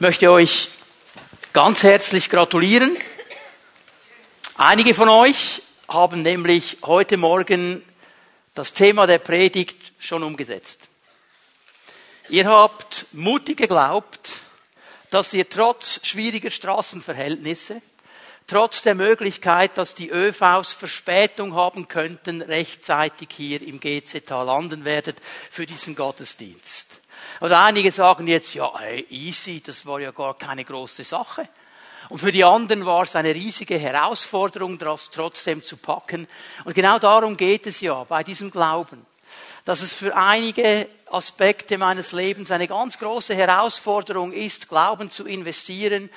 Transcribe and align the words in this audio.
Ich 0.00 0.02
möchte 0.02 0.30
euch 0.30 0.70
ganz 1.52 1.82
herzlich 1.82 2.30
gratulieren. 2.30 2.96
Einige 4.54 4.94
von 4.94 5.10
euch 5.10 5.60
haben 5.88 6.22
nämlich 6.22 6.78
heute 6.84 7.18
Morgen 7.18 7.82
das 8.54 8.72
Thema 8.72 9.06
der 9.06 9.18
Predigt 9.18 9.92
schon 9.98 10.22
umgesetzt. 10.22 10.88
Ihr 12.30 12.46
habt 12.46 13.08
mutig 13.12 13.58
geglaubt, 13.58 14.32
dass 15.10 15.34
ihr 15.34 15.46
trotz 15.46 16.00
schwieriger 16.02 16.50
Straßenverhältnisse, 16.50 17.82
trotz 18.46 18.80
der 18.80 18.94
Möglichkeit, 18.94 19.76
dass 19.76 19.94
die 19.94 20.08
ÖVs 20.08 20.72
Verspätung 20.72 21.54
haben 21.54 21.88
könnten, 21.88 22.40
rechtzeitig 22.40 23.28
hier 23.36 23.60
im 23.60 23.80
GZH 23.80 24.44
landen 24.44 24.86
werdet 24.86 25.18
für 25.50 25.66
diesen 25.66 25.94
Gottesdienst. 25.94 26.89
Oder 27.40 27.62
einige 27.62 27.90
sagen 27.90 28.26
jetzt, 28.26 28.54
ja, 28.54 28.70
ey, 28.80 29.06
easy, 29.10 29.62
das 29.62 29.86
war 29.86 30.00
ja 30.00 30.10
gar 30.10 30.36
keine 30.36 30.64
große 30.64 31.04
Sache. 31.04 31.48
Und 32.10 32.18
für 32.18 32.32
die 32.32 32.44
anderen 32.44 32.84
war 32.84 33.02
es 33.02 33.16
eine 33.16 33.34
riesige 33.34 33.78
Herausforderung, 33.78 34.78
das 34.78 35.10
trotzdem 35.10 35.62
zu 35.62 35.76
packen. 35.76 36.26
Und 36.64 36.74
genau 36.74 36.98
darum 36.98 37.36
geht 37.36 37.66
es 37.66 37.80
ja 37.80 38.04
bei 38.04 38.22
diesem 38.24 38.50
Glauben 38.50 39.06
dass 39.64 39.82
es 39.82 39.94
für 39.94 40.16
einige 40.16 40.88
Aspekte 41.12 41.76
meines 41.76 42.12
Lebens 42.12 42.52
eine 42.52 42.68
ganz 42.68 42.98
große 42.98 43.34
Herausforderung 43.34 44.32
ist, 44.32 44.68
Glauben 44.68 45.10
zu 45.10 45.26
investieren. 45.26 46.08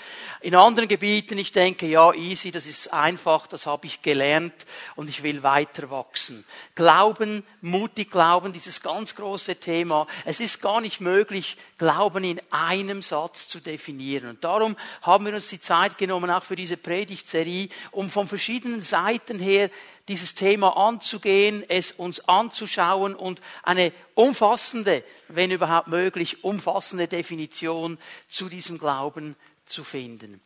In 0.41 0.55
anderen 0.55 0.87
Gebieten, 0.87 1.37
ich 1.37 1.51
denke, 1.51 1.87
ja, 1.87 2.13
easy, 2.13 2.51
das 2.51 2.67
ist 2.67 2.93
einfach, 2.93 3.47
das 3.47 3.65
habe 3.65 3.87
ich 3.87 4.03
gelernt 4.03 4.53
und 4.95 5.09
ich 5.09 5.23
will 5.23 5.41
weiter 5.41 5.89
wachsen. 5.89 6.45
Glauben, 6.75 7.43
mutig 7.61 8.11
glauben, 8.11 8.53
dieses 8.53 8.81
ganz 8.81 9.15
große 9.15 9.55
Thema. 9.55 10.05
Es 10.25 10.39
ist 10.39 10.61
gar 10.61 10.79
nicht 10.79 11.01
möglich, 11.01 11.57
Glauben 11.79 12.23
in 12.23 12.39
einem 12.51 13.01
Satz 13.01 13.47
zu 13.47 13.59
definieren. 13.59 14.29
Und 14.29 14.43
darum 14.43 14.77
haben 15.01 15.25
wir 15.25 15.33
uns 15.33 15.47
die 15.47 15.59
Zeit 15.59 15.97
genommen, 15.97 16.29
auch 16.29 16.43
für 16.43 16.55
diese 16.55 16.77
Predigtserie, 16.77 17.69
um 17.91 18.09
von 18.09 18.27
verschiedenen 18.27 18.81
Seiten 18.83 19.39
her 19.39 19.69
dieses 20.07 20.35
Thema 20.35 20.75
anzugehen, 20.75 21.63
es 21.67 21.91
uns 21.91 22.27
anzuschauen 22.27 23.15
und 23.15 23.41
eine 23.63 23.93
umfassende, 24.15 25.03
wenn 25.29 25.51
überhaupt 25.51 25.87
möglich, 25.87 26.43
umfassende 26.43 27.07
Definition 27.07 27.97
zu 28.27 28.49
diesem 28.49 28.77
Glauben 28.77 29.35
zu 29.65 29.83
finden. 29.83 30.41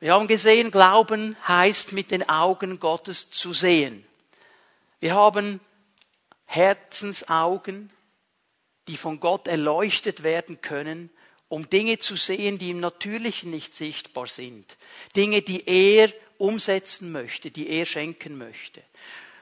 Wir 0.00 0.12
haben 0.12 0.28
gesehen, 0.28 0.70
Glauben 0.70 1.36
heißt 1.46 1.92
mit 1.92 2.10
den 2.10 2.28
Augen 2.28 2.78
Gottes 2.78 3.30
zu 3.30 3.52
sehen. 3.52 4.06
Wir 5.00 5.14
haben 5.14 5.60
Herzensaugen, 6.44 7.90
die 8.86 8.96
von 8.96 9.20
Gott 9.20 9.48
erleuchtet 9.48 10.22
werden 10.22 10.60
können, 10.60 11.10
um 11.48 11.68
Dinge 11.68 11.98
zu 11.98 12.14
sehen, 12.14 12.58
die 12.58 12.70
im 12.70 12.80
Natürlichen 12.80 13.50
nicht 13.50 13.74
sichtbar 13.74 14.26
sind. 14.26 14.76
Dinge, 15.16 15.42
die 15.42 15.66
er 15.66 16.12
umsetzen 16.38 17.12
möchte, 17.12 17.50
die 17.50 17.68
er 17.68 17.84
schenken 17.84 18.38
möchte. 18.38 18.82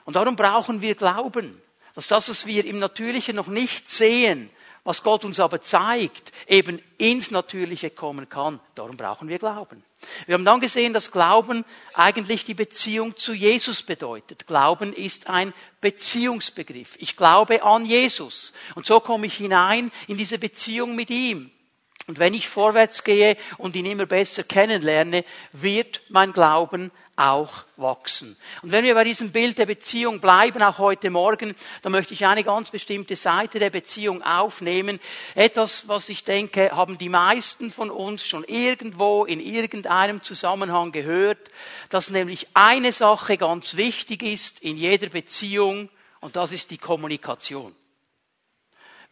Und 0.04 0.16
darum 0.16 0.36
brauchen 0.36 0.80
wir 0.80 0.94
Glauben, 0.94 1.60
dass 1.94 2.08
das, 2.08 2.28
was 2.28 2.46
wir 2.46 2.64
im 2.64 2.78
Natürlichen 2.78 3.36
noch 3.36 3.48
nicht 3.48 3.88
sehen, 3.90 4.50
was 4.86 5.02
Gott 5.02 5.24
uns 5.24 5.40
aber 5.40 5.60
zeigt, 5.60 6.32
eben 6.46 6.80
ins 6.96 7.32
Natürliche 7.32 7.90
kommen 7.90 8.28
kann. 8.28 8.60
Darum 8.76 8.96
brauchen 8.96 9.28
wir 9.28 9.38
Glauben. 9.38 9.82
Wir 10.26 10.34
haben 10.34 10.44
dann 10.44 10.60
gesehen, 10.60 10.92
dass 10.92 11.10
Glauben 11.10 11.64
eigentlich 11.94 12.44
die 12.44 12.54
Beziehung 12.54 13.16
zu 13.16 13.34
Jesus 13.34 13.82
bedeutet. 13.82 14.46
Glauben 14.46 14.92
ist 14.92 15.28
ein 15.28 15.52
Beziehungsbegriff. 15.80 16.96
Ich 17.00 17.16
glaube 17.16 17.64
an 17.64 17.84
Jesus. 17.84 18.52
Und 18.76 18.86
so 18.86 19.00
komme 19.00 19.26
ich 19.26 19.34
hinein 19.34 19.90
in 20.06 20.16
diese 20.16 20.38
Beziehung 20.38 20.94
mit 20.94 21.10
ihm. 21.10 21.50
Und 22.08 22.20
wenn 22.20 22.34
ich 22.34 22.48
vorwärts 22.48 23.02
gehe 23.02 23.36
und 23.58 23.74
ihn 23.74 23.86
immer 23.86 24.06
besser 24.06 24.44
kennenlerne, 24.44 25.24
wird 25.52 26.02
mein 26.08 26.32
Glauben 26.32 26.92
auch 27.16 27.64
wachsen. 27.76 28.36
Und 28.62 28.70
wenn 28.70 28.84
wir 28.84 28.94
bei 28.94 29.02
diesem 29.02 29.32
Bild 29.32 29.58
der 29.58 29.66
Beziehung 29.66 30.20
bleiben, 30.20 30.62
auch 30.62 30.78
heute 30.78 31.10
Morgen, 31.10 31.54
dann 31.82 31.92
möchte 31.92 32.14
ich 32.14 32.24
eine 32.26 32.44
ganz 32.44 32.70
bestimmte 32.70 33.16
Seite 33.16 33.58
der 33.58 33.70
Beziehung 33.70 34.22
aufnehmen. 34.22 35.00
Etwas, 35.34 35.88
was 35.88 36.08
ich 36.08 36.22
denke, 36.22 36.70
haben 36.76 36.98
die 36.98 37.08
meisten 37.08 37.72
von 37.72 37.90
uns 37.90 38.24
schon 38.24 38.44
irgendwo 38.44 39.24
in 39.24 39.40
irgendeinem 39.40 40.22
Zusammenhang 40.22 40.92
gehört, 40.92 41.50
dass 41.88 42.10
nämlich 42.10 42.46
eine 42.54 42.92
Sache 42.92 43.36
ganz 43.36 43.76
wichtig 43.76 44.22
ist 44.22 44.62
in 44.62 44.76
jeder 44.76 45.08
Beziehung, 45.08 45.88
und 46.20 46.36
das 46.36 46.52
ist 46.52 46.70
die 46.70 46.78
Kommunikation. 46.78 47.74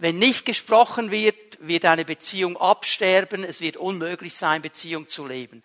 Wenn 0.05 0.19
nicht 0.19 0.45
gesprochen 0.45 1.11
wird, 1.11 1.35
wird 1.61 1.87
eine 1.87 2.05
Beziehung 2.05 2.59
absterben, 2.59 3.43
es 3.43 3.63
wird 3.63 3.79
unmöglich 3.79 4.37
sein, 4.37 4.61
Beziehung 4.61 5.09
zu 5.09 5.27
leben. 5.27 5.63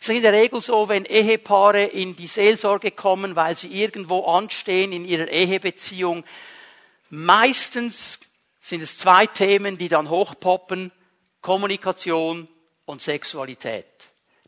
Es 0.00 0.08
ist 0.08 0.16
in 0.16 0.22
der 0.22 0.32
Regel 0.32 0.62
so, 0.62 0.88
wenn 0.88 1.04
Ehepaare 1.04 1.84
in 1.84 2.16
die 2.16 2.26
Seelsorge 2.26 2.92
kommen, 2.92 3.36
weil 3.36 3.54
sie 3.54 3.68
irgendwo 3.68 4.24
anstehen 4.24 4.92
in 4.92 5.04
ihrer 5.04 5.28
Ehebeziehung, 5.28 6.24
meistens 7.10 8.20
sind 8.60 8.80
es 8.80 8.96
zwei 8.96 9.26
Themen, 9.26 9.76
die 9.76 9.90
dann 9.90 10.08
hochpoppen, 10.08 10.90
Kommunikation 11.42 12.48
und 12.86 13.02
Sexualität 13.02 13.84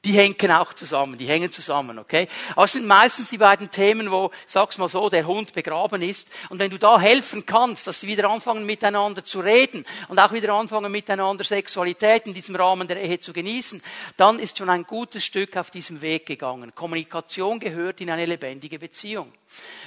die 0.05 0.13
hängen 0.13 0.51
auch 0.51 0.75
zusammen, 0.75 1.17
die 1.17 1.27
hängen 1.27 1.51
zusammen, 1.51 1.99
okay? 1.99 2.29
Aber 2.55 2.65
es 2.65 2.73
sind 2.73 2.87
meistens 2.87 3.31
die 3.31 3.39
beiden 3.39 3.71
Themen, 3.71 4.11
wo, 4.11 4.31
sag's 4.47 4.79
mal 4.79 4.89
so, 4.89 5.09
der 5.09 5.27
Hund 5.27 5.53
begraben 5.53 6.03
ist. 6.03 6.31
Und 6.51 6.59
wenn 6.59 6.71
du 6.71 6.79
da 6.79 7.01
helfen 7.01 7.47
kannst, 7.47 7.87
dass 7.87 8.01
sie 8.01 8.07
wieder 8.07 8.29
anfangen 8.29 8.67
miteinander 8.67 9.25
zu 9.25 9.41
reden 9.41 9.85
und 10.09 10.19
auch 10.19 10.33
wieder 10.33 10.53
anfangen 10.53 10.93
miteinander 10.93 11.45
Sexualität 11.45 12.27
in 12.27 12.35
diesem 12.35 12.57
Rahmen 12.57 12.87
der 12.87 13.01
Ehe 13.01 13.19
zu 13.19 13.33
genießen, 13.33 13.83
dann 14.17 14.39
ist 14.39 14.59
schon 14.59 14.71
ein 14.71 14.85
gutes 14.85 15.25
Stück 15.25 15.57
auf 15.57 15.71
diesem 15.71 16.03
Weg 16.03 16.27
gegangen. 16.27 16.75
Kommunikation 16.75 17.59
gehört 17.59 18.01
in 18.01 18.11
eine 18.11 18.27
lebendige 18.27 18.79
Beziehung. 18.79 19.33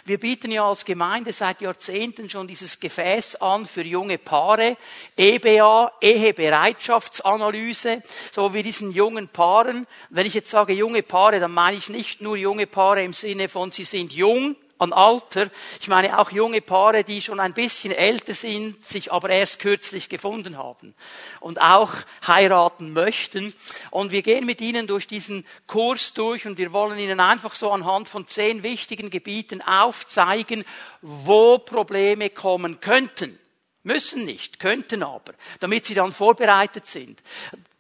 Wir 0.06 0.20
bieten 0.20 0.52
ja 0.52 0.68
als 0.68 0.86
Gemeinde 0.86 1.34
seit 1.34 1.62
Jahrzehnten 1.62 2.30
schon 2.30 2.48
dieses 2.48 2.80
Gefäß 2.80 3.42
an 3.42 3.66
für 3.66 3.82
junge 3.82 4.18
Paare, 4.18 4.78
EBA, 5.18 5.92
Ehebereitschaftsanalyse, 6.00 8.04
so 8.32 8.54
wie 8.54 8.64
diesen 8.64 8.92
jungen 8.92 9.28
Paaren. 9.28 9.86
Wenn 10.10 10.26
ich 10.26 10.34
jetzt 10.34 10.50
sage 10.50 10.74
junge 10.74 11.04
Paare, 11.04 11.40
dann 11.40 11.52
meine 11.52 11.76
ich 11.76 11.90
nicht 11.90 12.22
nur 12.22 12.38
junge 12.38 12.68
Paare 12.68 13.04
im 13.04 13.14
Sinne 13.14 13.50
von 13.50 13.72
sie 13.72 13.84
sind 13.84 14.14
jung, 14.14 14.56
an 14.80 14.94
Alter. 14.94 15.50
Ich 15.80 15.88
meine 15.88 16.20
auch 16.20 16.32
junge 16.32 16.62
Paare, 16.62 17.04
die 17.04 17.22
schon 17.22 17.40
ein 17.40 17.54
bisschen 17.54 17.92
älter 17.92 18.34
sind, 18.34 18.86
sich 18.86 19.12
aber 19.12 19.30
erst 19.30 19.60
kürzlich 19.60 20.10
gefunden 20.10 20.58
haben 20.58 20.94
und 21.40 21.62
auch 21.62 21.94
heiraten 22.26 22.94
möchten. 22.94 23.54
Und 23.92 24.12
wir 24.12 24.22
gehen 24.22 24.46
mit 24.46 24.62
ihnen 24.62 24.88
durch 24.88 25.08
diesen 25.08 25.46
Kurs 25.66 26.14
durch 26.14 26.46
und 26.46 26.58
wir 26.58 26.74
wollen 26.74 27.00
ihnen 27.00 27.20
einfach 27.20 27.56
so 27.56 27.72
anhand 27.72 28.10
von 28.10 28.28
zehn 28.28 28.64
wichtigen 28.64 29.10
Gebieten 29.10 29.62
aufzeigen, 29.62 30.64
wo 31.02 31.58
Probleme 31.58 32.30
kommen 32.30 32.80
könnten. 32.80 33.38
Müssen 33.84 34.24
nicht, 34.24 34.60
könnten 34.60 35.02
aber, 35.02 35.34
damit 35.60 35.86
sie 35.86 35.94
dann 35.94 36.12
vorbereitet 36.12 36.88
sind. 36.88 37.22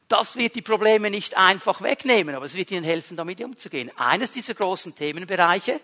Das 0.07 0.37
wird 0.37 0.55
die 0.55 0.61
Probleme 0.61 1.09
nicht 1.09 1.35
einfach 1.35 1.81
wegnehmen, 1.81 2.33
aber 2.33 2.45
es 2.45 2.55
wird 2.55 2.71
ihnen 2.71 2.85
helfen, 2.85 3.17
damit 3.17 3.41
umzugehen. 3.41 3.91
Eines 3.97 4.31
dieser 4.31 4.53
großen 4.53 4.95
Themenbereiche 4.95 5.81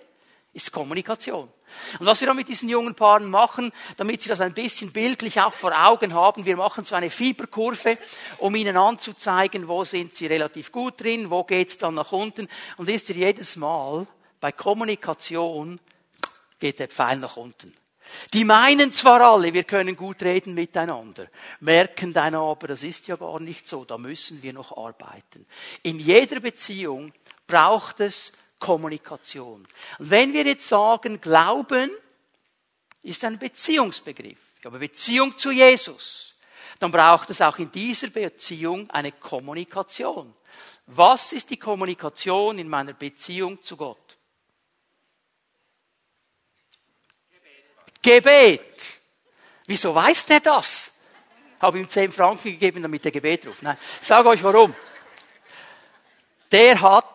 ist 0.53 0.71
Kommunikation. 0.71 1.49
Und 1.99 2.05
was 2.05 2.21
wir 2.21 2.27
dann 2.27 2.37
mit 2.37 2.47
diesen 2.47 2.69
jungen 2.69 2.93
Paaren 2.93 3.29
machen, 3.29 3.71
damit 3.97 4.21
sie 4.21 4.29
das 4.29 4.41
ein 4.41 4.53
bisschen 4.53 4.91
bildlich 4.91 5.41
auch 5.41 5.53
vor 5.53 5.73
Augen 5.75 6.13
haben, 6.13 6.45
wir 6.45 6.55
machen 6.55 6.85
so 6.85 6.95
eine 6.95 7.09
Fieberkurve, 7.09 7.97
um 8.37 8.55
ihnen 8.55 8.77
anzuzeigen, 8.77 9.67
wo 9.67 9.83
sind 9.83 10.15
sie 10.15 10.27
relativ 10.27 10.71
gut 10.71 11.01
drin, 11.01 11.31
wo 11.31 11.43
geht's 11.43 11.77
dann 11.79 11.95
nach 11.95 12.11
unten. 12.11 12.47
Und 12.77 12.87
wisst 12.87 13.09
ihr, 13.09 13.15
jedes 13.15 13.55
Mal 13.55 14.05
bei 14.39 14.51
Kommunikation 14.51 15.79
geht 16.59 16.79
der 16.79 16.87
Pfeil 16.87 17.17
nach 17.17 17.37
unten. 17.37 17.73
Die 18.33 18.43
meinen 18.43 18.91
zwar 18.91 19.21
alle, 19.21 19.53
wir 19.53 19.63
können 19.63 19.95
gut 19.95 20.21
reden 20.21 20.53
miteinander, 20.53 21.27
merken 21.61 22.13
dann 22.13 22.35
aber, 22.35 22.67
das 22.67 22.83
ist 22.83 23.07
ja 23.07 23.15
gar 23.15 23.39
nicht 23.39 23.67
so, 23.67 23.85
da 23.85 23.97
müssen 23.97 24.43
wir 24.43 24.53
noch 24.53 24.77
arbeiten. 24.77 25.47
In 25.81 25.99
jeder 25.99 26.39
Beziehung 26.39 27.11
braucht 27.47 28.01
es 28.01 28.33
Kommunikation. 28.63 29.67
Und 29.99 30.09
wenn 30.09 30.31
wir 30.31 30.45
jetzt 30.45 30.69
sagen, 30.69 31.19
Glauben 31.19 31.91
ist 33.01 33.25
ein 33.25 33.37
Beziehungsbegriff, 33.37 34.39
ich 34.57 34.65
habe 34.65 34.79
Beziehung 34.79 35.37
zu 35.37 35.51
Jesus, 35.51 36.33
dann 36.79 36.89
braucht 36.89 37.29
es 37.29 37.41
auch 37.41 37.59
in 37.59 37.69
dieser 37.69 38.07
Beziehung 38.07 38.89
eine 38.89 39.11
Kommunikation. 39.11 40.33
Was 40.85 41.33
ist 41.33 41.49
die 41.49 41.57
Kommunikation 41.57 42.57
in 42.57 42.69
meiner 42.69 42.93
Beziehung 42.93 43.61
zu 43.61 43.75
Gott? 43.75 44.17
Gebet. 48.01 48.01
Gebet. 48.01 48.83
Wieso 49.65 49.93
weiß 49.93 50.23
der 50.25 50.39
das? 50.39 50.91
Habe 51.59 51.79
ihm 51.79 51.89
zehn 51.89 52.13
Franken 52.13 52.51
gegeben, 52.51 52.81
damit 52.81 53.03
er 53.03 53.11
Gebet 53.11 53.45
ruft. 53.45 53.61
Nein, 53.61 53.77
ich 54.01 54.07
sage 54.07 54.29
euch 54.29 54.41
warum. 54.41 54.73
Der 56.49 56.79
hat 56.79 57.12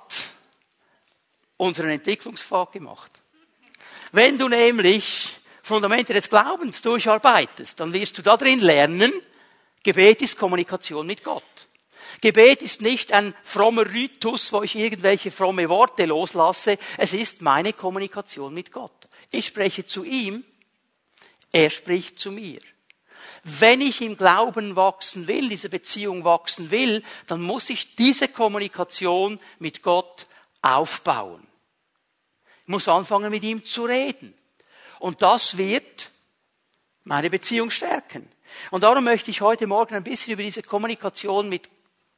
unseren 1.59 1.91
Entwicklungspfad 1.91 2.73
gemacht. 2.73 3.11
Wenn 4.13 4.39
du 4.39 4.49
nämlich 4.49 5.37
Fundamente 5.63 6.15
des 6.15 6.31
Glaubens 6.31 6.81
durcharbeitest, 6.81 7.79
dann 7.79 7.93
wirst 7.93 8.17
du 8.17 8.23
da 8.23 8.39
drin 8.39 8.61
lernen, 8.61 9.13
Gebet 9.83 10.23
ist 10.23 10.39
Kommunikation 10.39 11.07
mit 11.07 11.23
Gott. 11.23 11.45
Gebet 12.21 12.63
ist 12.63 12.81
nicht 12.81 13.13
ein 13.13 13.35
frommer 13.43 13.93
Ritus, 13.93 14.53
wo 14.53 14.63
ich 14.63 14.75
irgendwelche 14.75 15.31
fromme 15.31 15.69
Worte 15.69 16.05
loslasse. 16.07 16.79
Es 16.97 17.13
ist 17.13 17.43
meine 17.43 17.73
Kommunikation 17.73 18.53
mit 18.55 18.73
Gott. 18.73 19.09
Ich 19.31 19.47
spreche 19.47 19.85
zu 19.85 20.05
ihm, 20.05 20.45
er 21.53 21.71
spricht 21.71 22.19
zu 22.19 22.33
mir. 22.33 22.61
Wenn 23.45 23.81
ich 23.81 24.01
im 24.01 24.17
Glauben 24.17 24.75
wachsen 24.75 25.29
will, 25.29 25.49
diese 25.49 25.69
Beziehung 25.69 26.25
wachsen 26.25 26.71
will, 26.71 27.05
dann 27.27 27.41
muss 27.41 27.71
ich 27.71 27.95
diese 27.95 28.29
Kommunikation 28.29 29.39
mit 29.59 29.83
Gott 29.83 30.27
aufbauen. 30.61 31.48
Muss 32.69 32.87
anfangen, 32.87 33.31
mit 33.31 33.43
ihm 33.43 33.65
zu 33.65 33.85
reden. 33.85 34.35
Und 35.01 35.23
das 35.23 35.57
wird 35.57 36.11
meine 37.03 37.31
Beziehung 37.31 37.71
stärken. 37.71 38.31
Und 38.71 38.83
darum 38.83 39.05
möchte 39.05 39.31
ich 39.31 39.41
heute 39.41 39.67
Morgen 39.67 39.95
ein 39.95 40.05
bisschen 40.05 40.35
über 40.35 40.43
diese 40.43 40.63
Kommunikation 40.63 41.49
mit 41.49 41.69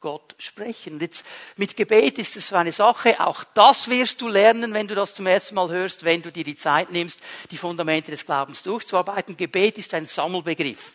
Gott 0.01 0.35
sprechen. 0.39 0.99
Jetzt 0.99 1.25
mit 1.57 1.77
Gebet 1.77 2.19
ist 2.19 2.35
es 2.35 2.49
so 2.49 2.57
eine 2.57 2.73
Sache, 2.73 3.21
auch 3.21 3.45
das 3.55 3.89
wirst 3.89 4.21
du 4.21 4.29
lernen, 4.29 4.75
wenn 4.75 4.89
du 4.89 4.95
das 4.95 5.15
zum 5.15 5.27
ersten 5.27 5.55
Mal 5.55 5.69
hörst, 5.71 6.05
wenn 6.05 6.23
du 6.23 6.33
dir 6.33 6.43
die 6.43 6.57
Zeit 6.57 6.91
nimmst, 6.91 7.21
die 7.51 7.57
Fundamente 7.57 8.11
des 8.11 8.27
Glaubens 8.27 8.63
durchzuarbeiten. 8.63 9.37
Gebet 9.37 9.79
ist 9.79 9.95
ein 9.95 10.07
Sammelbegriff, 10.07 10.95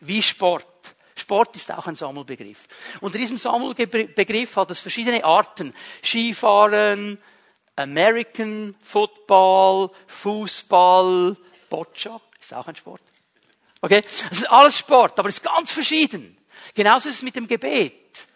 wie 0.00 0.20
Sport. 0.20 0.66
Sport 1.14 1.56
ist 1.56 1.70
auch 1.70 1.86
ein 1.86 1.96
Sammelbegriff. 1.96 2.66
Unter 3.00 3.16
diesem 3.16 3.36
Sammelbegriff 3.36 4.56
hat 4.56 4.70
es 4.70 4.80
verschiedene 4.80 5.24
Arten. 5.24 5.72
Skifahren, 6.02 7.18
American 7.76 8.74
Football, 8.80 9.90
Fußball, 10.06 11.36
Boccia, 11.70 12.20
ist 12.40 12.54
auch 12.54 12.66
ein 12.68 12.76
Sport. 12.76 13.00
Okay? 13.80 14.02
Das 14.02 14.38
ist 14.38 14.50
alles 14.50 14.78
Sport, 14.78 15.18
aber 15.18 15.28
es 15.28 15.36
ist 15.36 15.42
ganz 15.42 15.72
verschieden. 15.72 16.36
Genauso 16.74 17.08
ist 17.08 17.16
es 17.16 17.22
mit 17.22 17.36
dem 17.36 17.48
Gebet. 17.48 18.26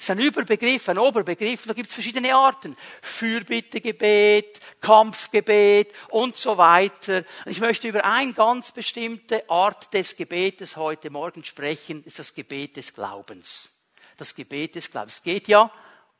Es 0.00 0.04
ist 0.04 0.10
ein 0.10 0.20
Überbegriff, 0.20 0.88
ein 0.88 0.98
Oberbegriff, 0.98 1.66
da 1.66 1.74
gibt 1.74 1.88
es 1.88 1.94
verschiedene 1.94 2.34
Arten. 2.34 2.74
Fürbittegebet, 3.02 4.58
Kampfgebet 4.80 5.92
und 6.08 6.36
so 6.36 6.56
weiter. 6.56 7.24
Ich 7.44 7.60
möchte 7.60 7.86
über 7.86 8.04
eine 8.04 8.32
ganz 8.32 8.72
bestimmte 8.72 9.48
Art 9.50 9.92
des 9.92 10.16
Gebetes 10.16 10.76
heute 10.76 11.10
Morgen 11.10 11.44
sprechen, 11.44 12.02
das 12.02 12.12
ist 12.12 12.18
das 12.18 12.34
Gebet 12.34 12.76
des 12.76 12.94
Glaubens. 12.94 13.70
Das 14.16 14.34
Gebet 14.34 14.74
des 14.74 14.90
Glaubens. 14.90 15.16
Es 15.16 15.22
geht 15.22 15.48
ja 15.48 15.70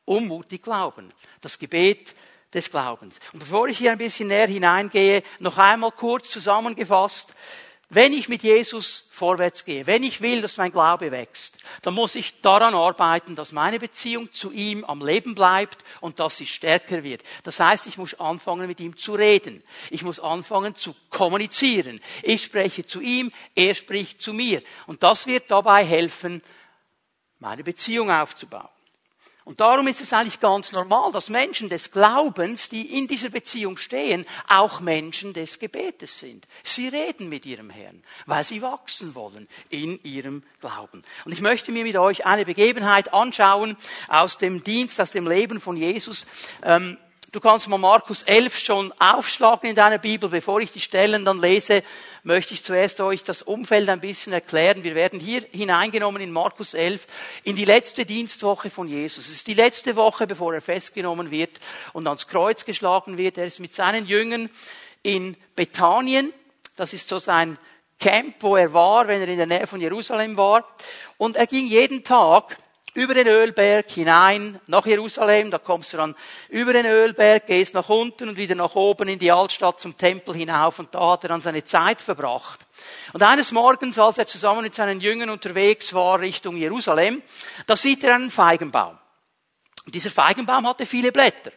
um 0.05 0.27
mutig 0.27 0.61
Glauben. 0.61 1.11
Das 1.41 1.57
Gebet 1.57 2.15
des 2.53 2.69
Glaubens. 2.71 3.19
Und 3.33 3.39
bevor 3.39 3.67
ich 3.67 3.77
hier 3.77 3.91
ein 3.91 3.97
bisschen 3.97 4.27
näher 4.27 4.47
hineingehe, 4.47 5.23
noch 5.39 5.57
einmal 5.57 5.91
kurz 5.91 6.29
zusammengefasst, 6.29 7.33
wenn 7.93 8.13
ich 8.13 8.29
mit 8.29 8.41
Jesus 8.41 9.03
vorwärts 9.09 9.65
gehe, 9.65 9.85
wenn 9.85 10.03
ich 10.03 10.21
will, 10.21 10.41
dass 10.41 10.55
mein 10.55 10.71
Glaube 10.71 11.11
wächst, 11.11 11.61
dann 11.81 11.93
muss 11.93 12.15
ich 12.15 12.39
daran 12.39 12.73
arbeiten, 12.73 13.35
dass 13.35 13.51
meine 13.51 13.79
Beziehung 13.79 14.31
zu 14.31 14.53
ihm 14.53 14.85
am 14.85 15.05
Leben 15.05 15.35
bleibt 15.35 15.83
und 15.99 16.21
dass 16.21 16.37
sie 16.37 16.45
stärker 16.45 17.03
wird. 17.03 17.21
Das 17.43 17.59
heißt, 17.59 17.87
ich 17.87 17.97
muss 17.97 18.17
anfangen, 18.17 18.67
mit 18.67 18.79
ihm 18.79 18.95
zu 18.95 19.15
reden. 19.15 19.61
Ich 19.89 20.03
muss 20.03 20.21
anfangen 20.21 20.73
zu 20.73 20.95
kommunizieren. 21.09 21.99
Ich 22.23 22.45
spreche 22.45 22.85
zu 22.85 23.01
ihm, 23.01 23.29
er 23.55 23.75
spricht 23.75 24.21
zu 24.21 24.31
mir. 24.31 24.63
Und 24.87 25.03
das 25.03 25.27
wird 25.27 25.51
dabei 25.51 25.83
helfen, 25.83 26.41
meine 27.39 27.65
Beziehung 27.65 28.09
aufzubauen. 28.09 28.69
Und 29.43 29.59
darum 29.59 29.87
ist 29.87 30.01
es 30.01 30.13
eigentlich 30.13 30.39
ganz 30.39 30.71
normal, 30.71 31.11
dass 31.11 31.29
Menschen 31.29 31.67
des 31.67 31.91
Glaubens, 31.91 32.69
die 32.69 32.97
in 32.97 33.07
dieser 33.07 33.29
Beziehung 33.29 33.77
stehen, 33.77 34.25
auch 34.47 34.81
Menschen 34.81 35.33
des 35.33 35.57
Gebetes 35.57 36.19
sind. 36.19 36.47
Sie 36.63 36.87
reden 36.87 37.27
mit 37.27 37.47
ihrem 37.47 37.71
Herrn, 37.71 38.03
weil 38.27 38.43
sie 38.43 38.61
wachsen 38.61 39.15
wollen 39.15 39.47
in 39.69 39.99
ihrem 40.03 40.43
Glauben. 40.59 41.01
Und 41.25 41.31
ich 41.31 41.41
möchte 41.41 41.71
mir 41.71 41.83
mit 41.83 41.97
euch 41.97 42.25
eine 42.25 42.45
Begebenheit 42.45 43.13
anschauen 43.13 43.77
aus 44.07 44.37
dem 44.37 44.63
Dienst, 44.63 45.01
aus 45.01 45.09
dem 45.09 45.27
Leben 45.27 45.59
von 45.59 45.75
Jesus. 45.75 46.27
Ähm, 46.61 46.97
Du 47.33 47.39
kannst 47.39 47.69
mal 47.69 47.77
Markus 47.77 48.23
11 48.23 48.59
schon 48.59 48.93
aufschlagen 48.99 49.69
in 49.69 49.75
deiner 49.77 49.99
Bibel. 49.99 50.29
Bevor 50.29 50.59
ich 50.59 50.73
die 50.73 50.81
Stellen 50.81 51.23
dann 51.23 51.39
lese, 51.39 51.81
möchte 52.23 52.53
ich 52.53 52.61
zuerst 52.61 52.99
euch 52.99 53.23
das 53.23 53.41
Umfeld 53.41 53.87
ein 53.87 54.01
bisschen 54.01 54.33
erklären. 54.33 54.83
Wir 54.83 54.95
werden 54.95 55.17
hier 55.17 55.45
hineingenommen 55.49 56.21
in 56.21 56.31
Markus 56.31 56.73
11 56.73 57.07
in 57.43 57.55
die 57.55 57.63
letzte 57.63 58.05
Dienstwoche 58.05 58.69
von 58.69 58.89
Jesus. 58.89 59.27
Es 59.27 59.31
ist 59.31 59.47
die 59.47 59.53
letzte 59.53 59.95
Woche, 59.95 60.27
bevor 60.27 60.53
er 60.53 60.59
festgenommen 60.59 61.31
wird 61.31 61.51
und 61.93 62.05
ans 62.05 62.27
Kreuz 62.27 62.65
geschlagen 62.65 63.17
wird. 63.17 63.37
Er 63.37 63.45
ist 63.45 63.61
mit 63.61 63.73
seinen 63.73 64.07
Jüngern 64.07 64.49
in 65.01 65.37
Bethanien. 65.55 66.33
Das 66.75 66.91
ist 66.91 67.07
so 67.07 67.17
sein 67.17 67.57
Camp, 67.97 68.35
wo 68.41 68.57
er 68.57 68.73
war, 68.73 69.07
wenn 69.07 69.21
er 69.21 69.29
in 69.29 69.37
der 69.37 69.47
Nähe 69.47 69.67
von 69.67 69.79
Jerusalem 69.79 70.35
war. 70.35 70.65
Und 71.17 71.37
er 71.37 71.47
ging 71.47 71.65
jeden 71.65 72.03
Tag 72.03 72.57
über 72.93 73.13
den 73.13 73.27
Ölberg 73.27 73.89
hinein 73.89 74.59
nach 74.67 74.85
Jerusalem, 74.85 75.49
da 75.49 75.57
kommst 75.57 75.93
du 75.93 75.97
dann 75.97 76.15
über 76.49 76.73
den 76.73 76.85
Ölberg, 76.85 77.47
gehst 77.47 77.73
nach 77.73 77.87
unten 77.89 78.29
und 78.29 78.37
wieder 78.37 78.55
nach 78.55 78.75
oben 78.75 79.07
in 79.07 79.19
die 79.19 79.31
Altstadt 79.31 79.79
zum 79.79 79.97
Tempel 79.97 80.35
hinauf 80.35 80.79
und 80.79 80.93
da 80.93 81.11
hat 81.11 81.23
er 81.23 81.29
dann 81.29 81.41
seine 81.41 81.63
Zeit 81.63 82.01
verbracht. 82.01 82.59
Und 83.13 83.23
eines 83.23 83.51
Morgens, 83.51 83.97
als 83.97 84.17
er 84.17 84.27
zusammen 84.27 84.63
mit 84.63 84.75
seinen 84.75 84.99
Jüngern 84.99 85.29
unterwegs 85.29 85.93
war 85.93 86.19
Richtung 86.19 86.57
Jerusalem, 86.57 87.21
da 87.65 87.75
sieht 87.75 88.03
er 88.03 88.15
einen 88.15 88.31
Feigenbaum. 88.31 88.97
Und 89.85 89.95
dieser 89.95 90.11
Feigenbaum 90.11 90.67
hatte 90.67 90.85
viele 90.85 91.11
Blätter. 91.11 91.51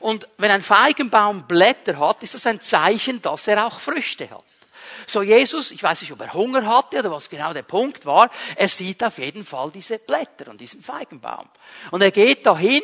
Und 0.00 0.28
wenn 0.38 0.50
ein 0.50 0.62
Feigenbaum 0.62 1.46
Blätter 1.46 1.98
hat, 1.98 2.22
ist 2.22 2.34
das 2.34 2.46
ein 2.46 2.60
Zeichen, 2.60 3.20
dass 3.22 3.48
er 3.48 3.66
auch 3.66 3.80
Früchte 3.80 4.30
hat. 4.30 4.44
So 5.06 5.22
Jesus, 5.22 5.70
ich 5.70 5.82
weiß 5.82 6.00
nicht, 6.00 6.12
ob 6.12 6.20
er 6.20 6.32
Hunger 6.32 6.66
hatte 6.66 6.98
oder 6.98 7.10
was 7.10 7.28
genau 7.28 7.52
der 7.52 7.62
Punkt 7.62 8.06
war, 8.06 8.30
er 8.56 8.68
sieht 8.68 9.02
auf 9.02 9.18
jeden 9.18 9.44
Fall 9.44 9.70
diese 9.70 9.98
Blätter 9.98 10.50
und 10.50 10.60
diesen 10.60 10.80
Feigenbaum. 10.80 11.48
Und 11.90 12.02
er 12.02 12.10
geht 12.10 12.46
dahin 12.46 12.82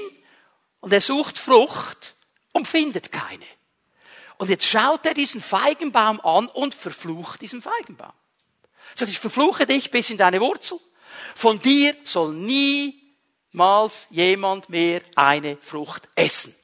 und 0.81 0.93
er 0.93 1.01
sucht 1.01 1.39
Frucht 1.39 2.15
und 2.53 2.69
findet 2.69 3.13
keine. 3.13 3.47
Und 4.39 4.49
jetzt 4.49 4.65
schaut 4.65 5.05
er 5.05 5.15
diesen 5.15 5.41
Feigenbaum 5.41 6.21
an 6.21 6.47
und 6.49 6.75
verflucht 6.75 7.43
diesen 7.43 7.61
Feigenbaum. 7.61 8.13
Sagt, 8.95 9.11
ich 9.11 9.19
verfluche 9.19 9.67
dich 9.67 9.91
bis 9.91 10.11
in 10.11 10.17
deine 10.17 10.41
Wurzel. 10.41 10.79
Von 11.35 11.61
dir 11.61 11.95
soll 12.05 12.33
niemals 12.33 14.07
jemand 14.11 14.69
mehr 14.69 15.03
eine 15.17 15.57
Frucht 15.59 16.09
essen. 16.15 16.55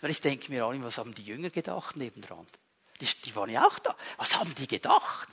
Weil 0.00 0.10
ich 0.10 0.20
denke 0.20 0.50
mir 0.50 0.66
auch, 0.66 0.74
was 0.78 0.98
haben 0.98 1.14
die 1.14 1.24
Jünger 1.24 1.50
gedacht 1.50 1.96
nebendran? 1.96 2.46
Die, 3.02 3.08
die 3.24 3.34
waren 3.34 3.50
ja 3.50 3.66
auch 3.66 3.80
da. 3.80 3.96
Was 4.16 4.36
haben 4.36 4.54
die 4.54 4.68
gedacht? 4.68 5.28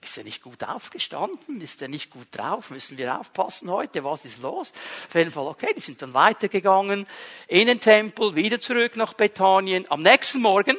Ist 0.00 0.18
er 0.18 0.24
nicht 0.24 0.42
gut 0.42 0.64
aufgestanden? 0.64 1.60
Ist 1.60 1.80
er 1.80 1.86
nicht 1.86 2.10
gut 2.10 2.26
drauf? 2.32 2.70
Müssen 2.70 2.98
wir 2.98 3.20
aufpassen 3.20 3.70
heute? 3.70 4.02
Was 4.02 4.24
ist 4.24 4.42
los? 4.42 4.72
Auf 5.06 5.14
jeden 5.14 5.30
Fall, 5.30 5.46
okay, 5.46 5.72
die 5.76 5.80
sind 5.80 6.02
dann 6.02 6.12
weitergegangen 6.12 7.06
in 7.46 7.68
den 7.68 7.80
Tempel, 7.80 8.34
wieder 8.34 8.58
zurück 8.58 8.96
nach 8.96 9.14
Bethanien. 9.14 9.88
Am 9.90 10.02
nächsten 10.02 10.40
Morgen 10.40 10.76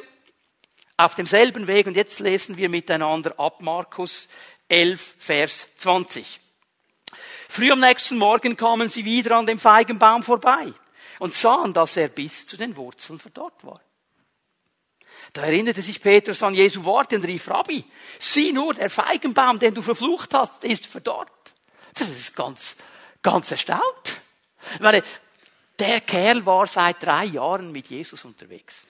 auf 0.98 1.14
demselben 1.14 1.66
Weg 1.66 1.86
und 1.86 1.96
jetzt 1.96 2.20
lesen 2.20 2.58
wir 2.58 2.68
miteinander 2.68 3.40
ab 3.40 3.62
Markus 3.62 4.28
11, 4.68 5.14
Vers 5.16 5.68
20. 5.78 6.38
Früh 7.48 7.72
am 7.72 7.80
nächsten 7.80 8.18
Morgen 8.18 8.58
kamen 8.58 8.90
sie 8.90 9.06
wieder 9.06 9.38
an 9.38 9.46
dem 9.46 9.58
Feigenbaum 9.58 10.22
vorbei 10.22 10.74
und 11.18 11.34
sahen, 11.34 11.72
dass 11.72 11.96
er 11.96 12.08
bis 12.08 12.46
zu 12.46 12.58
den 12.58 12.76
Wurzeln 12.76 13.18
verdorrt 13.18 13.64
war. 13.64 13.80
Da 15.32 15.42
erinnerte 15.42 15.82
sich 15.82 16.00
Petrus 16.00 16.42
an 16.42 16.54
Jesu 16.54 16.84
Worte 16.84 17.16
und 17.16 17.24
rief, 17.24 17.48
Rabbi, 17.48 17.84
sieh 18.18 18.52
nur, 18.52 18.74
der 18.74 18.90
Feigenbaum, 18.90 19.58
den 19.58 19.74
du 19.74 19.82
verflucht 19.82 20.34
hast, 20.34 20.64
ist 20.64 20.86
verdorrt. 20.86 21.30
Das 21.94 22.08
ist 22.08 22.34
ganz, 22.34 22.76
ganz 23.22 23.50
erstaunt. 23.50 23.82
Ich 24.74 24.80
meine, 24.80 25.02
der 25.78 26.00
Kerl 26.00 26.44
war 26.44 26.66
seit 26.66 27.02
drei 27.02 27.24
Jahren 27.24 27.72
mit 27.72 27.88
Jesus 27.88 28.24
unterwegs. 28.24 28.86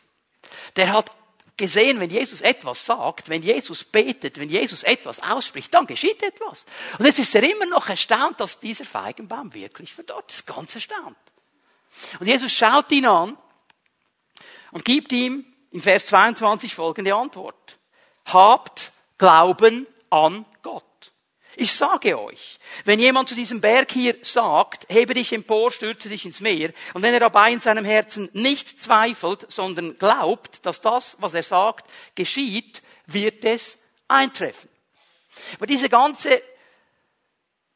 Der 0.76 0.92
hat 0.92 1.10
gesehen, 1.56 2.00
wenn 2.00 2.08
Jesus 2.08 2.40
etwas 2.40 2.86
sagt, 2.86 3.28
wenn 3.28 3.42
Jesus 3.42 3.84
betet, 3.84 4.38
wenn 4.38 4.48
Jesus 4.48 4.84
etwas 4.84 5.20
ausspricht, 5.22 5.74
dann 5.74 5.86
geschieht 5.86 6.22
etwas. 6.22 6.64
Und 6.98 7.04
jetzt 7.04 7.18
ist 7.18 7.34
er 7.34 7.42
immer 7.42 7.66
noch 7.66 7.88
erstaunt, 7.88 8.40
dass 8.40 8.60
dieser 8.60 8.84
Feigenbaum 8.84 9.52
wirklich 9.52 9.92
verdorrt 9.92 10.32
ist. 10.32 10.46
Ganz 10.46 10.74
erstaunt. 10.74 11.16
Und 12.20 12.26
Jesus 12.26 12.52
schaut 12.52 12.90
ihn 12.92 13.06
an 13.06 13.36
und 14.70 14.84
gibt 14.84 15.12
ihm 15.12 15.44
in 15.70 15.80
Vers 15.80 16.06
22 16.06 16.74
folgende 16.74 17.14
Antwort. 17.14 17.78
Habt 18.26 18.92
Glauben 19.18 19.86
an 20.10 20.44
Gott. 20.62 20.84
Ich 21.56 21.72
sage 21.72 22.20
euch, 22.20 22.60
wenn 22.84 23.00
jemand 23.00 23.28
zu 23.28 23.34
diesem 23.34 23.60
Berg 23.60 23.90
hier 23.90 24.16
sagt, 24.22 24.86
hebe 24.88 25.14
dich 25.14 25.32
empor, 25.32 25.72
stürze 25.72 26.08
dich 26.08 26.24
ins 26.24 26.40
Meer, 26.40 26.72
und 26.94 27.02
wenn 27.02 27.12
er 27.12 27.18
dabei 27.18 27.50
in 27.50 27.58
seinem 27.58 27.84
Herzen 27.84 28.28
nicht 28.32 28.80
zweifelt, 28.80 29.50
sondern 29.50 29.96
glaubt, 29.98 30.64
dass 30.64 30.80
das, 30.80 31.16
was 31.18 31.34
er 31.34 31.42
sagt, 31.42 31.90
geschieht, 32.14 32.82
wird 33.06 33.44
es 33.44 33.78
eintreffen. 34.06 34.70
Aber 35.56 35.66
diese 35.66 35.88
ganze, 35.88 36.40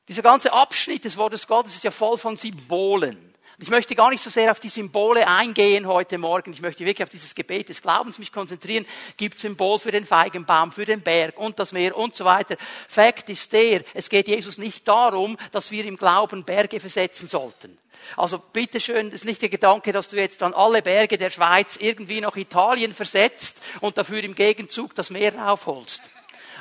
dieser 0.07 0.23
ganze 0.23 0.53
Abschnitt 0.53 1.05
des 1.05 1.17
Wortes 1.17 1.49
Gottes 1.49 1.75
ist 1.75 1.85
ja 1.85 1.91
voll 1.91 2.19
von 2.19 2.37
Symbolen. 2.37 3.32
Ich 3.63 3.71
möchte 3.71 3.95
gar 3.95 4.11
nicht 4.11 4.25
so 4.25 4.29
sehr 4.29 4.51
auf 4.51 4.59
die 4.59 4.69
Symbole 4.69 5.25
eingehen 5.29 5.87
heute 5.87 6.19
Morgen. 6.19 6.53
Ich 6.53 6.61
möchte 6.61 6.85
wirklich 6.85 7.05
auf 7.05 7.11
dieses 7.11 7.33
Gebet 7.33 7.69
des 7.69 7.81
Glaubens 7.81 8.19
mich 8.19 8.33
konzentrieren. 8.33 8.85
Gibt 9.17 9.39
Symbol 9.39 9.79
für 9.79 9.93
den 9.93 10.05
Feigenbaum, 10.05 10.73
für 10.73 10.85
den 10.85 11.01
Berg 11.01 11.39
und 11.39 11.61
das 11.61 11.71
Meer 11.71 11.97
und 11.97 12.13
so 12.13 12.25
weiter. 12.25 12.57
Fakt 12.89 13.29
ist 13.29 13.53
der, 13.53 13.85
es 13.95 14.09
geht 14.09 14.27
Jesus 14.27 14.59
nicht 14.59 14.89
darum, 14.89 15.39
dass 15.53 15.71
wir 15.71 15.85
im 15.85 15.97
Glauben 15.97 16.43
Berge 16.43 16.81
versetzen 16.81 17.29
sollten. 17.29 17.79
Also 18.17 18.41
bitteschön, 18.41 19.13
ist 19.13 19.25
nicht 19.25 19.43
der 19.43 19.49
Gedanke, 19.49 19.93
dass 19.93 20.09
du 20.09 20.17
jetzt 20.17 20.43
dann 20.43 20.55
alle 20.55 20.83
Berge 20.83 21.17
der 21.17 21.31
Schweiz 21.31 21.77
irgendwie 21.79 22.21
nach 22.21 22.35
Italien 22.35 22.93
versetzt 22.93 23.63
und 23.81 23.97
dafür 23.97 24.25
im 24.25 24.35
Gegenzug 24.35 24.93
das 24.97 25.11
Meer 25.11 25.37
raufholst. 25.37 26.03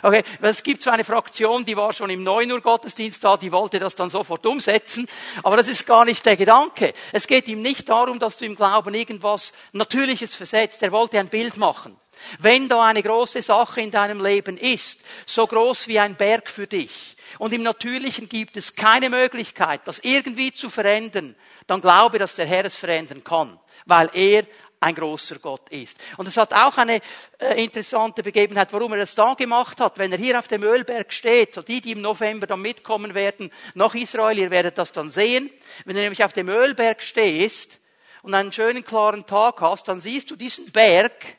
Okay, 0.04 0.24
es 0.42 0.64
gibt 0.64 0.82
so 0.82 0.90
eine 0.90 1.04
Fraktion, 1.04 1.64
die 1.64 1.78
war 1.78 1.94
schon 1.94 2.10
im 2.10 2.24
9 2.24 2.52
Uhr 2.52 2.62
Gottesdienst 2.62 3.24
da, 3.24 3.38
die 3.38 3.52
wollte 3.52 3.80
das 3.80 3.96
dann 3.96 4.10
sofort 4.10 4.46
umsetzen. 4.46 5.08
Aber 5.44 5.58
das 5.58 5.68
ist 5.68 5.86
gar 5.86 6.06
nicht 6.06 6.26
der 6.26 6.38
Gedanke. 6.38 6.94
Es 7.12 7.28
geht 7.28 7.48
ihm 7.48 7.62
nicht 7.62 7.88
darum, 7.90 8.20
dass 8.20 8.38
du 8.38 8.46
im 8.46 8.56
Glauben 8.56 8.94
irgendwas 8.94 9.54
Natürliches 9.74 10.34
versetzt. 10.34 10.82
Er 10.82 10.92
wollte 10.92 11.20
ein 11.20 11.30
Bild 11.30 11.58
machen. 11.58 11.96
Wenn 12.40 12.70
da 12.70 12.84
eine 12.84 13.04
große 13.04 13.42
Sache 13.42 13.82
in 13.82 13.92
deinem 13.92 14.24
Leben 14.24 14.58
ist, 14.58 15.02
so 15.26 15.48
groß 15.48 15.88
wie 15.88 16.00
ein 16.00 16.16
Berg 16.16 16.50
für 16.50 16.68
dich, 16.68 17.16
und 17.38 17.54
im 17.54 17.64
Natürlichen 17.64 18.28
gibt 18.28 18.58
es 18.58 18.76
keine 18.76 19.10
Möglichkeit, 19.10 19.82
das 19.86 20.00
irgendwie 20.00 20.52
zu 20.52 20.70
verändern, 20.70 21.36
dann 21.68 21.82
glaube, 21.82 22.20
dass 22.20 22.36
der 22.36 22.46
Herr 22.46 22.66
es 22.66 22.76
verändern 22.76 23.24
kann, 23.24 23.60
weil 23.86 24.10
er 24.14 24.46
ein 24.82 24.96
großer 24.96 25.40
Gott 25.40 25.70
ist. 25.70 25.98
Und 26.18 26.28
es 26.28 26.38
hat 26.38 26.54
auch 26.54 26.78
eine 26.78 27.02
äh, 27.38 27.64
interessante 27.64 28.24
Begebenheit, 28.24 28.74
warum 28.74 28.92
er 28.94 29.00
das 29.00 29.16
da 29.16 29.36
gemacht 29.36 29.80
hat. 29.80 30.00
Wenn 30.00 30.12
er 30.12 30.18
hier 30.18 30.38
auf 30.38 30.48
dem 30.48 30.64
Ölberg 30.64 31.14
steht, 31.14 31.54
so 31.54 31.62
die, 31.62 31.82
die 31.82 31.92
im 31.92 32.02
November 32.02 32.48
dann 32.48 32.62
mitkommen 32.62 33.14
werden, 33.14 33.52
nach 33.76 33.94
Israel, 33.94 34.38
ihr 34.40 34.50
werdet 34.50 34.80
das 34.80 34.92
dann 34.92 35.12
sehen. 35.12 35.52
Wenn 35.86 35.96
du 35.96 36.02
nämlich 36.02 36.24
auf 36.24 36.34
dem 36.34 36.50
Ölberg 36.50 37.04
stehst 37.04 37.80
und 38.24 38.34
einen 38.34 38.52
schönen 38.52 38.84
klaren 38.84 39.26
Tag 39.28 39.62
hast, 39.62 39.88
dann 39.88 40.00
siehst 40.00 40.32
du 40.32 40.36
diesen 40.36 40.72
Berg, 40.72 41.38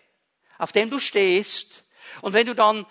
auf 0.58 0.70
dem 0.70 0.88
du 0.88 1.00
stehst. 1.00 1.84
Und 2.20 2.34
wenn 2.34 2.46
du 2.46 2.54
dann 2.54 2.86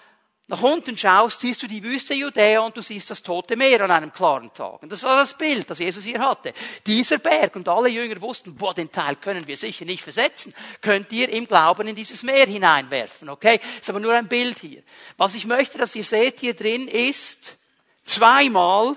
nach 0.47 0.61
unten 0.61 0.97
schaust, 0.97 1.39
siehst 1.39 1.63
du 1.63 1.67
die 1.67 1.81
Wüste 1.81 2.13
Judäa 2.13 2.59
und 2.59 2.75
du 2.75 2.81
siehst 2.81 3.09
das 3.09 3.23
Tote 3.23 3.55
Meer 3.55 3.81
an 3.81 3.91
einem 3.91 4.11
klaren 4.11 4.53
Tag. 4.53 4.83
Und 4.83 4.91
das 4.91 5.03
war 5.03 5.17
das 5.17 5.37
Bild, 5.37 5.69
das 5.69 5.79
Jesus 5.79 6.03
hier 6.03 6.19
hatte. 6.19 6.53
Dieser 6.85 7.19
Berg 7.19 7.55
und 7.55 7.69
alle 7.69 7.87
Jünger 7.87 8.19
wussten, 8.19 8.55
boah, 8.55 8.73
den 8.73 8.91
Teil 8.91 9.15
können 9.15 9.47
wir 9.47 9.55
sicher 9.55 9.85
nicht 9.85 10.03
versetzen. 10.03 10.53
Könnt 10.81 11.11
ihr 11.13 11.29
im 11.29 11.47
Glauben 11.47 11.87
in 11.87 11.95
dieses 11.95 12.23
Meer 12.23 12.47
hineinwerfen, 12.47 13.29
okay? 13.29 13.61
Ist 13.79 13.89
aber 13.89 14.01
nur 14.01 14.13
ein 14.13 14.27
Bild 14.27 14.59
hier. 14.59 14.83
Was 15.15 15.35
ich 15.35 15.45
möchte, 15.45 15.77
dass 15.77 15.95
ihr 15.95 16.03
seht 16.03 16.41
hier 16.41 16.53
drin 16.53 16.87
ist 16.89 17.57
zweimal 18.03 18.95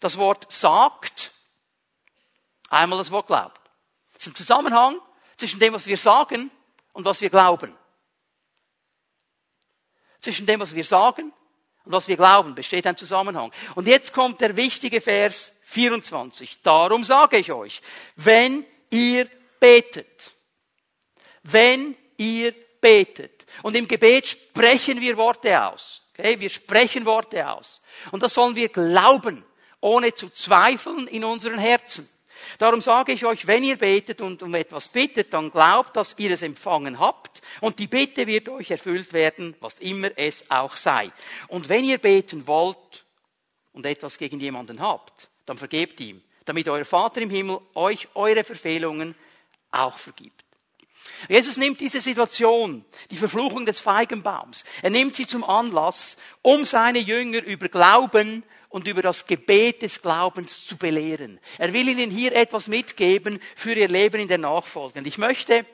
das 0.00 0.16
Wort 0.16 0.50
sagt, 0.50 1.32
einmal 2.68 2.98
das 2.98 3.10
Wort 3.10 3.26
glaubt. 3.26 3.60
Das 4.14 4.22
ist 4.22 4.32
ein 4.32 4.36
Zusammenhang 4.36 4.98
zwischen 5.36 5.60
dem, 5.60 5.72
was 5.72 5.86
wir 5.86 5.96
sagen 5.96 6.50
und 6.92 7.04
was 7.04 7.20
wir 7.20 7.30
glauben. 7.30 7.76
Zwischen 10.28 10.44
dem, 10.44 10.60
was 10.60 10.74
wir 10.74 10.84
sagen 10.84 11.32
und 11.86 11.92
was 11.92 12.06
wir 12.06 12.18
glauben, 12.18 12.54
besteht 12.54 12.86
ein 12.86 12.98
Zusammenhang. 12.98 13.50
Und 13.76 13.88
jetzt 13.88 14.12
kommt 14.12 14.42
der 14.42 14.54
wichtige 14.58 15.00
Vers 15.00 15.54
24. 15.62 16.60
Darum 16.60 17.02
sage 17.02 17.38
ich 17.38 17.50
euch, 17.50 17.80
wenn 18.16 18.66
ihr 18.90 19.26
betet, 19.58 20.32
wenn 21.44 21.96
ihr 22.18 22.54
betet, 22.78 23.46
und 23.62 23.74
im 23.74 23.88
Gebet 23.88 24.26
sprechen 24.26 25.00
wir 25.00 25.16
Worte 25.16 25.64
aus. 25.64 26.04
Okay? 26.12 26.38
Wir 26.38 26.50
sprechen 26.50 27.06
Worte 27.06 27.50
aus. 27.50 27.80
Und 28.10 28.22
das 28.22 28.34
sollen 28.34 28.54
wir 28.54 28.68
glauben, 28.68 29.42
ohne 29.80 30.12
zu 30.12 30.28
zweifeln 30.28 31.06
in 31.06 31.24
unseren 31.24 31.58
Herzen. 31.58 32.06
Darum 32.58 32.80
sage 32.80 33.12
ich 33.12 33.24
euch, 33.24 33.46
wenn 33.46 33.62
ihr 33.62 33.76
betet 33.76 34.20
und 34.20 34.42
um 34.42 34.54
etwas 34.54 34.88
bittet, 34.88 35.32
dann 35.32 35.50
glaubt, 35.50 35.96
dass 35.96 36.14
ihr 36.18 36.30
es 36.30 36.42
empfangen 36.42 36.98
habt 36.98 37.42
und 37.60 37.78
die 37.78 37.86
Bitte 37.86 38.26
wird 38.26 38.48
euch 38.48 38.70
erfüllt 38.70 39.12
werden, 39.12 39.54
was 39.60 39.78
immer 39.78 40.10
es 40.16 40.50
auch 40.50 40.76
sei. 40.76 41.10
Und 41.48 41.68
wenn 41.68 41.84
ihr 41.84 41.98
beten 41.98 42.46
wollt 42.46 43.04
und 43.72 43.86
etwas 43.86 44.18
gegen 44.18 44.40
jemanden 44.40 44.80
habt, 44.80 45.28
dann 45.46 45.58
vergebt 45.58 46.00
ihm, 46.00 46.22
damit 46.44 46.68
euer 46.68 46.84
Vater 46.84 47.20
im 47.20 47.30
Himmel 47.30 47.60
euch 47.74 48.08
eure 48.14 48.44
Verfehlungen 48.44 49.14
auch 49.70 49.98
vergibt. 49.98 50.44
Jesus 51.28 51.56
nimmt 51.56 51.80
diese 51.80 52.00
Situation, 52.00 52.84
die 53.10 53.16
Verfluchung 53.16 53.66
des 53.66 53.80
Feigenbaums, 53.80 54.64
er 54.82 54.90
nimmt 54.90 55.16
sie 55.16 55.26
zum 55.26 55.42
Anlass, 55.42 56.16
um 56.42 56.64
seine 56.64 56.98
Jünger 56.98 57.42
über 57.42 57.68
Glauben 57.68 58.44
und 58.68 58.86
über 58.86 59.02
das 59.02 59.26
Gebet 59.26 59.82
des 59.82 60.02
Glaubens 60.02 60.66
zu 60.66 60.76
belehren. 60.76 61.40
Er 61.58 61.72
will 61.72 61.88
ihnen 61.88 62.10
hier 62.10 62.34
etwas 62.34 62.68
mitgeben 62.68 63.40
für 63.56 63.72
ihr 63.72 63.88
Leben 63.88 64.20
in 64.20 64.28
der 64.28 64.38
Nachfolge. 64.38 64.98
Und 64.98 65.06
ich 65.06 65.18
möchte 65.18 65.64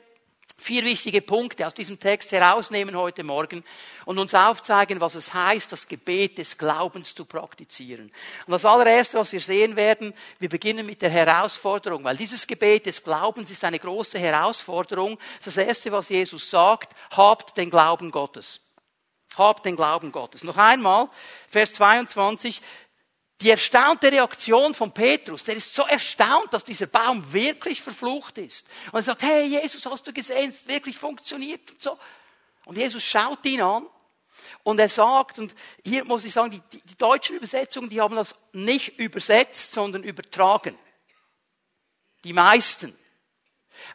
vier 0.57 0.83
wichtige 0.85 1.21
Punkte 1.21 1.67
aus 1.67 1.73
diesem 1.73 1.99
Text 1.99 2.31
herausnehmen 2.31 2.95
heute 2.95 3.23
Morgen 3.23 3.63
und 4.05 4.17
uns 4.17 4.33
aufzeigen, 4.33 5.01
was 5.01 5.15
es 5.15 5.33
heißt, 5.33 5.71
das 5.71 5.87
Gebet 5.87 6.37
des 6.37 6.57
Glaubens 6.57 7.13
zu 7.13 7.25
praktizieren. 7.25 8.11
Und 8.45 8.51
das 8.51 8.65
allererste, 8.65 9.17
was 9.17 9.33
wir 9.33 9.41
sehen 9.41 9.75
werden, 9.75 10.13
wir 10.39 10.49
beginnen 10.49 10.85
mit 10.85 11.01
der 11.01 11.09
Herausforderung, 11.09 12.03
weil 12.03 12.17
dieses 12.17 12.47
Gebet 12.47 12.85
des 12.85 13.03
Glaubens 13.03 13.51
ist 13.51 13.63
eine 13.63 13.79
große 13.79 14.17
Herausforderung. 14.17 15.19
Das 15.43 15.57
erste, 15.57 15.91
was 15.91 16.09
Jesus 16.09 16.49
sagt, 16.49 16.93
habt 17.11 17.57
den 17.57 17.69
Glauben 17.69 18.11
Gottes. 18.11 18.61
Habt 19.37 19.65
den 19.65 19.75
Glauben 19.75 20.13
Gottes. 20.13 20.45
Noch 20.45 20.57
einmal, 20.57 21.09
Vers 21.49 21.73
22, 21.73 22.61
die 23.41 23.49
erstaunte 23.49 24.11
Reaktion 24.11 24.73
von 24.73 24.93
Petrus, 24.93 25.43
der 25.43 25.55
ist 25.55 25.73
so 25.73 25.83
erstaunt, 25.83 26.53
dass 26.53 26.63
dieser 26.63 26.87
Baum 26.87 27.33
wirklich 27.33 27.81
verflucht 27.81 28.37
ist. 28.37 28.65
Und 28.91 28.99
er 28.99 29.03
sagt, 29.03 29.23
hey 29.23 29.45
Jesus, 29.45 29.85
hast 29.85 30.07
du 30.07 30.13
gesehen, 30.13 30.49
es 30.49 30.67
wirklich 30.67 30.97
funktioniert 30.97 31.71
und 31.71 31.81
so. 31.81 31.99
Und 32.65 32.77
Jesus 32.77 33.03
schaut 33.03 33.45
ihn 33.45 33.61
an 33.61 33.85
und 34.63 34.79
er 34.79 34.89
sagt, 34.89 35.37
und 35.37 35.53
hier 35.83 36.05
muss 36.05 36.23
ich 36.25 36.33
sagen, 36.33 36.51
die, 36.51 36.61
die, 36.71 36.81
die 36.81 36.97
deutschen 36.97 37.35
Übersetzungen, 37.35 37.89
die 37.89 37.99
haben 37.99 38.15
das 38.15 38.35
nicht 38.53 38.99
übersetzt, 38.99 39.71
sondern 39.71 40.03
übertragen. 40.03 40.77
Die 42.23 42.33
meisten. 42.33 42.97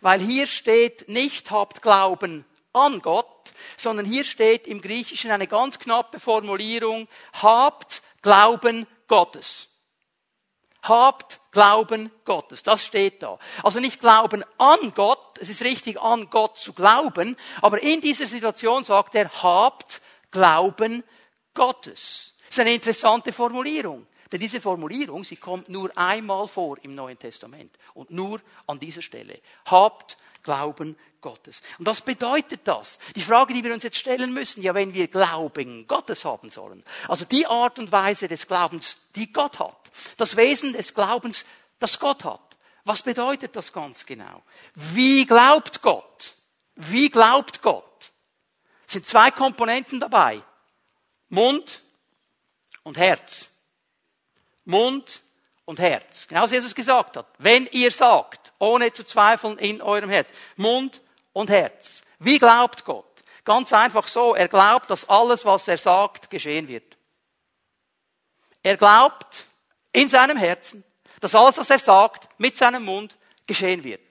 Weil 0.00 0.20
hier 0.20 0.46
steht 0.46 1.08
nicht, 1.08 1.50
habt 1.50 1.82
Glauben 1.82 2.44
an 2.72 3.00
Gott, 3.00 3.52
sondern 3.76 4.06
hier 4.06 4.24
steht 4.24 4.66
im 4.66 4.80
Griechischen 4.82 5.30
eine 5.30 5.46
ganz 5.46 5.78
knappe 5.78 6.20
Formulierung, 6.20 7.08
habt 7.32 8.02
Glauben 8.22 8.86
Gottes. 9.10 9.66
Habt 10.82 11.40
Glauben 11.50 12.12
Gottes. 12.24 12.62
Das 12.62 12.84
steht 12.84 13.24
da. 13.24 13.38
Also 13.64 13.80
nicht 13.80 14.00
Glauben 14.00 14.44
an 14.56 14.94
Gott. 14.94 15.36
Es 15.40 15.48
ist 15.48 15.62
richtig, 15.62 16.00
an 16.00 16.30
Gott 16.30 16.56
zu 16.56 16.72
glauben. 16.72 17.36
Aber 17.60 17.82
in 17.82 18.00
dieser 18.00 18.26
Situation 18.26 18.84
sagt 18.84 19.16
er, 19.16 19.28
habt 19.42 20.00
Glauben 20.30 21.02
Gottes. 21.54 22.34
Das 22.46 22.50
ist 22.50 22.60
eine 22.60 22.72
interessante 22.72 23.32
Formulierung. 23.32 24.06
Denn 24.30 24.38
diese 24.38 24.60
Formulierung, 24.60 25.24
sie 25.24 25.36
kommt 25.36 25.68
nur 25.68 25.90
einmal 25.98 26.46
vor 26.46 26.78
im 26.82 26.94
Neuen 26.94 27.18
Testament. 27.18 27.76
Und 27.94 28.12
nur 28.12 28.40
an 28.68 28.78
dieser 28.78 29.02
Stelle. 29.02 29.40
Habt 29.64 30.18
Glauben 30.42 30.96
Gottes. 31.20 31.62
Und 31.78 31.86
was 31.86 32.00
bedeutet 32.00 32.60
das? 32.64 32.98
Die 33.14 33.22
Frage, 33.22 33.54
die 33.54 33.62
wir 33.62 33.72
uns 33.74 33.82
jetzt 33.82 33.98
stellen 33.98 34.32
müssen, 34.32 34.62
ja, 34.62 34.74
wenn 34.74 34.94
wir 34.94 35.08
Glauben 35.08 35.86
Gottes 35.86 36.24
haben 36.24 36.50
sollen, 36.50 36.82
also 37.08 37.24
die 37.24 37.46
Art 37.46 37.78
und 37.78 37.92
Weise 37.92 38.28
des 38.28 38.46
Glaubens, 38.46 38.96
die 39.16 39.32
Gott 39.32 39.58
hat, 39.58 39.90
das 40.16 40.36
Wesen 40.36 40.72
des 40.72 40.94
Glaubens, 40.94 41.44
das 41.78 41.98
Gott 41.98 42.24
hat, 42.24 42.40
was 42.84 43.02
bedeutet 43.02 43.54
das 43.56 43.72
ganz 43.72 44.06
genau? 44.06 44.42
Wie 44.74 45.26
glaubt 45.26 45.82
Gott? 45.82 46.32
Wie 46.76 47.10
glaubt 47.10 47.60
Gott? 47.62 47.84
Es 48.86 48.94
sind 48.94 49.06
zwei 49.06 49.30
Komponenten 49.30 50.00
dabei. 50.00 50.42
Mund 51.28 51.82
und 52.82 52.96
Herz. 52.96 53.48
Mund 54.64 55.20
und 55.64 55.78
Herz. 55.78 56.26
Genauso 56.26 56.52
wie 56.52 56.56
Jesus 56.56 56.74
gesagt 56.74 57.16
hat. 57.16 57.26
Wenn 57.38 57.66
ihr 57.66 57.90
sagt, 57.90 58.39
ohne 58.60 58.92
zu 58.92 59.04
zweifeln 59.04 59.58
in 59.58 59.82
eurem 59.82 60.10
Herz, 60.10 60.30
Mund 60.56 61.00
und 61.32 61.50
Herz. 61.50 62.02
Wie 62.20 62.38
glaubt 62.38 62.84
Gott? 62.84 63.06
Ganz 63.44 63.72
einfach 63.72 64.06
so, 64.06 64.34
er 64.34 64.48
glaubt, 64.48 64.90
dass 64.90 65.08
alles, 65.08 65.44
was 65.44 65.66
er 65.66 65.78
sagt, 65.78 66.30
geschehen 66.30 66.68
wird. 66.68 66.96
Er 68.62 68.76
glaubt 68.76 69.46
in 69.92 70.08
seinem 70.08 70.36
Herzen, 70.36 70.84
dass 71.20 71.34
alles, 71.34 71.56
was 71.56 71.70
er 71.70 71.78
sagt, 71.78 72.28
mit 72.38 72.56
seinem 72.56 72.84
Mund 72.84 73.16
geschehen 73.46 73.82
wird. 73.82 74.02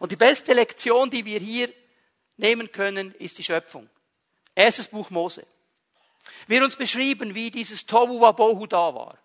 Und 0.00 0.10
die 0.10 0.16
beste 0.16 0.54
Lektion, 0.54 1.10
die 1.10 1.24
wir 1.24 1.38
hier 1.38 1.72
nehmen 2.38 2.72
können, 2.72 3.14
ist 3.16 3.38
die 3.38 3.44
Schöpfung. 3.44 3.88
Erstes 4.54 4.88
Buch 4.88 5.10
Mose. 5.10 5.46
Wir 6.46 6.64
uns 6.64 6.76
beschrieben, 6.76 7.34
wie 7.34 7.50
dieses 7.50 7.84
Tohu 7.84 8.20
Wabohu 8.20 8.66
da 8.66 8.94
war. 8.94 9.18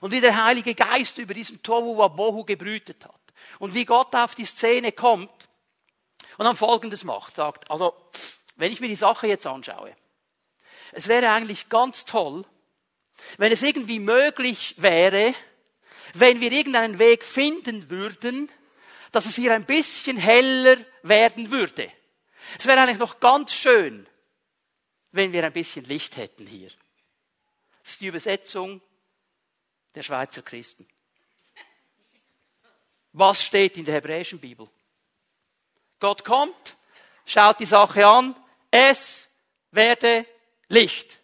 Und 0.00 0.10
wie 0.10 0.20
der 0.20 0.44
Heilige 0.44 0.74
Geist 0.74 1.18
über 1.18 1.34
diesem 1.34 1.62
Tohu 1.62 1.96
Wabohu 1.96 2.44
gebrütet 2.44 3.04
hat. 3.04 3.23
Und 3.58 3.74
wie 3.74 3.84
Gott 3.84 4.14
auf 4.14 4.34
die 4.34 4.44
Szene 4.44 4.92
kommt 4.92 5.48
und 6.38 6.44
dann 6.44 6.56
Folgendes 6.56 7.04
macht, 7.04 7.36
sagt, 7.36 7.70
also, 7.70 7.94
wenn 8.56 8.72
ich 8.72 8.80
mir 8.80 8.88
die 8.88 8.96
Sache 8.96 9.26
jetzt 9.26 9.46
anschaue, 9.46 9.94
es 10.92 11.08
wäre 11.08 11.30
eigentlich 11.30 11.68
ganz 11.68 12.04
toll, 12.04 12.44
wenn 13.38 13.52
es 13.52 13.62
irgendwie 13.62 13.98
möglich 13.98 14.74
wäre, 14.78 15.34
wenn 16.14 16.40
wir 16.40 16.52
irgendeinen 16.52 16.98
Weg 16.98 17.24
finden 17.24 17.90
würden, 17.90 18.50
dass 19.12 19.26
es 19.26 19.36
hier 19.36 19.54
ein 19.54 19.64
bisschen 19.64 20.16
heller 20.16 20.76
werden 21.02 21.50
würde. 21.50 21.90
Es 22.58 22.66
wäre 22.66 22.80
eigentlich 22.80 22.98
noch 22.98 23.20
ganz 23.20 23.52
schön, 23.52 24.06
wenn 25.12 25.32
wir 25.32 25.44
ein 25.44 25.52
bisschen 25.52 25.84
Licht 25.84 26.16
hätten 26.16 26.46
hier. 26.46 26.70
Das 27.82 27.92
ist 27.92 28.00
die 28.00 28.08
Übersetzung 28.08 28.80
der 29.94 30.02
Schweizer 30.02 30.42
Christen. 30.42 30.86
Was 33.14 33.44
steht 33.44 33.76
in 33.76 33.84
der 33.84 33.94
hebräischen 33.94 34.40
Bibel? 34.40 34.68
Gott 36.00 36.24
kommt, 36.24 36.76
schaut 37.24 37.60
die 37.60 37.64
Sache 37.64 38.04
an, 38.04 38.34
es 38.72 39.28
werde 39.70 40.26
Licht. 40.68 41.20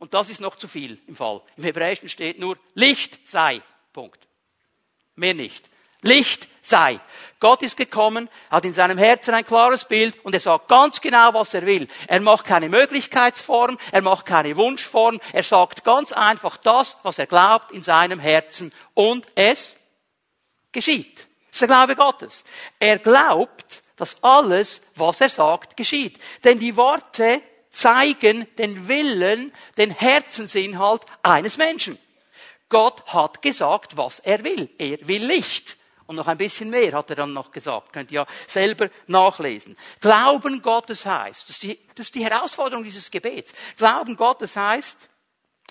Und 0.00 0.14
das 0.14 0.30
ist 0.30 0.40
noch 0.40 0.56
zu 0.56 0.66
viel 0.66 1.00
im 1.06 1.14
Fall. 1.14 1.40
Im 1.56 1.62
Hebräischen 1.62 2.08
steht 2.08 2.40
nur 2.40 2.58
Licht 2.74 3.28
sei. 3.28 3.62
Punkt. 3.92 4.26
Mehr 5.14 5.34
nicht. 5.34 5.64
Licht 6.02 6.48
sei. 6.60 6.98
Gott 7.38 7.62
ist 7.62 7.76
gekommen, 7.76 8.28
hat 8.50 8.64
in 8.64 8.74
seinem 8.74 8.98
Herzen 8.98 9.32
ein 9.32 9.46
klares 9.46 9.84
Bild 9.84 10.18
und 10.24 10.34
er 10.34 10.40
sagt 10.40 10.66
ganz 10.66 11.00
genau, 11.00 11.34
was 11.34 11.54
er 11.54 11.64
will. 11.64 11.86
Er 12.08 12.20
macht 12.20 12.46
keine 12.46 12.68
Möglichkeitsform, 12.68 13.78
er 13.92 14.02
macht 14.02 14.26
keine 14.26 14.56
Wunschform, 14.56 15.20
er 15.32 15.44
sagt 15.44 15.84
ganz 15.84 16.10
einfach 16.10 16.56
das, 16.56 16.96
was 17.04 17.20
er 17.20 17.26
glaubt 17.26 17.70
in 17.70 17.84
seinem 17.84 18.18
Herzen 18.18 18.72
und 18.94 19.24
es 19.36 19.76
geschieht. 20.72 21.27
Das 21.58 21.62
ist 21.62 21.70
der 21.70 21.76
Glaube 21.76 21.96
Gottes. 21.96 22.44
Er 22.78 22.98
glaubt, 23.00 23.82
dass 23.96 24.22
alles, 24.22 24.80
was 24.94 25.20
er 25.20 25.28
sagt, 25.28 25.76
geschieht. 25.76 26.20
Denn 26.44 26.60
die 26.60 26.76
Worte 26.76 27.42
zeigen 27.68 28.46
den 28.58 28.86
Willen, 28.86 29.52
den 29.76 29.90
Herzensinhalt 29.90 31.02
eines 31.24 31.56
Menschen. 31.56 31.98
Gott 32.68 33.04
hat 33.06 33.42
gesagt, 33.42 33.96
was 33.96 34.20
er 34.20 34.44
will. 34.44 34.70
Er 34.78 34.98
will 35.08 35.24
Licht. 35.24 35.76
Und 36.06 36.14
noch 36.14 36.28
ein 36.28 36.38
bisschen 36.38 36.70
mehr 36.70 36.92
hat 36.92 37.10
er 37.10 37.16
dann 37.16 37.32
noch 37.32 37.50
gesagt. 37.50 37.92
Könnt 37.92 38.12
ihr 38.12 38.20
ja 38.20 38.26
selber 38.46 38.88
nachlesen. 39.08 39.76
Glauben 40.00 40.62
Gottes 40.62 41.06
heißt, 41.06 41.42
das 41.48 41.56
ist, 41.56 41.62
die, 41.64 41.78
das 41.96 42.06
ist 42.06 42.14
die 42.14 42.24
Herausforderung 42.24 42.84
dieses 42.84 43.10
Gebets. 43.10 43.52
Glauben 43.76 44.16
Gottes 44.16 44.54
heißt, 44.54 45.08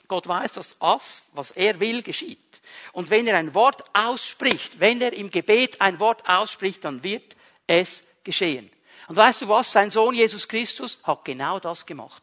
Gott 0.10 0.28
weiß, 0.28 0.52
dass 0.52 0.78
das, 0.78 1.24
was 1.32 1.52
er 1.52 1.80
will, 1.80 2.02
geschieht. 2.02 2.47
Und 2.92 3.10
wenn 3.10 3.28
er 3.28 3.38
ein 3.38 3.54
Wort 3.54 3.84
ausspricht, 3.94 4.80
wenn 4.80 5.02
er 5.02 5.14
im 5.14 5.30
Gebet 5.30 5.82
ein 5.82 6.00
Wort 6.00 6.28
ausspricht, 6.28 6.84
dann 6.84 7.04
wird 7.04 7.36
es 7.68 8.04
geschehen. 8.24 8.70
Und 9.08 9.16
weißt 9.16 9.44
du 9.44 9.48
was? 9.48 9.72
Sein 9.72 9.92
Sohn 9.92 10.14
Jesus 10.14 10.48
Christus 10.48 11.00
hat 11.04 11.24
genau 11.26 11.60
das 11.60 11.86
gemacht. 11.86 12.22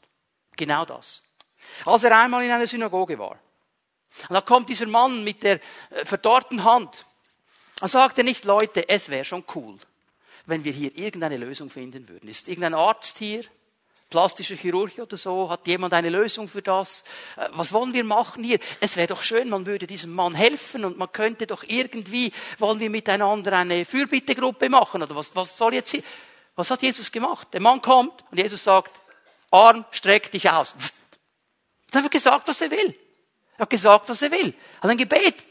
Genau 0.57 0.85
das. 0.85 1.23
Als 1.85 2.05
er 2.05 2.19
einmal 2.19 2.45
in 2.45 2.51
einer 2.51 2.67
Synagoge 2.67 3.19
war. 3.19 3.39
Und 4.29 4.35
da 4.35 4.41
kommt 4.41 4.69
dieser 4.69 4.87
Mann 4.87 5.25
mit 5.25 5.43
der 5.43 5.61
äh, 5.91 6.05
verdorrten 6.05 6.63
Hand. 6.63 7.05
Dann 7.81 7.89
sagt 7.89 8.19
er 8.19 8.25
nicht, 8.25 8.45
Leute, 8.45 8.89
es 8.89 9.09
wäre 9.09 9.25
schon 9.25 9.45
cool, 9.55 9.79
wenn 10.47 10.65
wir 10.65 10.73
hier 10.73 10.97
irgendeine 10.97 11.37
Lösung 11.37 11.71
finden 11.71 12.09
würden. 12.09 12.29
Ist 12.29 12.49
irgendein 12.49 12.75
Arzt 12.75 13.19
hier? 13.19 13.45
Plastischer 14.15 14.55
Chirurg 14.55 14.97
oder 15.01 15.17
so? 15.17 15.51
Hat 15.51 15.67
jemand 15.67 15.93
eine 15.93 16.09
Lösung 16.09 16.47
für 16.47 16.63
das? 16.63 17.03
Äh, 17.37 17.49
was 17.55 17.73
wollen 17.73 17.93
wir 17.93 18.05
machen 18.05 18.45
hier? 18.45 18.61
Es 18.79 18.95
wäre 18.95 19.09
doch 19.09 19.23
schön, 19.23 19.51
man 19.51 19.67
würde 19.67 19.89
diesem 19.89 20.15
Mann 20.15 20.37
helfen 20.37 20.85
und 20.85 20.97
man 20.97 21.11
könnte 21.11 21.49
doch 21.49 21.65
irgendwie, 21.67 22.33
wollen 22.59 22.79
wir 22.79 22.91
miteinander 22.91 23.55
eine 23.55 23.85
Fürbittegruppe 23.85 24.69
machen 24.69 25.03
oder 25.03 25.17
was, 25.17 25.35
was 25.35 25.59
soll 25.59 25.75
jetzt 25.75 25.91
hier? 25.91 26.05
Was 26.55 26.71
hat 26.71 26.83
Jesus 26.83 27.11
gemacht? 27.11 27.49
Der 27.53 27.61
Mann 27.61 27.83
kommt 27.83 28.23
und 28.31 28.39
Jesus 28.39 28.63
sagt, 28.63 28.93
Arm, 29.51 29.85
streck 29.91 30.31
dich 30.31 30.49
aus. 30.49 30.77
Er 31.93 32.03
hat 32.03 32.11
gesagt, 32.11 32.49
was 32.49 32.61
er 32.61 32.71
will. 32.73 32.95
Er 33.57 33.61
hat 33.61 33.71
gesagt, 33.71 34.09
was 34.09 34.21
er 34.21 34.31
will. 34.33 34.53
Er 34.79 34.83
hat 34.83 34.91
ein 34.91 34.97
Gebet 34.97 35.45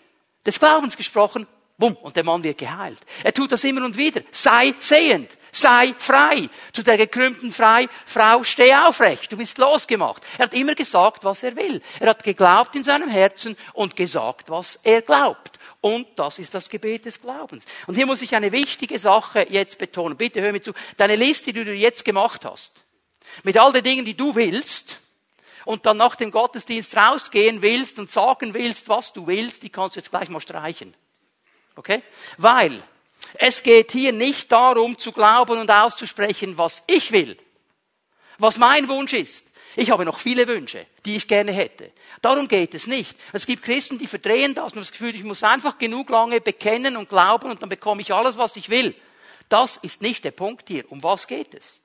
des 0.46 0.60
Glaubens 0.60 0.98
gesprochen. 0.98 1.48
Bumm, 1.78 1.96
und 1.96 2.16
der 2.18 2.26
Mann 2.26 2.44
wird 2.44 2.58
geheilt. 2.58 3.00
Er 3.24 3.34
tut 3.34 3.54
das 3.54 3.64
immer 3.64 3.86
und 3.86 3.96
wieder. 3.96 4.22
Sei 4.32 4.74
sehend. 4.80 5.38
Sei 5.54 5.94
frei. 5.98 6.50
Zu 6.74 6.84
der 6.84 6.98
gekrümmten 6.98 7.54
frei, 7.54 7.88
Frau, 8.06 8.44
steh 8.44 8.74
aufrecht. 8.74 9.32
Du 9.32 9.38
bist 9.38 9.58
losgemacht. 9.60 10.24
Er 10.38 10.46
hat 10.46 10.54
immer 10.54 10.76
gesagt, 10.76 11.24
was 11.24 11.44
er 11.44 11.56
will. 11.56 11.82
Er 12.00 12.10
hat 12.10 12.24
geglaubt 12.24 12.76
in 12.76 12.84
seinem 12.84 13.08
Herzen 13.08 13.56
und 13.74 13.96
gesagt, 13.96 14.50
was 14.50 14.80
er 14.84 15.04
glaubt. 15.04 15.60
Und 15.80 16.08
das 16.18 16.40
ist 16.40 16.54
das 16.54 16.70
Gebet 16.70 17.06
des 17.06 17.22
Glaubens. 17.22 17.66
Und 17.88 17.96
hier 17.96 18.06
muss 18.06 18.22
ich 18.22 18.36
eine 18.36 18.52
wichtige 18.52 18.98
Sache 18.98 19.46
jetzt 19.50 19.78
betonen. 19.78 20.18
Bitte 20.18 20.42
hör 20.42 20.52
mir 20.52 20.62
zu. 20.62 20.74
Deine 20.98 21.16
Liste, 21.16 21.54
die 21.54 21.64
du 21.64 21.74
jetzt 21.74 22.04
gemacht 22.04 22.46
hast, 22.46 22.84
mit 23.44 23.58
all 23.58 23.72
den 23.74 23.84
Dingen, 23.84 24.06
die 24.06 24.18
du 24.18 24.34
willst, 24.34 25.00
und 25.66 25.86
dann 25.86 25.98
nach 25.98 26.16
dem 26.16 26.32
Gottesdienst 26.32 26.96
rausgehen 26.98 27.62
willst 27.62 28.00
und 28.00 28.12
sagen 28.12 28.54
willst, 28.54 28.90
was 28.90 29.14
du 29.14 29.28
willst, 29.28 29.64
die 29.64 29.70
kannst 29.70 29.96
du 29.96 30.00
jetzt 30.00 30.10
gleich 30.10 30.30
mal 30.30 30.42
streichen. 30.42 30.94
Okay? 31.76 32.02
Weil 32.38 32.84
es 33.36 33.64
geht 33.64 33.92
hier 33.92 34.12
nicht 34.12 34.52
darum 34.52 34.98
zu 34.98 35.12
glauben 35.12 35.60
und 35.60 35.72
auszusprechen, 35.72 36.58
was 36.58 36.84
ich 36.88 37.12
will, 37.12 37.38
was 38.38 38.58
mein 38.58 38.88
Wunsch 38.88 39.14
ist. 39.14 39.48
Ich 39.76 39.90
habe 39.90 40.06
noch 40.06 40.20
viele 40.20 40.48
Wünsche, 40.48 40.86
die 41.06 41.16
ich 41.16 41.28
gerne 41.28 41.52
hätte. 41.52 41.92
Darum 42.22 42.48
geht 42.48 42.76
es 42.76 42.86
nicht. 42.86 43.18
Es 43.32 43.46
gibt 43.46 43.64
Christen, 43.64 43.98
die 43.98 44.08
verdrehen 44.08 44.54
das 44.54 44.74
und 44.74 44.80
das 44.80 44.92
Gefühl, 44.92 45.16
ich 45.16 45.24
muss 45.24 45.44
einfach 45.44 45.80
genug 45.80 46.10
lange 46.10 46.42
bekennen 46.42 46.96
und 46.96 47.10
glauben 47.10 47.50
und 47.50 47.62
dann 47.62 47.70
bekomme 47.70 48.02
ich 48.02 48.14
alles, 48.14 48.38
was 48.38 48.56
ich 48.56 48.70
will. 48.70 48.96
Das 49.50 49.78
ist 49.78 50.02
nicht 50.02 50.24
der 50.26 50.32
Punkt 50.32 50.68
hier. 50.68 50.90
Um 50.92 51.02
was 51.02 51.28
geht 51.28 51.56
es? 51.56 51.80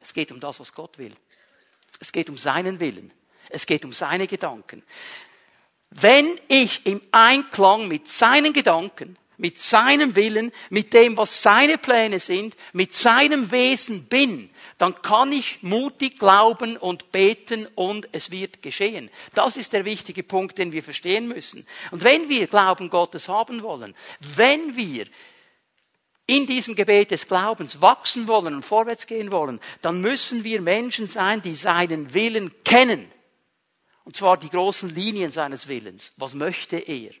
Es 0.00 0.14
geht 0.14 0.30
um 0.30 0.38
das, 0.38 0.60
was 0.60 0.72
Gott 0.72 0.96
will. 0.98 1.14
Es 1.98 2.12
geht 2.12 2.30
um 2.30 2.38
seinen 2.38 2.78
Willen. 2.78 3.12
Es 3.48 3.66
geht 3.66 3.84
um 3.84 3.92
seine 3.92 4.28
Gedanken. 4.28 4.84
Wenn 5.90 6.38
ich 6.48 6.86
im 6.86 7.00
Einklang 7.10 7.88
mit 7.88 8.08
seinen 8.08 8.52
Gedanken, 8.52 9.17
mit 9.38 9.60
seinem 9.60 10.14
Willen, 10.16 10.52
mit 10.68 10.92
dem, 10.92 11.16
was 11.16 11.42
seine 11.42 11.78
Pläne 11.78 12.20
sind, 12.20 12.56
mit 12.72 12.92
seinem 12.92 13.50
Wesen 13.50 14.04
bin, 14.04 14.50
dann 14.76 15.00
kann 15.02 15.32
ich 15.32 15.62
mutig 15.62 16.18
glauben 16.18 16.76
und 16.76 17.10
beten 17.10 17.66
und 17.74 18.08
es 18.12 18.30
wird 18.30 18.62
geschehen. 18.62 19.10
Das 19.34 19.56
ist 19.56 19.72
der 19.72 19.84
wichtige 19.84 20.22
Punkt, 20.22 20.58
den 20.58 20.72
wir 20.72 20.82
verstehen 20.82 21.28
müssen. 21.28 21.66
Und 21.90 22.04
wenn 22.04 22.28
wir 22.28 22.46
Glauben 22.46 22.90
Gottes 22.90 23.28
haben 23.28 23.62
wollen, 23.62 23.94
wenn 24.20 24.76
wir 24.76 25.06
in 26.26 26.46
diesem 26.46 26.74
Gebet 26.74 27.10
des 27.10 27.26
Glaubens 27.26 27.80
wachsen 27.80 28.28
wollen 28.28 28.54
und 28.54 28.64
vorwärts 28.64 29.06
gehen 29.06 29.30
wollen, 29.30 29.60
dann 29.80 30.00
müssen 30.00 30.44
wir 30.44 30.60
Menschen 30.60 31.08
sein, 31.08 31.40
die 31.42 31.54
seinen 31.54 32.12
Willen 32.12 32.52
kennen. 32.64 33.10
Und 34.04 34.16
zwar 34.16 34.36
die 34.36 34.50
großen 34.50 34.90
Linien 34.90 35.32
seines 35.32 35.68
Willens. 35.68 36.12
Was 36.16 36.34
möchte 36.34 36.76
er? 36.76 37.12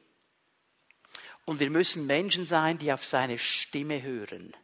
Und 1.48 1.60
wir 1.60 1.70
müssen 1.70 2.06
Menschen 2.06 2.44
sein, 2.44 2.76
die 2.76 2.92
auf 2.92 3.06
seine 3.06 3.38
Stimme 3.38 4.02
hören. 4.02 4.54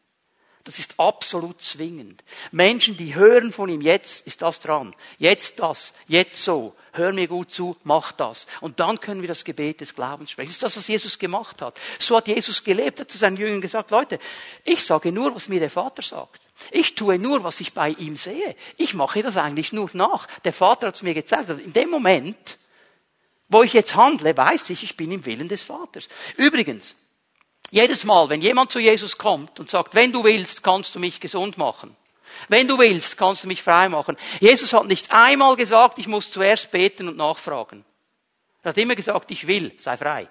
Das 0.65 0.79
ist 0.79 1.01
absolut 1.01 1.63
zwingend. 1.63 2.23
Menschen, 2.53 2.99
die 2.99 3.15
hören 3.15 3.55
von 3.55 3.71
ihm, 3.71 3.81
jetzt 3.81 4.27
ist 4.27 4.43
das 4.43 4.61
dran, 4.61 4.95
jetzt 5.17 5.61
das, 5.61 5.95
jetzt 6.09 6.45
so, 6.45 6.77
hör 6.93 7.15
mir 7.15 7.27
gut 7.27 7.51
zu, 7.51 7.75
mach 7.85 8.13
das. 8.13 8.47
Und 8.61 8.81
dann 8.81 9.01
können 9.01 9.23
wir 9.23 9.29
das 9.29 9.45
Gebet 9.45 9.81
des 9.81 9.95
Glaubens 9.95 10.31
sprechen. 10.31 10.49
Das 10.49 10.57
ist 10.57 10.63
das, 10.63 10.77
was 10.77 10.89
Jesus 10.89 11.19
gemacht 11.19 11.63
hat. 11.63 11.81
So 11.99 12.19
hat 12.19 12.29
Jesus 12.29 12.63
gelebt, 12.63 13.01
hat 13.01 13.11
zu 13.11 13.17
seinen 13.17 13.39
Jüngern 13.39 13.63
gesagt, 13.63 13.91
Leute, 13.91 14.19
ich 14.63 14.85
sage 14.85 15.11
nur, 15.11 15.35
was 15.35 15.49
mir 15.49 15.61
der 15.61 15.71
Vater 15.71 16.03
sagt. 16.03 16.43
Ich 16.71 16.95
tue 16.95 17.19
nur, 17.19 17.45
was 17.45 17.61
ich 17.61 17.73
bei 17.73 17.91
ihm 17.93 18.17
sehe. 18.17 18.57
Ich 18.77 18.93
mache 18.93 19.23
das 19.23 19.39
eigentlich 19.39 19.73
nur 19.73 19.89
nach. 19.95 20.27
Der 20.45 20.53
Vater 20.53 20.89
hat 20.89 20.97
es 20.97 21.03
mir 21.03 21.15
gezeigt. 21.15 21.49
In 21.49 21.73
dem 21.73 21.89
Moment, 21.89 22.59
wo 23.55 23.63
ich 23.63 23.73
jetzt 23.73 23.95
handle, 23.95 24.37
weiß 24.37 24.71
ich, 24.71 24.83
ich 24.83 24.97
bin 24.97 25.13
im 25.13 25.25
Willen 25.25 25.49
des 25.49 25.63
Vaters. 25.63 26.09
Übrigens, 26.37 26.97
jedes 27.71 28.03
Mal, 28.03 28.29
wenn 28.29 28.41
jemand 28.41 28.73
zu 28.73 28.81
Jesus 28.81 29.17
kommt 29.17 29.61
und 29.61 29.71
sagt, 29.71 29.95
wenn 29.95 30.11
du 30.11 30.25
willst, 30.25 30.65
kannst 30.65 30.93
du 30.97 30.99
mich 30.99 31.21
gesund 31.21 31.57
machen. 31.57 31.97
Wenn 32.49 32.67
du 32.67 32.77
willst, 32.79 33.17
kannst 33.17 33.45
du 33.45 33.47
mich 33.47 33.63
frei 33.63 33.89
machen. 33.89 34.17
Jesus 34.41 34.73
hat 34.73 34.87
nicht 34.87 35.13
einmal 35.13 35.55
gesagt, 35.55 36.01
ich 36.01 36.09
muss 36.09 36.33
zuerst 36.33 36.73
beten 36.73 37.07
und 37.07 37.17
nachfragen. 37.17 37.85
Er 38.65 38.71
hat 38.71 38.79
immer 38.79 38.97
gesagt, 38.97 39.31
ich 39.31 39.47
will, 39.47 39.73
sei 39.79 39.97
frei. 39.97 40.29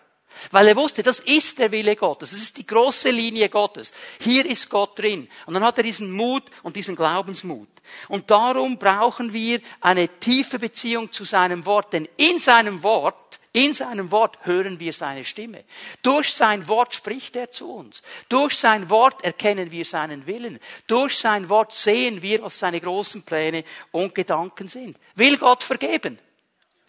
Weil 0.52 0.68
er 0.68 0.76
wusste, 0.76 1.02
das 1.02 1.20
ist 1.20 1.60
der 1.60 1.72
Wille 1.72 1.96
Gottes. 1.96 2.32
Das 2.32 2.40
ist 2.40 2.58
die 2.58 2.68
große 2.68 3.10
Linie 3.10 3.48
Gottes. 3.48 3.94
Hier 4.20 4.46
ist 4.46 4.70
Gott 4.70 5.00
drin. 5.00 5.30
Und 5.46 5.54
dann 5.54 5.64
hat 5.64 5.78
er 5.78 5.84
diesen 5.84 6.12
Mut 6.12 6.44
und 6.62 6.76
diesen 6.76 6.98
Glaubensmut. 6.98 7.70
Und 8.08 8.32
darum 8.32 8.78
brauchen 8.78 9.34
wir 9.34 9.62
eine 9.82 10.08
tiefe 10.20 10.60
Beziehung 10.60 11.12
zu 11.12 11.26
seinem 11.26 11.66
Wort. 11.66 11.94
Denn 11.94 12.08
in 12.18 12.40
seinem 12.40 12.84
Wort 12.84 13.16
in 13.56 13.76
seinem 13.76 14.10
Wort 14.10 14.40
hören 14.42 14.80
wir 14.80 14.94
seine 14.94 15.24
Stimme. 15.24 15.64
Durch 16.02 16.34
sein 16.34 16.68
Wort 16.68 16.96
spricht 16.96 17.36
er 17.36 17.52
zu 17.52 17.72
uns. 17.72 18.02
Durch 18.28 18.58
sein 18.58 18.90
Wort 18.90 19.24
erkennen 19.24 19.70
wir 19.70 19.86
seinen 19.86 20.26
Willen. 20.26 20.60
Durch 20.88 21.20
sein 21.20 21.50
Wort 21.50 21.72
sehen 21.72 22.24
wir, 22.24 22.42
was 22.42 22.58
seine 22.58 22.82
großen 22.82 23.22
Pläne 23.22 23.64
und 23.92 24.16
Gedanken 24.16 24.70
sind. 24.70 24.98
Will 25.14 25.38
Gott 25.38 25.62
vergeben? 25.62 26.18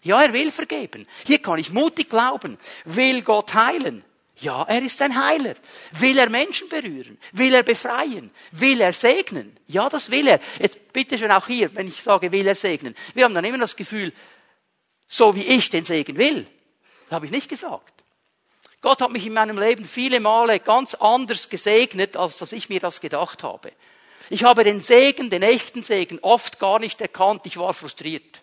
Ja, 0.01 0.23
er 0.23 0.33
will 0.33 0.51
vergeben. 0.51 1.07
Hier 1.27 1.39
kann 1.39 1.59
ich 1.59 1.69
mutig 1.69 2.09
glauben. 2.09 2.57
Will 2.85 3.21
Gott 3.21 3.53
heilen? 3.53 4.03
Ja, 4.37 4.63
er 4.63 4.81
ist 4.81 5.01
ein 5.01 5.15
Heiler. 5.15 5.55
Will 5.93 6.17
er 6.17 6.29
Menschen 6.29 6.67
berühren? 6.67 7.17
Will 7.31 7.53
er 7.53 7.63
befreien? 7.63 8.31
Will 8.51 8.81
er 8.81 8.91
segnen? 8.91 9.57
Ja, 9.67 9.87
das 9.89 10.11
will 10.11 10.27
er. 10.27 10.41
Jetzt 10.59 10.91
bitte 10.91 11.17
schön 11.17 11.31
auch 11.31 11.47
hier, 11.47 11.73
wenn 11.75 11.87
ich 11.87 12.01
sage, 12.01 12.31
will 12.31 12.45
er 12.45 12.55
segnen. 12.55 12.95
Wir 13.13 13.23
haben 13.23 13.33
dann 13.33 13.45
immer 13.45 13.59
das 13.59 13.75
Gefühl, 13.75 14.11
so 15.07 15.35
wie 15.35 15.45
ich 15.45 15.69
den 15.69 15.85
Segen 15.85 16.17
will. 16.17 16.45
Das 17.05 17.15
habe 17.15 17.27
ich 17.27 17.31
nicht 17.31 17.47
gesagt. 17.47 17.93
Gott 18.81 19.01
hat 19.01 19.11
mich 19.11 19.25
in 19.25 19.33
meinem 19.33 19.57
Leben 19.57 19.85
viele 19.85 20.19
Male 20.19 20.59
ganz 20.59 20.95
anders 20.95 21.49
gesegnet, 21.49 22.17
als 22.17 22.37
dass 22.37 22.51
ich 22.51 22.69
mir 22.69 22.79
das 22.79 22.99
gedacht 22.99 23.41
habe. 23.41 23.71
Ich 24.29 24.43
habe 24.43 24.63
den 24.63 24.81
Segen, 24.81 25.29
den 25.29 25.43
echten 25.43 25.83
Segen, 25.83 26.19
oft 26.21 26.59
gar 26.59 26.79
nicht 26.79 26.99
erkannt. 26.99 27.41
Ich 27.45 27.57
war 27.57 27.73
frustriert. 27.73 28.41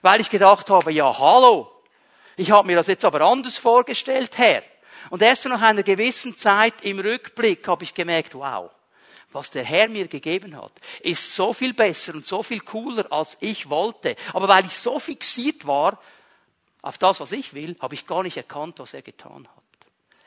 Weil 0.00 0.20
ich 0.20 0.30
gedacht 0.30 0.70
habe, 0.70 0.92
ja, 0.92 1.18
hallo, 1.18 1.70
ich 2.36 2.50
habe 2.50 2.68
mir 2.68 2.76
das 2.76 2.86
jetzt 2.86 3.04
aber 3.04 3.20
anders 3.22 3.58
vorgestellt, 3.58 4.38
Herr. 4.38 4.62
Und 5.10 5.22
erst 5.22 5.44
nach 5.46 5.62
einer 5.62 5.82
gewissen 5.82 6.36
Zeit 6.36 6.74
im 6.82 6.98
Rückblick 6.98 7.66
habe 7.66 7.84
ich 7.84 7.94
gemerkt, 7.94 8.34
wow, 8.34 8.70
was 9.32 9.50
der 9.50 9.64
Herr 9.64 9.88
mir 9.88 10.08
gegeben 10.08 10.56
hat, 10.56 10.72
ist 11.00 11.34
so 11.34 11.52
viel 11.52 11.74
besser 11.74 12.14
und 12.14 12.26
so 12.26 12.42
viel 12.42 12.60
cooler, 12.60 13.10
als 13.12 13.36
ich 13.40 13.68
wollte. 13.68 14.16
Aber 14.32 14.48
weil 14.48 14.64
ich 14.64 14.76
so 14.76 14.98
fixiert 14.98 15.66
war 15.66 16.00
auf 16.82 16.98
das, 16.98 17.20
was 17.20 17.32
ich 17.32 17.54
will, 17.54 17.76
habe 17.80 17.94
ich 17.94 18.06
gar 18.06 18.22
nicht 18.22 18.36
erkannt, 18.36 18.78
was 18.78 18.94
er 18.94 19.02
getan 19.02 19.46
hat. 19.48 19.64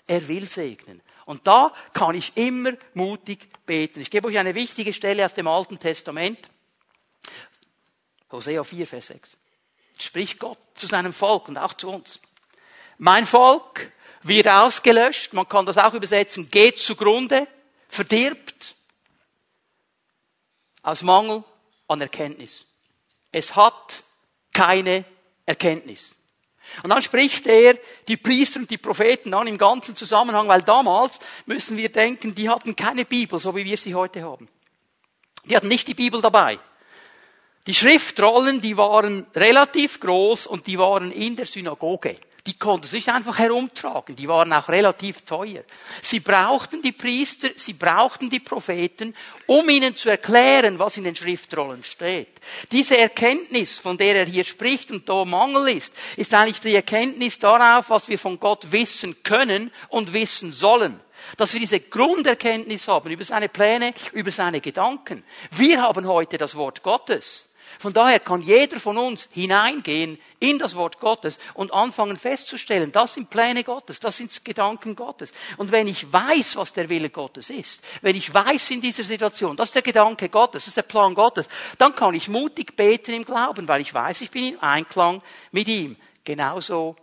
Er 0.07 0.27
will 0.27 0.47
segnen. 0.47 1.01
Und 1.25 1.47
da 1.47 1.73
kann 1.93 2.15
ich 2.15 2.36
immer 2.36 2.73
mutig 2.93 3.47
beten. 3.65 4.01
Ich 4.01 4.12
gebe 4.12 4.27
euch 4.27 4.38
eine 4.38 4.55
wichtige 4.55 4.93
Stelle 4.93 5.25
aus 5.25 5.34
dem 5.34 5.47
Alten 5.47 5.79
Testament. 5.79 6.49
Hosea 8.31 8.63
4, 8.63 8.88
Vers 8.88 9.07
6. 9.07 9.38
Spricht 9.99 10.39
Gott 10.39 10.57
zu 10.75 10.88
seinem 10.88 11.13
Volk 11.13 11.47
und 11.47 11.57
auch 11.57 11.73
zu 11.73 11.89
uns. 11.89 12.19
Mein 12.97 13.25
Volk 13.25 13.91
wird 14.23 14.47
ausgelöscht, 14.47 15.34
man 15.34 15.47
kann 15.47 15.65
das 15.65 15.77
auch 15.77 15.93
übersetzen, 15.93 16.49
geht 16.49 16.79
zugrunde, 16.79 17.47
verdirbt, 17.88 18.75
aus 20.84 21.03
Mangel 21.03 21.43
an 21.88 22.01
Erkenntnis. 22.01 22.65
Es 23.31 23.55
hat 23.55 24.03
keine 24.53 25.05
Erkenntnis. 25.45 26.15
Und 26.84 26.89
dann 26.89 27.03
spricht 27.03 27.47
er 27.47 27.77
die 28.07 28.17
Priester 28.17 28.60
und 28.60 28.69
die 28.69 28.77
Propheten 28.77 29.34
an 29.34 29.47
im 29.47 29.57
ganzen 29.57 29.95
Zusammenhang, 29.95 30.47
weil 30.47 30.62
damals 30.62 31.19
müssen 31.45 31.77
wir 31.77 31.89
denken, 31.89 32.34
die 32.34 32.49
hatten 32.49 32.75
keine 32.75 33.05
Bibel, 33.05 33.39
so 33.39 33.55
wie 33.55 33.65
wir 33.65 33.77
sie 33.77 33.93
heute 33.93 34.23
haben. 34.23 34.47
Die 35.45 35.55
hatten 35.55 35.67
nicht 35.67 35.88
die 35.88 35.93
Bibel 35.93 36.21
dabei. 36.21 36.60
Die 37.67 37.73
Schriftrollen, 37.73 38.62
die 38.62 38.77
waren 38.77 39.27
relativ 39.36 39.99
groß 39.99 40.47
und 40.47 40.65
die 40.65 40.79
waren 40.79 41.12
in 41.12 41.36
der 41.36 41.45
Synagoge. 41.45 42.17
Die 42.47 42.58
konnten 42.58 42.88
sich 42.88 43.08
einfach 43.12 43.38
herumtragen. 43.38 44.15
Die 44.15 44.27
waren 44.27 44.51
auch 44.51 44.67
relativ 44.67 45.21
teuer. 45.21 45.63
Sie 46.01 46.19
brauchten 46.19 46.82
die 46.82 46.91
Priester, 46.91 47.49
sie 47.56 47.73
brauchten 47.73 48.32
die 48.32 48.39
Propheten, 48.39 49.15
um 49.45 49.69
ihnen 49.69 49.95
zu 49.95 50.10
erklären, 50.10 50.80
was 50.80 50.97
in 50.97 51.04
den 51.04 51.15
Schriftrollen 51.15 51.84
steht. 51.84 52.30
Diese 52.71 52.97
Erkenntnis, 52.97 53.77
von 53.77 53.95
der 53.95 54.15
er 54.15 54.25
hier 54.25 54.43
spricht 54.43 54.89
und 54.89 55.08
da 55.08 55.23
Mangel 55.23 55.77
ist, 55.77 55.93
ist 56.17 56.34
eigentlich 56.34 56.62
die 56.62 56.73
Erkenntnis 56.73 57.38
darauf, 57.38 57.91
was 57.91 58.08
wir 58.08 58.17
von 58.17 58.39
Gott 58.39 58.71
wissen 58.71 59.21
können 59.21 59.71
und 59.89 60.12
wissen 60.12 60.51
sollen. 60.51 60.99
Dass 61.38 61.54
wir 61.54 61.60
diese 61.60 61.80
Grunderkenntnis 61.80 62.88
haben 62.88 63.12
über 63.12 63.23
seine 63.23 63.49
Pläne, 63.49 63.93
über 64.13 64.32
seine 64.32 64.62
Gedanken. 64.62 65.23
Wir 65.51 65.80
haben 65.84 66.08
heute 66.08 66.39
das 66.39 66.56
Wort 66.56 66.82
Gottes. 66.82 67.50
Von 67.81 67.93
daher 67.93 68.19
kann 68.19 68.43
jeder 68.43 68.79
von 68.79 68.95
uns 68.95 69.27
hineingehen 69.31 70.19
in 70.39 70.59
das 70.59 70.75
Wort 70.75 70.99
Gottes 70.99 71.39
und 71.55 71.73
anfangen 71.73 72.15
festzustellen, 72.15 72.91
das 72.91 73.15
sind 73.15 73.31
Pläne 73.31 73.63
Gottes, 73.63 73.99
das 73.99 74.17
sind 74.17 74.45
Gedanken 74.45 74.95
Gottes. 74.95 75.33
Und 75.57 75.71
wenn 75.71 75.87
ich 75.87 76.13
weiß, 76.13 76.57
was 76.57 76.73
der 76.73 76.89
Wille 76.89 77.09
Gottes 77.09 77.49
ist, 77.49 77.81
wenn 78.03 78.15
ich 78.15 78.31
weiß 78.31 78.69
in 78.69 78.81
dieser 78.81 79.03
Situation, 79.03 79.57
das 79.57 79.69
ist 79.69 79.75
der 79.75 79.81
Gedanke 79.81 80.29
Gottes, 80.29 80.61
das 80.61 80.67
ist 80.67 80.77
der 80.77 80.83
Plan 80.83 81.15
Gottes, 81.15 81.47
dann 81.79 81.95
kann 81.95 82.13
ich 82.13 82.29
mutig 82.29 82.75
beten 82.75 83.15
im 83.15 83.25
Glauben, 83.25 83.67
weil 83.67 83.81
ich 83.81 83.91
weiß, 83.91 84.21
ich 84.21 84.29
bin 84.29 84.53
im 84.53 84.59
Einklang 84.61 85.23
mit 85.51 85.67
ihm. 85.67 85.95
Genauso 86.23 86.95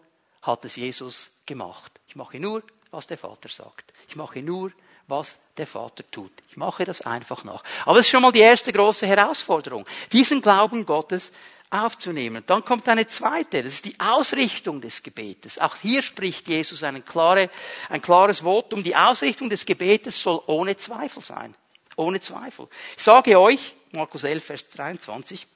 hat 0.43 0.65
es 0.65 0.77
Jesus 0.77 1.33
gemacht. 1.45 1.91
Ich 2.07 2.15
mache 2.15 2.39
nur, 2.39 2.63
was 2.93 3.09
der 3.09 3.19
Vater 3.19 3.49
sagt. 3.49 3.93
Ich 4.09 4.15
mache 4.15 4.43
nur, 4.43 4.71
was 5.09 5.39
der 5.57 5.67
Vater 5.67 6.05
tut. 6.11 6.31
Ich 6.49 6.57
mache 6.57 6.85
das 6.85 7.01
einfach 7.01 7.43
nach. 7.45 7.65
Aber 7.85 7.97
das 7.97 8.07
ist 8.07 8.11
schon 8.11 8.23
mal 8.23 8.33
die 8.33 8.41
erste 8.41 8.73
große 8.73 9.07
Herausforderung, 9.07 9.87
diesen 10.13 10.41
Glauben 10.41 10.87
Gottes 10.87 11.33
aufzunehmen. 11.71 12.45
Dann 12.47 12.65
kommt 12.65 12.89
eine 12.89 13.07
zweite, 13.07 13.63
das 13.63 13.75
ist 13.75 13.85
die 13.87 13.99
Ausrichtung 13.99 14.81
des 14.81 15.03
Gebetes. 15.03 15.59
Auch 15.59 15.77
hier 15.77 16.03
spricht 16.03 16.49
Jesus 16.49 16.83
ein, 16.83 17.05
klare, 17.05 17.51
ein 17.89 18.01
klares 18.01 18.41
Votum. 18.41 18.83
Die 18.83 18.97
Ausrichtung 18.97 19.51
des 19.51 19.67
Gebetes 19.67 20.21
soll 20.21 20.43
ohne 20.47 20.77
Zweifel 20.77 21.23
sein. 21.23 21.55
Ohne 21.97 22.21
Zweifel. 22.21 22.69
Ich 22.97 23.03
sage 23.03 23.39
euch, 23.39 23.75
Markus 23.93 24.25
11, 24.25 24.45
Vers 24.45 24.69
23, 24.71 25.47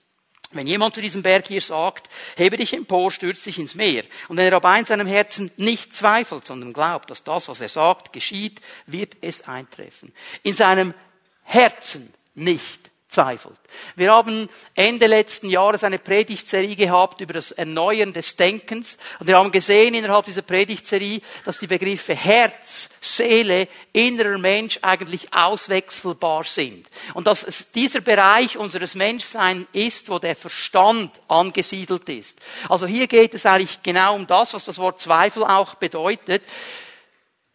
wenn 0.53 0.67
jemand 0.67 0.95
zu 0.95 1.01
diesem 1.01 1.23
Berg 1.23 1.49
hier 1.49 1.61
sagt, 1.61 2.09
hebe 2.37 2.57
dich 2.57 2.73
empor, 2.73 3.11
stürz 3.11 3.45
dich 3.45 3.59
ins 3.59 3.75
Meer, 3.75 4.05
und 4.29 4.37
wenn 4.37 4.47
er 4.47 4.57
aber 4.57 4.79
in 4.79 4.85
seinem 4.85 5.07
Herzen 5.07 5.51
nicht 5.57 5.95
zweifelt, 5.95 6.47
sondern 6.47 6.73
glaubt, 6.73 7.11
dass 7.11 7.25
das, 7.25 7.49
was 7.49 7.61
er 7.61 7.69
sagt, 7.69 8.12
geschieht, 8.12 8.61
wird 8.87 9.17
es 9.21 9.49
eintreffen. 9.49 10.12
In 10.43 10.55
seinem 10.55 10.95
Herzen 11.43 12.12
nicht 12.35 12.91
zweifelt. 13.12 13.59
Wir 13.94 14.12
haben 14.12 14.48
Ende 14.75 15.07
letzten 15.07 15.51
Jahres 15.51 15.85
eine 15.85 15.98
Predigtserie 15.98 16.75
gehabt 16.75 17.20
über 17.20 17.35
das 17.35 17.53
Erneuern 17.53 18.12
des 18.12 18.37
Denkens 18.37 18.96
und 19.18 19.29
wir 19.29 19.37
haben 19.37 19.53
gesehen 19.53 19.94
innerhalb 19.94 20.25
dieser 20.25 20.42
Predigtserie, 20.42 21.20
dass 21.44 21.59
die 21.59 21.66
Begriffe 21.66 22.14
Herz, 22.14 22.88
Seele, 23.01 23.68
innerer 23.92 24.38
Mensch 24.38 24.79
eigentlich 24.83 25.33
auswechselbar 25.35 26.44
sind 26.44 26.88
und 27.14 27.27
dass 27.27 27.42
es 27.42 27.70
dieser 27.70 28.01
Bereich 28.01 28.57
unseres 28.57 28.94
Menschseins 28.94 29.66
ist, 29.72 30.09
wo 30.09 30.18
der 30.18 30.35
Verstand 30.35 31.20
angesiedelt 31.29 32.09
ist. 32.09 32.40
Also 32.68 32.87
hier 32.87 33.07
geht 33.07 33.35
es 33.35 33.44
eigentlich 33.44 33.83
genau 33.83 34.14
um 34.14 34.27
das, 34.27 34.55
was 34.55 34.64
das 34.64 34.79
Wort 34.79 35.01
Zweifel 35.01 35.44
auch 35.44 35.75
bedeutet. 35.75 36.42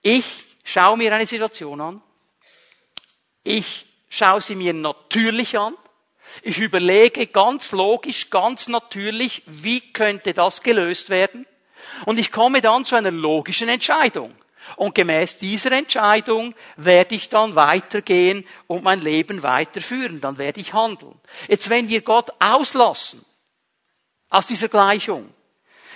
Ich 0.03 0.25
schaue 0.63 0.97
mir 0.97 1.13
eine 1.13 1.25
Situation 1.25 1.81
an. 1.81 2.01
Ich 3.43 3.86
schaue 4.09 4.41
sie 4.41 4.55
mir 4.55 4.73
natürlich 4.73 5.57
an. 5.57 5.73
Ich 6.41 6.59
überlege 6.59 7.27
ganz 7.27 7.71
logisch, 7.71 8.29
ganz 8.29 8.67
natürlich, 8.67 9.43
wie 9.45 9.81
könnte 9.93 10.33
das 10.33 10.61
gelöst 10.61 11.09
werden? 11.09 11.45
Und 12.05 12.19
ich 12.19 12.31
komme 12.31 12.61
dann 12.61 12.85
zu 12.85 12.95
einer 12.95 13.11
logischen 13.11 13.69
Entscheidung. 13.69 14.35
Und 14.75 14.95
gemäß 14.95 15.37
dieser 15.37 15.71
Entscheidung 15.71 16.53
werde 16.75 17.15
ich 17.15 17.29
dann 17.29 17.55
weitergehen 17.55 18.45
und 18.67 18.83
mein 18.83 19.01
Leben 19.01 19.41
weiterführen. 19.41 20.19
Dann 20.19 20.37
werde 20.37 20.59
ich 20.59 20.73
handeln. 20.73 21.19
Jetzt, 21.47 21.69
wenn 21.69 21.87
wir 21.89 22.01
Gott 22.01 22.29
auslassen 22.39 23.25
aus 24.29 24.45
dieser 24.45 24.67
Gleichung, 24.67 25.33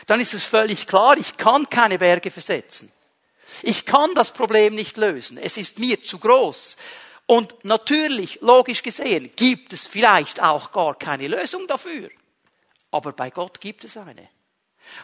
dann 0.08 0.21
ist 0.21 0.34
es 0.34 0.45
völlig 0.45 0.88
klar, 0.88 1.17
ich 1.17 1.38
kann 1.38 1.69
keine 1.69 2.00
Berge 2.00 2.32
versetzen. 2.32 2.91
Ich 3.62 3.86
kann 3.86 4.15
das 4.15 4.32
Problem 4.32 4.74
nicht 4.74 4.97
lösen. 4.97 5.38
Es 5.38 5.58
ist 5.58 5.78
mir 5.78 6.02
zu 6.02 6.17
groß. 6.17 6.78
Und 7.32 7.63
natürlich, 7.63 8.39
logisch 8.41 8.84
gesehen, 8.84 9.32
gibt 9.38 9.72
es 9.72 9.88
vielleicht 9.88 10.44
auch 10.44 10.74
gar 10.74 10.96
keine 10.96 11.30
Lösung 11.30 11.65
dafür. 11.65 12.10
Aber 12.91 13.13
bei 13.13 13.30
Gott 13.30 13.62
gibt 13.62 13.86
es 13.86 13.96
eine. 13.96 14.28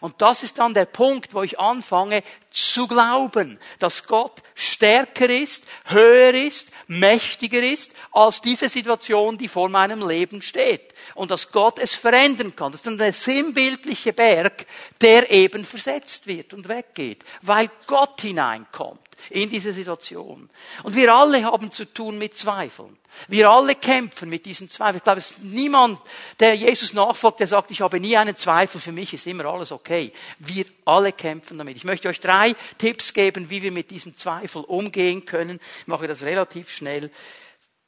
Und 0.02 0.22
das 0.22 0.44
ist 0.44 0.60
dann 0.60 0.74
der 0.74 0.88
Punkt, 0.88 1.34
wo 1.34 1.44
ich 1.44 1.58
anfange 1.58 2.24
zu 2.52 2.86
glauben, 2.86 3.58
dass 3.80 4.06
Gott 4.08 4.44
stärker 4.56 5.30
ist, 5.30 5.64
höher 5.86 6.34
ist, 6.34 6.70
mächtiger 6.88 7.64
ist 7.64 7.94
als 8.12 8.42
diese 8.42 8.68
Situation, 8.68 9.38
die 9.38 9.48
vor 9.48 9.70
meinem 9.70 10.06
Leben 10.06 10.42
steht. 10.42 10.94
Und 11.16 11.32
dass 11.32 11.54
Gott 11.54 11.80
es 11.80 11.96
verändern 11.96 12.54
kann. 12.58 12.74
Das 12.74 12.82
ist 12.82 12.88
dann 12.88 12.98
der 12.98 13.14
sinnbildliche 13.14 14.12
Berg, 14.12 14.66
der 15.00 15.32
eben 15.32 15.64
versetzt 15.64 16.28
wird 16.28 16.54
und 16.54 16.68
weggeht, 16.68 17.24
weil 17.42 17.70
Gott 17.86 18.20
hineinkommt 18.20 19.07
in 19.30 19.50
diese 19.50 19.74
Situation. 19.74 20.50
Und 20.84 20.96
wir 20.96 21.14
alle 21.14 21.44
haben 21.44 21.72
zu 21.72 21.86
tun 21.86 22.18
mit 22.18 22.38
Zweifeln. 22.38 22.98
Wir 23.28 23.50
alle 23.50 23.76
kämpfen 23.76 24.30
mit 24.30 24.46
diesen 24.46 24.70
Zweifeln. 24.70 24.98
Ich 24.98 25.04
glaube, 25.04 25.20
es 25.20 25.32
ist 25.32 25.44
niemand, 25.44 26.00
der 26.40 26.56
Jesus 26.56 26.94
nachfolgt, 26.94 27.40
der 27.40 27.48
sagt, 27.48 27.72
ich 27.72 27.82
habe 27.82 28.00
nie 28.00 28.16
einen 28.16 28.36
Zweifel, 28.36 28.80
für 28.80 28.92
mich 28.92 29.14
ist 29.14 29.28
immer 29.28 29.46
alles 29.46 29.72
okay. 29.72 30.14
Wir 30.40 30.66
alle 30.86 31.12
kämpfen 31.12 31.58
damit. 31.58 31.78
Ich 31.78 31.84
möchte 31.84 32.10
euch 32.10 32.20
drei 32.20 32.56
Tipps 32.78 33.14
geben, 33.14 33.50
wie 33.50 33.62
wir 33.62 33.72
mit 33.72 33.92
diesem 33.92 34.16
Zweifel 34.16 34.64
umgehen 34.64 35.26
können. 35.26 35.60
Ich 35.82 35.88
mache 35.88 36.08
das 36.08 36.24
relativ 36.24 36.70
schnell. 36.70 37.12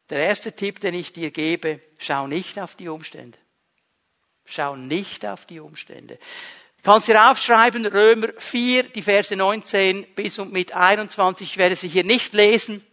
Der 0.09 0.19
erste 0.19 0.51
Tipp, 0.51 0.79
den 0.79 0.95
ich 0.95 1.13
dir 1.13 1.31
gebe, 1.31 1.81
schau 1.99 2.25
nicht 2.27 2.59
auf 2.59 2.75
die 2.75 2.89
Umstände. 2.89 3.37
Schau 4.45 4.75
nicht 4.75 5.27
auf 5.27 5.45
die 5.45 5.59
Umstände. 5.59 6.17
Kannst 6.81 7.07
hier 7.07 7.29
aufschreiben, 7.29 7.85
Römer 7.85 8.29
4, 8.37 8.83
die 8.83 9.01
Verse 9.01 9.35
19 9.35 10.05
bis 10.15 10.39
und 10.39 10.53
mit 10.53 10.73
21. 10.73 11.51
Ich 11.51 11.57
werde 11.57 11.75
sie 11.75 11.89
hier 11.89 12.05
nicht 12.05 12.33
lesen, 12.33 12.85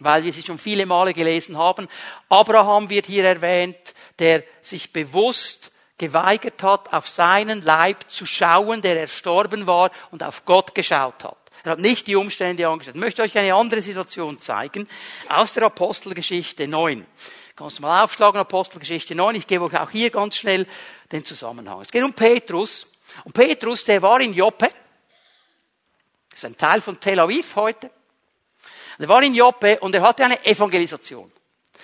weil 0.00 0.24
wir 0.24 0.32
sie 0.32 0.42
schon 0.42 0.58
viele 0.58 0.84
Male 0.84 1.14
gelesen 1.14 1.56
haben. 1.56 1.88
Abraham 2.28 2.90
wird 2.90 3.06
hier 3.06 3.24
erwähnt, 3.24 3.76
der 4.18 4.44
sich 4.60 4.92
bewusst 4.92 5.72
geweigert 5.96 6.62
hat, 6.62 6.92
auf 6.92 7.08
seinen 7.08 7.62
Leib 7.62 8.10
zu 8.10 8.26
schauen, 8.26 8.82
der 8.82 9.00
erstorben 9.00 9.66
war 9.66 9.90
und 10.10 10.22
auf 10.22 10.44
Gott 10.44 10.74
geschaut 10.74 11.24
hat. 11.24 11.38
Er 11.64 11.72
hat 11.72 11.78
nicht 11.78 12.08
die 12.08 12.16
Umstände 12.16 12.66
angeschaut. 12.68 12.96
Ich 12.96 13.00
möchte 13.00 13.22
euch 13.22 13.38
eine 13.38 13.54
andere 13.54 13.80
Situation 13.80 14.40
zeigen 14.40 14.88
aus 15.28 15.54
der 15.54 15.62
Apostelgeschichte 15.62 16.66
9. 16.66 17.06
Kannst 17.54 17.78
du 17.78 17.82
mal 17.82 18.02
aufschlagen, 18.02 18.40
Apostelgeschichte 18.40 19.14
9. 19.14 19.36
Ich 19.36 19.46
gebe 19.46 19.64
euch 19.64 19.78
auch 19.78 19.90
hier 19.90 20.10
ganz 20.10 20.36
schnell 20.36 20.66
den 21.12 21.24
Zusammenhang. 21.24 21.80
Es 21.80 21.88
geht 21.88 22.02
um 22.02 22.12
Petrus. 22.12 22.91
Und 23.24 23.32
Petrus, 23.32 23.84
der 23.84 24.02
war 24.02 24.20
in 24.20 24.32
Joppe. 24.32 24.70
Das 26.30 26.38
ist 26.38 26.44
ein 26.44 26.56
Teil 26.56 26.80
von 26.80 26.98
Tel 26.98 27.18
Aviv 27.20 27.56
heute. 27.56 27.90
Er 28.98 29.08
war 29.08 29.22
in 29.22 29.34
Joppe 29.34 29.80
und 29.80 29.94
er 29.94 30.02
hatte 30.02 30.24
eine 30.24 30.44
Evangelisation. 30.44 31.30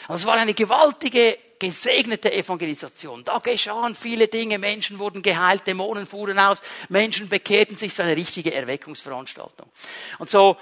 Und 0.07 0.15
es 0.15 0.25
war 0.25 0.35
eine 0.35 0.55
gewaltige, 0.55 1.39
gesegnete 1.59 2.33
Evangelisation. 2.33 3.25
Da 3.25 3.39
geschahen 3.39 3.95
viele 3.95 4.29
Dinge, 4.29 4.59
Menschen 4.59 4.99
wurden 4.99 5.23
geheilt, 5.23 5.67
Dämonen 5.67 6.07
fuhren 6.07 6.39
aus, 6.39 6.63
Menschen 6.89 7.29
bekehrten 7.29 7.77
sich, 7.77 7.93
so 7.93 8.03
eine 8.03 8.17
richtige 8.17 8.55
Erweckungsveranstaltung. 8.55 9.69
Und 10.19 10.31
so, 10.31 10.57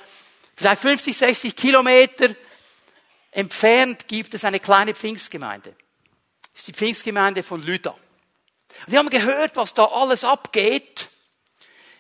vielleicht 0.57 0.83
50, 0.83 1.17
60 1.17 1.57
Kilometer 1.57 2.35
entfernt 3.31 4.09
gibt 4.09 4.33
es 4.35 4.45
eine 4.45 4.61
kleine 4.61 4.95
Pfingstgemeinde. 4.95 5.75
Das 6.53 6.63
ist 6.63 6.69
die 6.69 6.73
Pfingstgemeinde 6.73 7.43
von 7.43 7.63
Lüda. 7.63 7.95
Wir 8.87 8.99
haben 8.99 9.11
gehört, 9.11 9.57
was 9.57 9.75
da 9.75 9.85
alles 9.85 10.25
abgeht. 10.25 11.09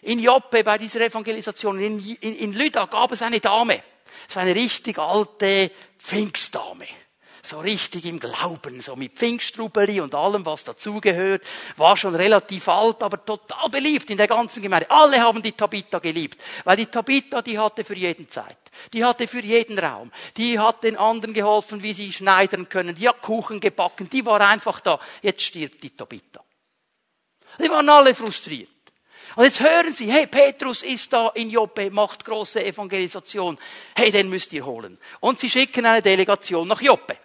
In 0.03 0.19
Joppe 0.19 0.63
bei 0.63 0.79
dieser 0.79 1.01
Evangelisation, 1.01 1.81
in, 1.81 2.17
in, 2.21 2.37
in 2.37 2.53
Lüda 2.53 2.87
gab 2.87 3.13
es 3.13 3.23
eine 3.23 3.41
Dame. 3.41 3.83
So 4.29 4.41
eine 4.41 4.55
richtig 4.55 4.99
alte 4.99 5.71
Pfingstdame 5.99 6.87
so 7.47 7.61
richtig 7.61 8.05
im 8.07 8.19
Glauben, 8.19 8.81
so 8.81 8.97
mit 8.97 9.13
Pfingstrubeli 9.13 10.01
und 10.01 10.15
allem, 10.15 10.45
was 10.45 10.65
dazugehört, 10.65 11.43
war 11.77 11.97
schon 11.97 12.15
relativ 12.15 12.69
alt, 12.69 13.03
aber 13.03 13.25
total 13.25 13.69
beliebt 13.71 14.11
in 14.11 14.17
der 14.17 14.27
ganzen 14.27 14.63
Gemeinde. 14.63 14.91
Alle 14.91 15.21
haben 15.21 15.43
die 15.43 15.53
Tabitha 15.53 15.99
geliebt, 15.99 16.43
weil 16.65 16.77
die 16.77 16.87
Tabitha, 16.87 17.43
die 17.43 17.59
hatte 17.59 17.85
für 17.85 17.97
jeden 17.97 18.29
Zeit. 18.29 18.59
Die 18.93 19.05
hatte 19.05 19.27
für 19.27 19.41
jeden 19.41 19.79
Raum. 19.79 20.13
Die 20.37 20.59
hat 20.59 20.85
den 20.85 20.97
anderen 20.97 21.33
geholfen, 21.33 21.83
wie 21.83 21.95
sie 21.95 22.13
schneidern 22.13 22.69
können. 22.69 22.95
Die 22.95 23.09
hat 23.09 23.23
Kuchen 23.23 23.59
gebacken. 23.59 24.11
Die 24.11 24.27
war 24.27 24.41
einfach 24.41 24.81
da. 24.81 25.01
Jetzt 25.23 25.43
stirbt 25.43 25.83
die 25.83 25.97
Tabitha. 25.97 26.46
Die 27.59 27.71
waren 27.71 27.89
alle 27.89 28.15
frustriert. 28.15 28.71
Und 29.37 29.45
jetzt 29.45 29.61
hören 29.61 29.93
Sie, 29.93 30.11
hey, 30.11 30.27
Petrus 30.27 30.83
ist 30.83 31.13
da 31.13 31.29
in 31.35 31.51
Joppe, 31.51 31.91
macht 31.91 32.25
große 32.25 32.65
Evangelisation. 32.65 33.59
Hey, 33.95 34.11
den 34.11 34.31
müsst 34.31 34.53
ihr 34.55 34.65
holen. 34.65 34.99
Und 35.21 35.39
sie 35.39 35.51
schicken 35.51 35.85
eine 35.85 36.01
Delegation 36.01 36.67
nach 36.67 36.81
Joppe. 36.81 37.19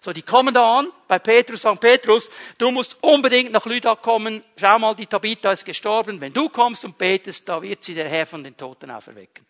So, 0.00 0.12
die 0.12 0.22
kommen 0.22 0.54
da 0.54 0.78
an 0.78 0.88
bei 1.08 1.18
Petrus, 1.18 1.62
sagen, 1.62 1.78
Petrus, 1.78 2.30
du 2.56 2.70
musst 2.70 2.96
unbedingt 3.02 3.52
nach 3.52 3.66
Lydda 3.66 3.96
kommen. 3.96 4.42
Schau 4.56 4.78
mal, 4.78 4.94
die 4.94 5.06
Tabitha 5.06 5.52
ist 5.52 5.64
gestorben. 5.64 6.20
Wenn 6.20 6.32
du 6.32 6.48
kommst 6.48 6.84
und 6.84 6.96
betest, 6.96 7.46
da 7.48 7.60
wird 7.60 7.84
sie 7.84 7.94
der 7.94 8.08
Herr 8.08 8.26
von 8.26 8.42
den 8.42 8.56
Toten 8.56 8.90
auferwecken. 8.90 9.44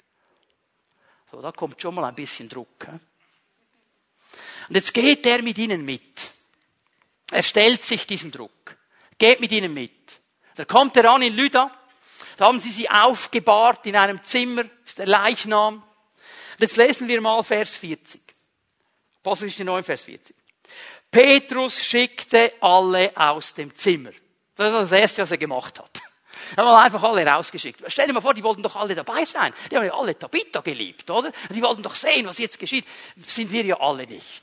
So, 1.31 1.41
da 1.41 1.53
kommt 1.53 1.81
schon 1.81 1.95
mal 1.95 2.05
ein 2.05 2.15
bisschen 2.17 2.49
Druck. 2.49 2.87
He? 2.87 2.99
Und 4.69 4.75
jetzt 4.75 4.93
geht 4.93 5.25
er 5.27 5.43
mit 5.43 5.59
ihnen 5.59 5.85
mit. 5.85 6.31
Er 7.31 7.43
stellt 7.43 7.85
sich 7.85 8.07
diesem 8.07 8.33
Druck. 8.33 8.77
Geht 9.19 9.41
mit 9.41 9.53
ihnen 9.53 9.75
mit. 9.75 10.00
Da 10.61 10.67
kommt 10.67 10.95
er 10.99 11.11
an 11.11 11.23
in 11.23 11.35
Lydda. 11.35 11.71
Da 12.37 12.45
haben 12.45 12.61
sie 12.61 12.71
sie 12.71 12.91
aufgebahrt 12.91 13.87
in 13.87 13.97
einem 13.97 14.23
Zimmer. 14.23 14.65
Das 14.65 14.73
ist 14.85 14.99
der 14.99 15.07
Leichnam. 15.07 15.83
Jetzt 16.59 16.77
lesen 16.77 17.09
wir 17.09 17.19
mal 17.23 17.43
Vers 17.43 17.77
40. 17.77 18.21
Apostelgeschichte 19.23 19.65
9, 19.65 19.83
Vers 19.83 20.05
40. 20.05 20.37
Petrus 21.11 21.83
schickte 21.83 22.53
alle 22.61 23.11
aus 23.17 23.55
dem 23.55 23.75
Zimmer. 23.75 24.11
Das 24.55 24.71
ist 24.71 24.93
das 24.93 25.01
Erste, 25.01 25.23
was 25.23 25.31
er 25.31 25.39
gemacht 25.39 25.79
hat. 25.79 26.03
Er 26.55 26.67
hat 26.67 26.85
einfach 26.85 27.05
alle 27.05 27.27
rausgeschickt. 27.27 27.83
Stell 27.87 28.07
dir 28.07 28.13
mal 28.13 28.21
vor, 28.21 28.35
die 28.35 28.43
wollten 28.43 28.63
doch 28.63 28.77
alle 28.77 28.95
dabei 28.95 29.25
sein. 29.25 29.55
Die 29.71 29.77
haben 29.77 29.87
ja 29.87 29.95
alle 29.95 30.19
Tabitha 30.19 30.61
geliebt, 30.61 31.09
oder? 31.09 31.33
Die 31.49 31.63
wollten 31.63 31.83
doch 31.83 31.95
sehen, 31.95 32.27
was 32.27 32.37
jetzt 32.37 32.59
geschieht. 32.59 32.85
Sind 33.17 33.51
wir 33.51 33.65
ja 33.65 33.81
alle 33.81 34.07
nicht. 34.07 34.43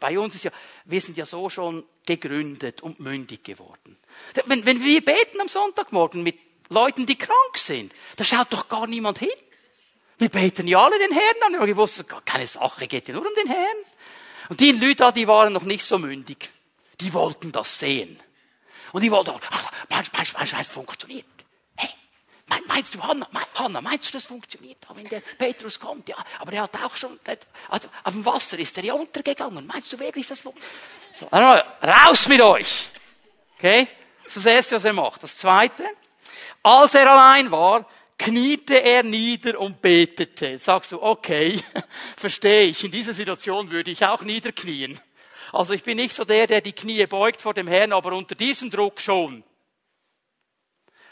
Bei 0.00 0.18
uns 0.18 0.34
ist 0.34 0.44
ja, 0.44 0.50
wir 0.86 1.00
sind 1.02 1.18
ja 1.18 1.26
so 1.26 1.50
schon 1.50 1.84
gegründet 2.06 2.80
und 2.80 3.00
mündig 3.00 3.44
geworden. 3.44 3.98
Wenn, 4.46 4.66
wenn 4.66 4.82
wir 4.82 5.04
beten 5.04 5.40
am 5.40 5.48
Sonntagmorgen 5.48 6.22
mit 6.22 6.38
Leuten, 6.68 7.06
die 7.06 7.16
krank 7.16 7.56
sind, 7.56 7.92
da 8.16 8.24
schaut 8.24 8.52
doch 8.52 8.68
gar 8.68 8.86
niemand 8.86 9.18
hin. 9.18 9.30
Wir 10.18 10.28
beten 10.28 10.66
ja 10.66 10.82
alle 10.82 10.98
den 10.98 11.12
Herrn 11.12 11.42
an. 11.44 11.52
Ich 11.52 11.58
habe 11.58 11.66
gewusst, 11.66 12.04
keine 12.24 12.46
Sache, 12.46 12.86
geht 12.86 13.08
ja 13.08 13.14
nur 13.14 13.26
um 13.26 13.34
den 13.34 13.48
Herrn. 13.48 13.76
Und 14.48 14.60
die 14.60 14.70
in 14.70 14.80
Lüda, 14.80 15.12
die 15.12 15.26
waren 15.28 15.52
noch 15.52 15.62
nicht 15.62 15.84
so 15.84 15.98
mündig. 15.98 16.48
Die 17.00 17.12
wollten 17.12 17.52
das 17.52 17.78
sehen. 17.78 18.18
Und 18.92 19.02
die 19.02 19.10
wollten, 19.10 19.32
meinst, 19.90 20.12
meinst, 20.16 20.34
meinst, 20.38 20.52
meinst, 20.54 20.72
funktioniert? 20.72 21.26
Hey, 21.76 21.90
meinst 22.66 22.94
du, 22.94 23.02
Hanna, 23.02 23.28
Hanna, 23.54 23.80
meinst 23.80 24.08
du, 24.08 24.12
das 24.12 24.24
funktioniert? 24.24 24.78
Wenn 24.94 25.06
der 25.08 25.20
Petrus 25.20 25.78
kommt, 25.78 26.08
ja, 26.08 26.16
aber 26.38 26.52
er 26.52 26.62
hat 26.62 26.82
auch 26.82 26.96
schon, 26.96 27.18
also 27.68 27.88
auf 28.04 28.12
dem 28.12 28.24
Wasser 28.24 28.58
ist 28.58 28.78
er 28.78 28.84
ja 28.84 28.94
untergegangen. 28.94 29.66
Meinst 29.66 29.92
du 29.92 29.98
wirklich, 29.98 30.26
das 30.26 30.38
funktioniert? 30.38 30.72
So, 31.18 31.26
raus 31.26 32.28
mit 32.28 32.40
euch! 32.40 32.88
Okay? 33.58 33.88
Das 34.26 34.36
ist 34.36 34.44
das 34.44 34.52
Erste, 34.52 34.76
was 34.76 34.84
er 34.84 34.92
macht. 34.92 35.22
Das 35.22 35.38
Zweite, 35.38 35.84
als 36.62 36.94
er 36.94 37.10
allein 37.10 37.50
war, 37.52 37.88
kniete 38.18 38.82
er 38.82 39.04
nieder 39.04 39.60
und 39.60 39.80
betete. 39.80 40.48
Jetzt 40.48 40.64
sagst 40.64 40.90
du, 40.92 41.00
okay, 41.00 41.62
verstehe 42.16 42.62
ich, 42.62 42.82
in 42.82 42.90
dieser 42.90 43.12
Situation 43.12 43.70
würde 43.70 43.90
ich 43.90 44.04
auch 44.04 44.22
niederknien. 44.22 45.00
Also 45.52 45.74
ich 45.74 45.84
bin 45.84 45.96
nicht 45.96 46.14
so 46.14 46.24
der, 46.24 46.48
der 46.48 46.60
die 46.60 46.72
Knie 46.72 47.06
beugt 47.06 47.40
vor 47.40 47.54
dem 47.54 47.68
Herrn, 47.68 47.92
aber 47.92 48.12
unter 48.12 48.34
diesem 48.34 48.70
Druck 48.70 49.00
schon. 49.00 49.44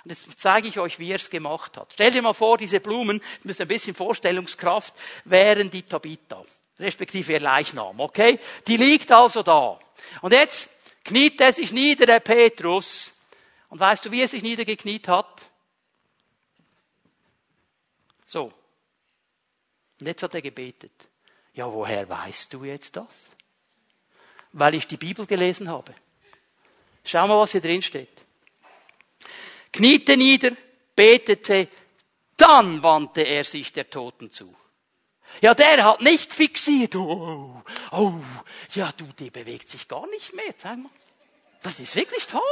Und 0.05 0.11
jetzt 0.11 0.27
zeige 0.37 0.69
ich 0.69 0.79
euch, 0.81 0.99
wie 0.99 1.11
er 1.11 1.17
es 1.17 1.31
gemacht 1.31 1.77
hat. 1.79 1.91
Stell 1.93 2.11
dir 2.11 2.21
mal 2.21 2.35
vor, 2.35 2.59
diese 2.59 2.81
Blumen, 2.81 3.19
ihr 3.19 3.45
müsst 3.45 3.61
ein 3.61 3.69
bisschen 3.69 3.95
Vorstellungskraft, 3.95 4.93
wären 5.25 5.71
die 5.71 5.83
Tabitha, 5.83 6.43
respektive 6.81 7.35
ihr 7.35 7.41
Leichnam, 7.41 8.01
okay? 8.01 8.39
Die 8.67 8.77
liegt 8.77 9.13
also 9.13 9.43
da. 9.43 9.79
Und 10.21 10.33
jetzt 10.33 10.69
kniet 11.05 11.41
er 11.41 11.53
sich 11.53 11.73
nieder, 11.73 12.07
der 12.07 12.21
Petrus. 12.21 13.19
Und 13.69 13.81
weißt 13.81 14.05
du, 14.05 14.11
wie 14.11 14.23
er 14.23 14.29
sich 14.29 14.43
niedergekniet 14.43 15.09
hat? 15.09 15.51
So. 18.25 18.53
Und 20.01 20.07
jetzt 20.07 20.23
hat 20.23 20.35
er 20.35 20.43
gebetet. 20.43 20.93
Ja, 21.55 21.73
woher 21.73 22.09
weißt 22.09 22.53
du 22.53 22.65
jetzt 22.65 22.97
das? 22.97 23.15
Weil 24.53 24.75
ich 24.75 24.87
die 24.87 24.97
Bibel 24.97 25.27
gelesen 25.27 25.69
habe. 25.69 25.95
Schau 27.05 27.27
mal, 27.27 27.39
was 27.39 27.53
hier 27.53 27.61
drin 27.61 27.83
steht. 27.83 28.25
Kniete 29.73 30.17
nieder, 30.17 30.53
betete, 30.95 31.69
dann 32.37 32.83
wandte 32.83 33.23
er 33.23 33.45
sich 33.45 33.73
der 33.73 33.91
Toten 33.91 34.31
zu. 34.31 34.55
Ja, 35.41 35.55
der 35.55 35.85
hat 35.85 36.01
nicht 36.01 36.33
fixiert. 36.33 36.95
Oh, 36.97 37.63
oh, 37.91 38.13
ja, 38.75 38.91
du, 38.97 39.05
die 39.19 39.31
bewegt 39.31 39.69
sich 39.69 39.89
gar 39.89 40.07
nicht 40.09 40.35
mehr. 40.35 40.55
Sag 40.57 40.79
mal. 40.79 40.91
Das 41.63 41.79
ist 41.81 41.97
wirklich 41.97 42.27
tot. 42.27 42.43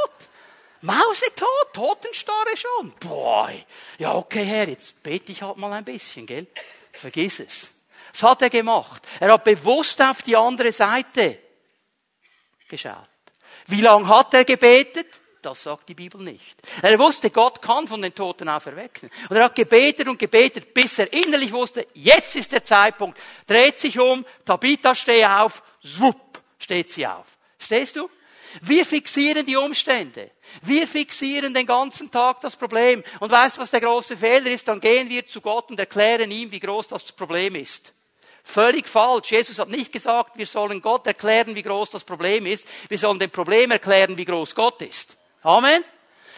Mausetot, 0.81 1.73
Totenstarre 1.73 2.57
schon. 2.57 2.93
Boah, 2.99 3.49
ja 3.97 4.15
okay 4.15 4.43
Herr, 4.43 4.67
jetzt 4.67 5.01
bete 5.01 5.31
ich 5.31 5.41
halt 5.41 5.57
mal 5.57 5.71
ein 5.71 5.85
bisschen, 5.85 6.25
gell? 6.25 6.47
Vergiss 6.91 7.39
es. 7.39 7.73
Was 8.11 8.23
hat 8.23 8.41
er 8.41 8.49
gemacht? 8.49 9.01
Er 9.19 9.31
hat 9.31 9.45
bewusst 9.45 10.01
auf 10.01 10.23
die 10.23 10.35
andere 10.35 10.73
Seite 10.73 11.39
geschaut. 12.67 13.07
Wie 13.67 13.81
lange 13.81 14.07
hat 14.07 14.33
er 14.33 14.43
gebetet? 14.43 15.21
Das 15.43 15.61
sagt 15.61 15.89
die 15.89 15.93
Bibel 15.93 16.21
nicht. 16.21 16.57
Er 16.81 16.97
wusste, 16.97 17.29
Gott 17.29 17.61
kann 17.61 17.85
von 17.85 18.01
den 18.01 18.15
Toten 18.15 18.47
auferwecken. 18.47 19.11
Und 19.29 19.35
er 19.35 19.43
hat 19.43 19.55
gebetet 19.55 20.07
und 20.07 20.17
gebetet, 20.17 20.73
bis 20.73 20.97
er 20.99 21.11
innerlich 21.11 21.51
wusste, 21.51 21.85
jetzt 21.93 22.35
ist 22.37 22.53
der 22.53 22.63
Zeitpunkt. 22.63 23.19
Dreht 23.45 23.77
sich 23.77 23.99
um, 23.99 24.25
Tabitha 24.45 24.95
steh 24.95 25.25
auf, 25.25 25.61
zwupp, 25.81 26.41
steht 26.57 26.89
sie 26.89 27.05
auf. 27.05 27.37
Stehst 27.59 27.97
du? 27.97 28.09
Wir 28.61 28.85
fixieren 28.85 29.45
die 29.45 29.57
Umstände. 29.57 30.31
Wir 30.61 30.87
fixieren 30.87 31.53
den 31.53 31.65
ganzen 31.65 32.09
Tag 32.09 32.39
das 32.39 32.55
Problem. 32.55 33.03
Und 33.19 33.31
weißt 33.31 33.57
du, 33.57 33.61
was 33.61 33.71
der 33.71 33.81
große 33.81 34.15
Fehler 34.15 34.51
ist? 34.51 34.67
Dann 34.67 34.79
gehen 34.79 35.09
wir 35.09 35.27
zu 35.27 35.41
Gott 35.41 35.71
und 35.71 35.79
erklären 35.79 36.31
ihm, 36.31 36.51
wie 36.51 36.59
groß 36.59 36.87
das 36.87 37.11
Problem 37.11 37.55
ist. 37.55 37.93
Völlig 38.43 38.87
falsch. 38.87 39.31
Jesus 39.31 39.59
hat 39.59 39.69
nicht 39.69 39.91
gesagt, 39.91 40.37
wir 40.37 40.45
sollen 40.45 40.81
Gott 40.81 41.07
erklären, 41.07 41.55
wie 41.55 41.63
groß 41.63 41.89
das 41.89 42.03
Problem 42.03 42.45
ist. 42.45 42.65
Wir 42.87 42.97
sollen 42.97 43.19
dem 43.19 43.31
Problem 43.31 43.71
erklären, 43.71 44.17
wie 44.17 44.25
groß 44.25 44.53
Gott 44.55 44.81
ist. 44.81 45.17
Amen. 45.43 45.83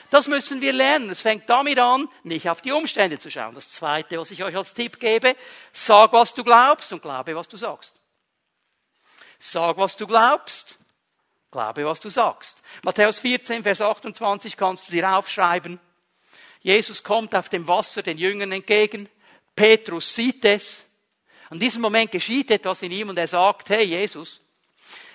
Das 0.10 0.28
müssen 0.28 0.62
wir 0.62 0.74
lernen. 0.74 1.10
Es 1.10 1.22
fängt 1.22 1.50
damit 1.50 1.80
an, 1.80 2.08
nicht 2.24 2.50
auf 2.50 2.62
die 2.62 2.72
Umstände 2.72 3.18
zu 3.18 3.32
schauen. 3.32 3.56
Das 3.56 3.70
Zweite, 3.70 4.20
was 4.20 4.32
ich 4.32 4.44
euch 4.44 4.56
als 4.56 4.74
Tipp 4.74 5.00
gebe, 5.00 5.36
sag, 5.74 6.14
was 6.14 6.34
du 6.34 6.44
glaubst 6.44 6.92
und 6.94 7.02
glaube, 7.02 7.36
was 7.36 7.48
du 7.48 7.58
sagst. 7.58 7.96
Sag, 9.40 9.78
was 9.78 9.98
du 9.98 10.08
glaubst 10.08 10.78
Glaube, 11.56 11.86
was 11.86 12.02
du 12.02 12.10
sagst. 12.10 12.62
Matthäus 12.84 13.20
14, 13.20 13.64
Vers 13.64 13.80
28 13.80 14.58
kannst 14.58 14.90
du 14.90 14.92
dir 14.92 15.10
aufschreiben. 15.16 15.80
Jesus 16.60 17.02
kommt 17.02 17.34
auf 17.34 17.48
dem 17.48 17.66
Wasser 17.66 18.04
den 18.04 18.18
Jüngern 18.18 18.52
entgegen. 18.52 19.08
Petrus 19.56 20.14
sieht 20.14 20.44
es. 20.44 20.86
An 21.50 21.58
diesem 21.58 21.82
Moment 21.82 22.12
geschieht 22.12 22.52
etwas 22.52 22.82
in 22.82 22.92
ihm 22.92 23.08
und 23.08 23.18
er 23.18 23.30
sagt, 23.30 23.70
hey 23.70 23.86
Jesus, 23.86 24.42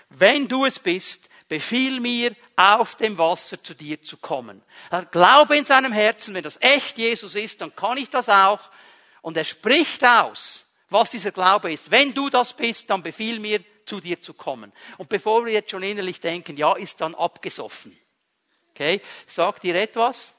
wenn 0.09 0.49
du 0.49 0.65
es 0.65 0.79
bist, 0.79 1.29
befiehl 1.51 2.01
mir, 2.01 2.35
auf 2.57 2.95
dem 2.95 3.19
Wasser 3.19 3.63
zu 3.63 3.75
dir 3.75 4.01
zu 4.01 4.17
kommen. 4.17 4.63
Er 4.91 5.05
glaube 5.05 5.57
in 5.57 5.67
seinem 5.67 5.93
Herzen, 5.93 6.33
wenn 6.33 6.45
das 6.45 6.57
echt 6.63 6.97
Jesus 6.97 7.35
ist, 7.35 7.61
dann 7.61 7.75
kann 7.77 7.99
ich 7.99 8.09
das 8.09 8.29
auch. 8.29 8.61
Und 9.21 9.37
er 9.37 9.45
spricht 9.45 10.03
aus, 10.05 10.65
was 10.89 11.11
dieser 11.11 11.33
Glaube 11.33 11.73
ist. 11.73 11.91
Wenn 11.91 12.15
du 12.15 12.31
das 12.31 12.55
bist, 12.55 12.89
dann 12.89 13.03
befiehl 13.03 13.39
mir, 13.39 13.63
zu 13.85 13.99
dir 14.01 14.21
zu 14.21 14.35
kommen. 14.35 14.73
Und 14.99 15.09
bevor 15.09 15.45
wir 15.45 15.53
jetzt 15.53 15.73
schon 15.73 15.83
innerlich 15.83 16.21
denken, 16.21 16.57
ja, 16.57 16.77
ist 16.77 17.01
dann 17.01 17.15
abgesoffen. 17.17 17.99
Okay? 18.71 19.01
Sagt 19.27 19.65
dir 19.65 19.75
etwas? 19.75 20.35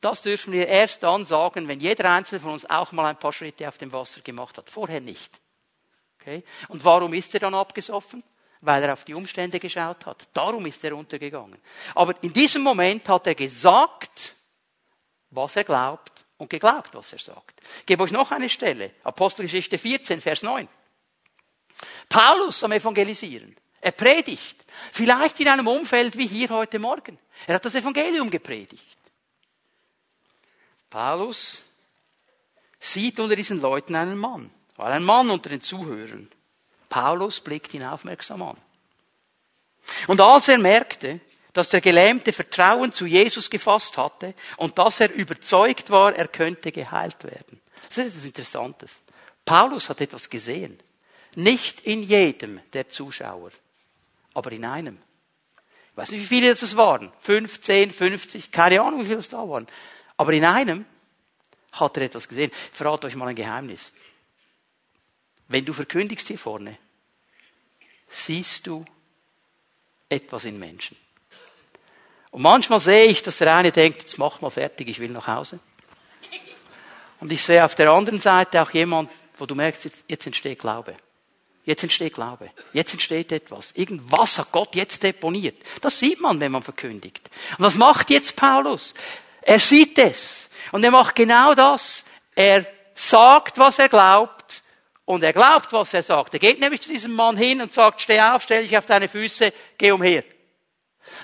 das 0.00 0.22
dürfen 0.22 0.52
wir 0.52 0.68
erst 0.68 1.02
dann 1.02 1.24
sagen, 1.24 1.66
wenn 1.66 1.80
jeder 1.80 2.10
Einzelne 2.12 2.40
von 2.40 2.52
uns 2.52 2.68
auch 2.68 2.92
mal 2.92 3.06
ein 3.06 3.18
paar 3.18 3.32
Schritte 3.32 3.66
auf 3.66 3.78
dem 3.78 3.92
Wasser 3.92 4.20
gemacht 4.20 4.56
hat. 4.56 4.70
Vorher 4.70 5.00
nicht. 5.00 5.40
Okay? 6.20 6.44
Und 6.68 6.84
warum 6.84 7.12
ist 7.12 7.34
er 7.34 7.40
dann 7.40 7.54
abgesoffen? 7.54 8.22
Weil 8.60 8.82
er 8.82 8.92
auf 8.92 9.04
die 9.04 9.14
Umstände 9.14 9.60
geschaut 9.60 10.06
hat. 10.06 10.28
Darum 10.32 10.66
ist 10.66 10.82
er 10.84 10.96
untergegangen. 10.96 11.58
Aber 11.94 12.14
in 12.22 12.32
diesem 12.32 12.62
Moment 12.62 13.08
hat 13.08 13.26
er 13.26 13.34
gesagt, 13.34 14.34
was 15.30 15.56
er 15.56 15.64
glaubt 15.64 16.24
und 16.38 16.50
geglaubt, 16.50 16.94
was 16.94 17.12
er 17.12 17.18
sagt. 17.18 17.60
Ich 17.80 17.86
gebe 17.86 18.02
euch 18.02 18.10
noch 18.10 18.30
eine 18.30 18.48
Stelle. 18.48 18.92
Apostelgeschichte 19.04 19.78
14, 19.78 20.20
Vers 20.20 20.42
9. 20.42 20.68
Paulus 22.08 22.62
am 22.64 22.72
Evangelisieren. 22.72 23.56
Er 23.80 23.92
predigt. 23.92 24.64
Vielleicht 24.92 25.38
in 25.40 25.48
einem 25.48 25.66
Umfeld 25.66 26.16
wie 26.16 26.26
hier 26.26 26.48
heute 26.50 26.78
Morgen. 26.78 27.18
Er 27.46 27.54
hat 27.54 27.64
das 27.64 27.74
Evangelium 27.74 28.30
gepredigt. 28.30 28.96
Paulus 30.90 31.62
sieht 32.78 33.18
unter 33.20 33.36
diesen 33.36 33.60
Leuten 33.60 33.94
einen 33.94 34.18
Mann. 34.18 34.50
War 34.76 34.90
ein 34.90 35.04
Mann 35.04 35.30
unter 35.30 35.50
den 35.50 35.60
Zuhörern. 35.60 36.30
Paulus 36.88 37.40
blickt 37.40 37.74
ihn 37.74 37.84
aufmerksam 37.84 38.42
an. 38.42 38.56
Und 40.06 40.20
als 40.20 40.48
er 40.48 40.58
merkte, 40.58 41.20
dass 41.52 41.68
der 41.68 41.80
Gelähmte 41.80 42.32
Vertrauen 42.32 42.92
zu 42.92 43.06
Jesus 43.06 43.48
gefasst 43.48 43.96
hatte 43.96 44.34
und 44.56 44.78
dass 44.78 45.00
er 45.00 45.12
überzeugt 45.12 45.90
war, 45.90 46.14
er 46.14 46.28
könnte 46.28 46.70
geheilt 46.70 47.24
werden. 47.24 47.60
Das 47.88 47.98
ist 47.98 48.06
etwas 48.08 48.24
Interessantes. 48.24 48.98
Paulus 49.44 49.88
hat 49.88 50.00
etwas 50.00 50.28
gesehen. 50.28 50.78
Nicht 51.34 51.80
in 51.80 52.02
jedem 52.02 52.60
der 52.72 52.88
Zuschauer, 52.88 53.52
aber 54.34 54.52
in 54.52 54.64
einem. 54.64 54.98
Ich 55.90 55.96
weiß 55.96 56.10
nicht, 56.10 56.22
wie 56.22 56.26
viele 56.26 56.54
das 56.54 56.76
waren. 56.76 57.12
15, 57.20 57.92
50, 57.92 58.50
keine 58.50 58.82
Ahnung, 58.82 59.00
wie 59.00 59.06
viele 59.06 59.18
es 59.18 59.28
da 59.28 59.48
waren. 59.48 59.66
Aber 60.16 60.32
in 60.32 60.44
einem 60.44 60.84
hat 61.72 61.96
er 61.96 62.04
etwas 62.04 62.28
gesehen. 62.28 62.50
Ich 62.52 62.76
verrate 62.76 63.06
euch 63.06 63.16
mal 63.16 63.28
ein 63.28 63.34
Geheimnis. 63.34 63.92
Wenn 65.48 65.64
du 65.64 65.72
verkündigst 65.72 66.28
hier 66.28 66.38
vorne, 66.38 66.78
siehst 68.08 68.66
du 68.66 68.84
etwas 70.08 70.44
in 70.44 70.58
Menschen. 70.58 70.96
Und 72.30 72.42
manchmal 72.42 72.80
sehe 72.80 73.06
ich, 73.06 73.22
dass 73.22 73.38
der 73.38 73.54
eine 73.54 73.72
denkt, 73.72 74.00
jetzt 74.00 74.18
mach 74.18 74.40
mal 74.40 74.50
fertig, 74.50 74.88
ich 74.88 74.98
will 74.98 75.10
nach 75.10 75.26
Hause. 75.26 75.60
Und 77.20 77.32
ich 77.32 77.42
sehe 77.42 77.64
auf 77.64 77.74
der 77.74 77.90
anderen 77.90 78.20
Seite 78.20 78.60
auch 78.62 78.70
jemand, 78.70 79.10
wo 79.38 79.46
du 79.46 79.54
merkst, 79.54 79.84
jetzt, 79.84 80.04
jetzt 80.08 80.26
entsteht 80.26 80.58
Glaube. 80.58 80.96
Jetzt 81.64 81.82
entsteht 81.82 82.14
Glaube. 82.14 82.50
Jetzt 82.72 82.92
entsteht 82.92 83.32
etwas. 83.32 83.72
Irgendwas 83.72 84.38
hat 84.38 84.52
Gott 84.52 84.74
jetzt 84.74 85.02
deponiert. 85.02 85.56
Das 85.80 85.98
sieht 85.98 86.20
man, 86.20 86.38
wenn 86.40 86.52
man 86.52 86.62
verkündigt. 86.62 87.28
Und 87.58 87.64
was 87.64 87.74
macht 87.74 88.10
jetzt 88.10 88.36
Paulus? 88.36 88.94
Er 89.42 89.58
sieht 89.58 89.98
es. 89.98 90.48
Und 90.72 90.84
er 90.84 90.90
macht 90.90 91.14
genau 91.14 91.54
das. 91.54 92.04
Er 92.34 92.66
sagt, 92.94 93.58
was 93.58 93.78
er 93.78 93.88
glaubt. 93.88 94.35
Und 95.06 95.22
er 95.22 95.32
glaubt, 95.32 95.72
was 95.72 95.94
er 95.94 96.02
sagt. 96.02 96.34
Er 96.34 96.40
geht 96.40 96.60
nämlich 96.60 96.82
zu 96.82 96.90
diesem 96.90 97.14
Mann 97.14 97.36
hin 97.36 97.62
und 97.62 97.72
sagt, 97.72 98.02
steh 98.02 98.20
auf, 98.20 98.42
stell 98.42 98.62
dich 98.62 98.76
auf 98.76 98.86
deine 98.86 99.08
Füße, 99.08 99.52
geh 99.78 99.92
umher. 99.92 100.24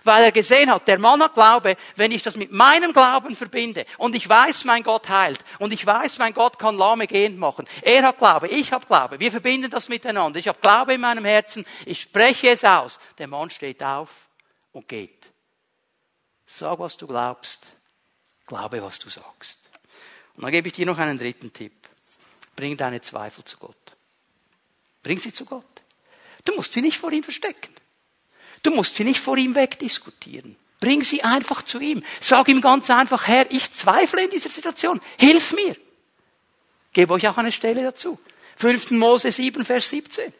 Weil 0.04 0.22
er 0.22 0.32
gesehen 0.32 0.70
hat, 0.70 0.86
der 0.86 1.00
Mann 1.00 1.20
hat 1.20 1.34
Glaube, 1.34 1.76
wenn 1.96 2.12
ich 2.12 2.22
das 2.22 2.36
mit 2.36 2.52
meinem 2.52 2.92
Glauben 2.92 3.34
verbinde 3.34 3.84
und 3.98 4.14
ich 4.14 4.28
weiß, 4.28 4.64
mein 4.64 4.84
Gott 4.84 5.08
heilt 5.08 5.40
und 5.58 5.72
ich 5.72 5.84
weiß, 5.84 6.18
mein 6.18 6.32
Gott 6.32 6.60
kann 6.60 6.78
Lahme 6.78 7.08
gehend 7.08 7.38
machen. 7.38 7.66
Er 7.82 8.04
hat 8.04 8.18
Glaube, 8.18 8.46
ich 8.46 8.72
habe 8.72 8.86
Glaube. 8.86 9.18
Wir 9.18 9.32
verbinden 9.32 9.70
das 9.70 9.88
miteinander. 9.88 10.38
Ich 10.38 10.46
habe 10.46 10.58
Glaube 10.62 10.94
in 10.94 11.00
meinem 11.00 11.24
Herzen, 11.24 11.66
ich 11.84 12.00
spreche 12.00 12.50
es 12.50 12.62
aus. 12.62 13.00
Der 13.18 13.26
Mann 13.26 13.50
steht 13.50 13.82
auf 13.82 14.28
und 14.70 14.86
geht. 14.86 15.26
Sag, 16.46 16.78
was 16.78 16.96
du 16.96 17.08
glaubst. 17.08 17.66
Glaube, 18.46 18.80
was 18.82 19.00
du 19.00 19.08
sagst. 19.08 19.70
Und 20.36 20.44
dann 20.44 20.52
gebe 20.52 20.68
ich 20.68 20.74
dir 20.74 20.86
noch 20.86 20.98
einen 20.98 21.18
dritten 21.18 21.52
Tipp. 21.52 21.81
Bring 22.56 22.76
deine 22.76 23.00
Zweifel 23.00 23.44
zu 23.44 23.56
Gott. 23.58 23.76
Bring 25.02 25.18
sie 25.18 25.32
zu 25.32 25.44
Gott. 25.44 25.64
Du 26.44 26.54
musst 26.54 26.72
sie 26.72 26.82
nicht 26.82 26.98
vor 26.98 27.12
ihm 27.12 27.22
verstecken. 27.22 27.72
Du 28.62 28.70
musst 28.70 28.96
sie 28.96 29.04
nicht 29.04 29.20
vor 29.20 29.36
ihm 29.36 29.54
wegdiskutieren. 29.54 30.56
Bring 30.80 31.02
sie 31.02 31.22
einfach 31.22 31.62
zu 31.62 31.78
ihm. 31.78 32.02
Sag 32.20 32.48
ihm 32.48 32.60
ganz 32.60 32.90
einfach, 32.90 33.26
Herr, 33.26 33.50
ich 33.50 33.72
zweifle 33.72 34.24
in 34.24 34.30
dieser 34.30 34.50
Situation. 34.50 35.00
Hilf 35.18 35.52
mir. 35.52 35.76
Gebe 36.92 37.14
euch 37.14 37.26
auch 37.28 37.38
eine 37.38 37.52
Stelle 37.52 37.82
dazu. 37.82 38.18
5. 38.56 38.90
Mose 38.92 39.32
7, 39.32 39.64
Vers 39.64 39.90
17. 39.90 40.32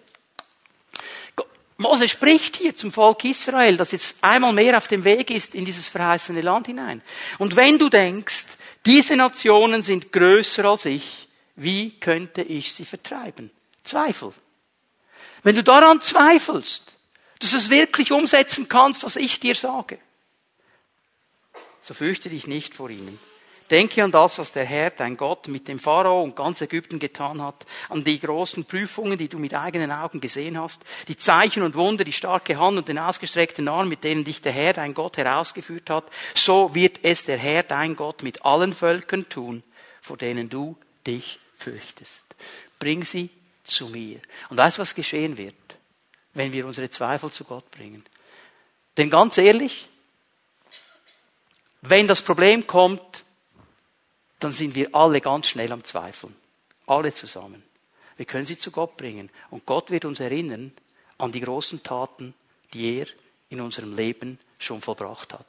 Mose 1.79 2.09
spricht 2.09 2.57
hier 2.57 2.75
zum 2.75 2.93
Volk 2.93 3.25
Israel, 3.25 3.77
das 3.77 3.93
jetzt 3.93 4.17
einmal 4.21 4.53
mehr 4.53 4.77
auf 4.77 4.89
dem 4.89 5.05
Weg 5.05 5.31
ist 5.31 5.55
in 5.55 5.65
dieses 5.65 5.89
verheißene 5.89 6.41
Land 6.41 6.67
hinein. 6.67 7.03
Und 7.39 7.57
wenn 7.57 7.79
du 7.79 7.89
denkst, 7.89 8.47
diese 8.87 9.17
Nationen 9.17 9.83
sind 9.83 10.13
größer 10.13 10.65
als 10.65 10.85
ich, 10.85 11.29
wie 11.57 11.99
könnte 11.99 12.43
ich 12.43 12.73
sie 12.73 12.85
vertreiben? 12.85 13.51
Zweifel. 13.85 14.33
Wenn 15.43 15.57
du 15.57 15.63
daran 15.63 16.01
zweifelst, 16.01 16.93
dass 17.41 17.51
du 17.51 17.57
es 17.57 17.71
wirklich 17.71 18.13
umsetzen 18.13 18.69
kannst, 18.69 19.03
was 19.03 19.17
ich 19.17 19.41
dir 19.41 19.55
sage. 19.55 19.99
So 21.81 21.95
fürchte 21.95 22.31
dich 22.31 22.47
nicht 22.47 22.75
vor 22.75 22.91
ihnen. 22.91 23.19
Denke 23.73 24.05
an 24.05 24.13
das, 24.13 24.39
was 24.39 24.53
der 24.53 24.65
Herr, 24.65 24.91
dein 24.91 25.17
Gott, 25.17 25.49
mit 25.49 25.67
dem 25.67 25.81
Pharao 25.81 26.23
und 26.23 26.37
ganz 26.37 26.61
Ägypten 26.61 26.99
getan 26.99 27.43
hat, 27.43 27.65
an 27.89 28.05
die 28.05 28.21
großen 28.21 28.67
Prüfungen, 28.67 29.17
die 29.17 29.29
du 29.29 29.39
mit 29.39 29.55
eigenen 29.55 29.91
Augen 29.91 30.21
gesehen 30.21 30.61
hast, 30.61 30.83
die 31.09 31.17
Zeichen 31.17 31.63
und 31.63 31.75
Wunder, 31.75 32.05
die 32.05 32.13
starke 32.13 32.59
Hand 32.59 32.77
und 32.77 32.89
den 32.89 32.99
ausgestreckten 32.99 33.67
Arm, 33.69 33.89
mit 33.89 34.05
denen 34.05 34.25
dich 34.25 34.43
der 34.43 34.53
Herr, 34.53 34.75
dein 34.75 34.93
Gott, 34.95 35.17
herausgeführt 35.17 35.89
hat. 35.89 36.05
So 36.35 36.75
wird 36.75 37.01
es 37.03 37.25
der 37.25 37.39
Herr, 37.39 37.63
dein 37.63 37.97
Gott, 37.97 38.23
mit 38.23 38.45
allen 38.45 38.75
Völkern 38.75 39.29
tun, 39.29 39.63
vor 40.03 40.19
denen 40.19 40.51
du 40.51 40.77
dich 41.07 41.39
fürchtest. 41.63 42.25
Bring 42.79 43.05
sie 43.05 43.31
zu 43.65 43.89
mir. 43.89 44.21
Und 44.51 44.59
weißt 44.59 44.79
du, 44.79 44.83
was 44.83 44.95
geschehen 44.95 45.37
wird? 45.39 45.55
wenn 46.35 46.53
wir 46.53 46.67
unsere 46.67 46.91
Zweifel 46.91 47.31
zu 47.31 47.45
Gott 47.45 47.71
bringen. 47.71 48.05
Denn 48.97 49.11
ganz 49.11 49.39
ehrlich, 49.39 49.89
wenn 51.83 52.07
das 52.07 52.23
Problem 52.23 52.67
kommt, 52.67 53.25
dann 54.39 54.53
sind 54.53 54.75
wir 54.75 54.95
alle 54.95 55.21
ganz 55.21 55.49
schnell 55.49 55.73
am 55.73 55.85
Zweifeln. 55.85 56.35
Alle 56.87 57.13
zusammen. 57.13 57.63
Wir 58.17 58.27
können 58.27 58.47
sie 58.47 58.59
zu 58.59 58.71
Gott 58.71 58.97
bringen. 58.97 59.31
Und 59.51 59.67
Gott 59.67 59.91
wird 59.91 60.05
uns 60.05 60.21
erinnern 60.21 60.73
an 61.19 61.33
die 61.33 61.41
großen 61.41 61.83
Taten, 61.83 62.35
die 62.73 62.99
er 62.99 63.07
in 63.49 63.61
unserem 63.61 63.95
Leben 63.95 64.39
schon 64.59 64.81
vollbracht 64.81 65.33
hat. 65.33 65.47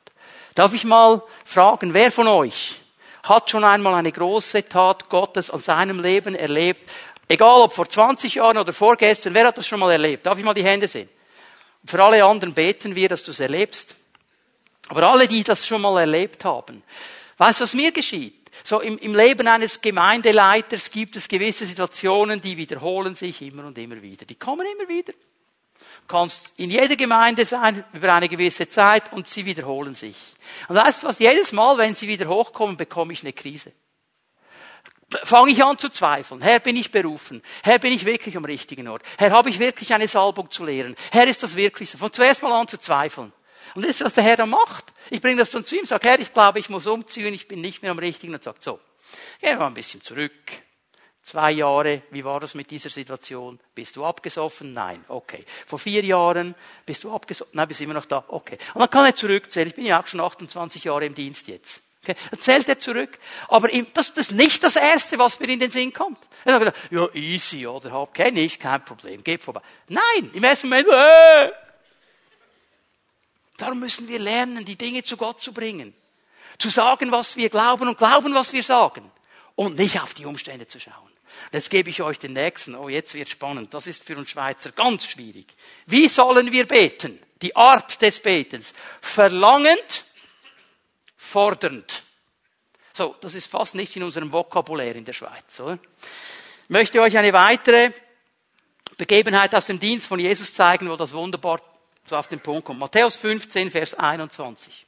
Darf 0.56 0.73
ich 0.73 0.84
mal 0.84 1.21
fragen, 1.43 1.93
wer 1.93 2.12
von 2.12 2.28
euch 2.28 2.80
hat 3.24 3.50
schon 3.50 3.64
einmal 3.64 3.96
eine 3.96 4.12
große 4.12 4.68
Tat 4.68 5.10
Gottes 5.10 5.50
an 5.50 5.62
seinem 5.62 6.00
Leben 6.00 6.36
erlebt, 6.36 6.90
Egal 7.28 7.62
ob 7.62 7.74
vor 7.74 7.90
20 7.90 8.36
Jahren 8.36 8.58
oder 8.58 8.74
vorgestern, 8.74 9.34
wer 9.34 9.48
hat 9.48 9.58
das 9.58 9.66
schon 9.66 9.80
mal 9.80 9.92
erlebt? 9.92 10.26
Darf 10.26 10.38
ich 10.38 10.44
mal 10.44 10.54
die 10.54 10.64
Hände 10.64 10.88
sehen? 10.88 11.10
für 11.86 12.02
alle 12.02 12.24
anderen 12.24 12.54
beten 12.54 12.96
wir, 12.96 13.10
dass 13.10 13.24
du 13.24 13.32
es 13.32 13.40
erlebst. 13.42 13.96
Aber 14.88 15.10
alle, 15.10 15.28
die 15.28 15.44
das 15.44 15.66
schon 15.68 15.82
mal 15.82 16.00
erlebt 16.00 16.46
haben, 16.46 16.84
weißt 17.38 17.60
du, 17.60 17.64
was 17.64 17.74
mir 17.74 17.92
geschieht? 17.92 18.50
So 18.64 18.80
im, 18.80 18.98
im 19.00 19.16
Leben 19.16 19.48
eines 19.48 19.82
Gemeindeleiters 19.82 20.92
gibt 20.92 21.16
es 21.16 21.28
gewisse 21.28 21.66
Situationen, 21.66 22.40
die 22.40 22.56
wiederholen 22.56 23.16
sich 23.16 23.42
immer 23.42 23.66
und 23.66 23.78
immer 23.78 24.02
wieder. 24.02 24.26
Die 24.26 24.36
kommen 24.36 24.66
immer 24.66 24.88
wieder. 24.88 25.14
Kannst 26.08 26.54
in 26.58 26.70
jeder 26.70 26.96
Gemeinde 26.96 27.46
sein 27.46 27.84
über 27.94 28.13
eine 28.13 28.30
gewisse 28.30 28.68
Zeit 28.68 29.12
und 29.13 29.28
sie 29.28 29.46
wiederholen 29.46 29.96
sich. 29.96 30.18
Und 30.68 30.76
weißt 30.76 31.04
du 31.04 31.08
was? 31.08 31.20
Jedes 31.20 31.52
Mal, 31.52 31.78
wenn 31.78 31.96
sie 31.96 32.08
wieder 32.08 32.28
hochkommen, 32.28 32.78
bekomme 32.78 33.13
ich 33.13 33.24
eine 33.24 33.34
Krise 33.34 33.72
fange 35.24 35.52
ich 35.52 35.63
an 35.63 35.78
zu 35.78 35.89
zweifeln. 35.89 36.42
Herr, 36.42 36.60
bin 36.60 36.76
ich 36.76 36.92
berufen? 36.92 37.42
Herr, 37.63 37.80
bin 37.80 37.94
ich 37.94 38.06
wirklich 38.06 38.36
am 38.38 38.46
richtigen 38.46 38.88
Ort? 38.88 39.04
Herr, 39.18 39.32
habe 39.32 39.50
ich 39.50 39.60
wirklich 39.60 39.94
eine 39.94 40.08
Salbung 40.08 40.50
zu 40.52 40.66
lehren? 40.66 40.96
Herr, 41.12 41.28
ist 41.28 41.44
das 41.44 41.56
wirklich 41.56 41.89
so? 41.89 41.98
Von 41.98 42.12
zuerst 42.12 42.42
mal 42.42 42.60
an 42.60 42.68
zu 42.68 42.78
zweifeln. 42.78 43.32
Und 43.76 43.84
das 43.84 43.92
ist, 43.92 44.06
was 44.06 44.13
der 44.13 44.24
Herr 44.24 44.38
dann 44.38 44.50
macht. 44.50 44.86
Ich 45.10 45.22
bringe 45.22 45.38
das 45.38 45.52
dann 45.52 45.63
zu 45.63 45.76
ihm, 45.76 45.86
sage, 45.86 46.10
Herr, 46.10 46.20
ich 46.20 46.34
glaube, 46.34 46.60
ich 46.60 46.70
muss 46.70 46.88
umziehen, 46.88 47.34
ich 47.34 47.48
bin 47.48 47.62
nicht 47.62 47.82
mehr 47.82 47.92
am 47.92 48.00
richtigen. 48.00 48.34
Und 48.34 48.44
sagt, 48.44 48.63
so, 48.63 48.80
gehen 49.39 49.52
wir 49.52 49.58
mal 49.58 49.68
ein 49.68 49.74
bisschen 49.74 50.02
zurück. 50.02 50.34
Zwei 51.24 51.52
Jahre, 51.52 52.02
wie 52.12 52.26
war 52.26 52.42
das 52.42 52.54
mit 52.54 52.70
dieser 52.70 52.90
Situation? 52.90 53.58
Bist 53.74 53.96
du 53.96 54.04
abgesoffen? 54.04 54.74
Nein. 54.74 55.04
Okay. 55.08 55.46
Vor 55.66 55.80
vier 55.80 56.04
Jahren 56.04 56.54
bist 56.86 57.06
du 57.06 57.16
abgesoffen? 57.16 57.54
Nein, 57.56 57.70
bist 57.70 57.80
immer 57.80 57.94
noch 57.94 58.06
da? 58.06 58.26
Okay. 58.28 58.58
Und 58.74 58.82
dann 58.82 58.90
kann 58.90 59.06
er 59.06 59.16
zurückzählen. 59.16 59.70
Ich 59.70 59.76
bin 59.76 59.86
ja 59.86 60.02
auch 60.02 60.08
schon 60.08 60.20
28 60.20 60.84
Jahre 60.84 61.06
im 61.06 61.16
Dienst 61.16 61.48
jetzt. 61.48 61.82
Okay, 62.04 62.18
dann 62.30 62.40
zählt 62.42 62.67
er 62.67 62.78
zurück. 62.78 63.17
Aber 63.48 63.69
das, 63.69 64.13
das 64.13 64.28
ist 64.28 64.32
nicht 64.34 64.62
das 64.63 64.76
Erste, 64.76 65.17
was 65.17 65.40
mir 65.40 65.48
in 65.48 65.62
den 65.62 65.71
Sinn 65.71 65.94
kommt. 65.94 66.19
Er 66.44 66.60
sagt, 66.60 66.78
ja, 66.92 67.08
easy, 67.13 67.65
oder? 67.65 67.94
Hab, 67.94 68.13
kenne 68.13 68.42
ich, 68.42 68.60
kein 68.60 68.84
Problem, 68.84 69.24
geht 69.24 69.42
vorbei. 69.42 69.62
Nein, 69.88 70.30
im 70.34 70.44
ersten 70.44 70.67
Moment, 70.67 70.90
äh. 70.90 71.52
Darum 73.58 73.80
müssen 73.80 74.10
wir 74.10 74.19
lernen, 74.19 74.65
die 74.65 74.76
Dinge 74.76 75.04
zu 75.04 75.15
Gott 75.15 75.42
zu 75.42 75.54
bringen. 75.54 75.94
Zu 76.58 76.67
sagen, 76.67 77.13
was 77.13 77.38
wir 77.38 77.50
glauben 77.50 77.88
und 77.88 77.98
glauben, 77.98 78.34
was 78.34 78.52
wir 78.52 78.63
sagen. 78.63 79.10
Und 79.56 79.78
nicht 79.78 80.02
auf 80.02 80.13
die 80.13 80.26
Umstände 80.26 80.67
zu 80.67 80.82
schauen. 80.82 81.13
Jetzt 81.52 81.69
gebe 81.69 81.90
ich 81.90 82.02
euch 82.02 82.19
den 82.19 82.34
nächsten. 82.34 82.75
Oh, 82.75 82.90
jetzt 82.90 83.13
wird 83.13 83.29
spannend. 83.29 83.73
Das 83.73 83.88
ist 83.88 84.04
für 84.04 84.17
uns 84.17 84.29
Schweizer 84.29 84.71
ganz 84.71 85.06
schwierig. 85.06 85.48
Wie 85.86 86.08
sollen 86.08 86.52
wir 86.52 86.67
beten? 86.67 87.19
Die 87.42 87.56
Art 87.56 88.02
des 88.02 88.19
Betens. 88.19 88.73
Verlangend, 89.02 90.04
fordernd. 91.15 92.04
So, 92.94 93.15
das 93.21 93.36
ist 93.36 93.48
fast 93.48 93.75
nicht 93.75 93.96
in 93.96 94.04
unserem 94.04 94.31
Vokabulär 94.31 94.96
in 94.96 95.06
der 95.06 95.13
Schweiz, 95.13 95.60
oder? 95.60 95.79
Ich 96.63 96.69
möchte 96.69 97.02
euch 97.02 97.17
eine 97.17 97.34
weitere 97.34 97.92
Begebenheit 98.98 99.54
aus 99.56 99.65
dem 99.65 99.79
Dienst 99.79 100.08
von 100.08 100.19
Jesus 100.19 100.54
zeigen, 100.54 100.90
wo 100.90 100.96
das 100.96 101.13
wunderbar 101.13 101.60
so 102.06 102.15
auf 102.15 102.27
den 102.27 102.40
Punkt 102.40 102.65
kommt. 102.65 102.79
Matthäus 102.79 103.15
15, 103.15 103.71
Vers 103.71 103.96
21. 103.96 104.86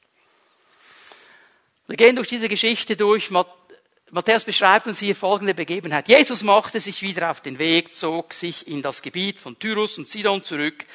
Wir 1.88 1.98
gehen 1.98 2.16
durch 2.16 2.30
diese 2.30 2.50
Geschichte 2.50 2.96
durch. 2.96 3.30
Matthäus 4.16 4.45
beschreibt 4.45 4.88
uns 4.88 4.99
hier 4.99 5.13
folgende 5.13 5.53
Begebenheit. 5.53 6.07
Jesus 6.07 6.41
machte 6.41 6.80
sich 6.80 7.01
wieder 7.01 7.32
auf 7.32 7.41
den 7.41 7.59
Weg, 7.59 7.93
zog 7.93 8.34
sich 8.34 8.66
in 8.66 8.82
das 8.82 9.01
Gebiet 9.01 9.41
von 9.41 9.59
Tyrus 9.59 9.97
und 9.97 10.07
Sidon 10.07 10.41
zurück. 10.41 10.86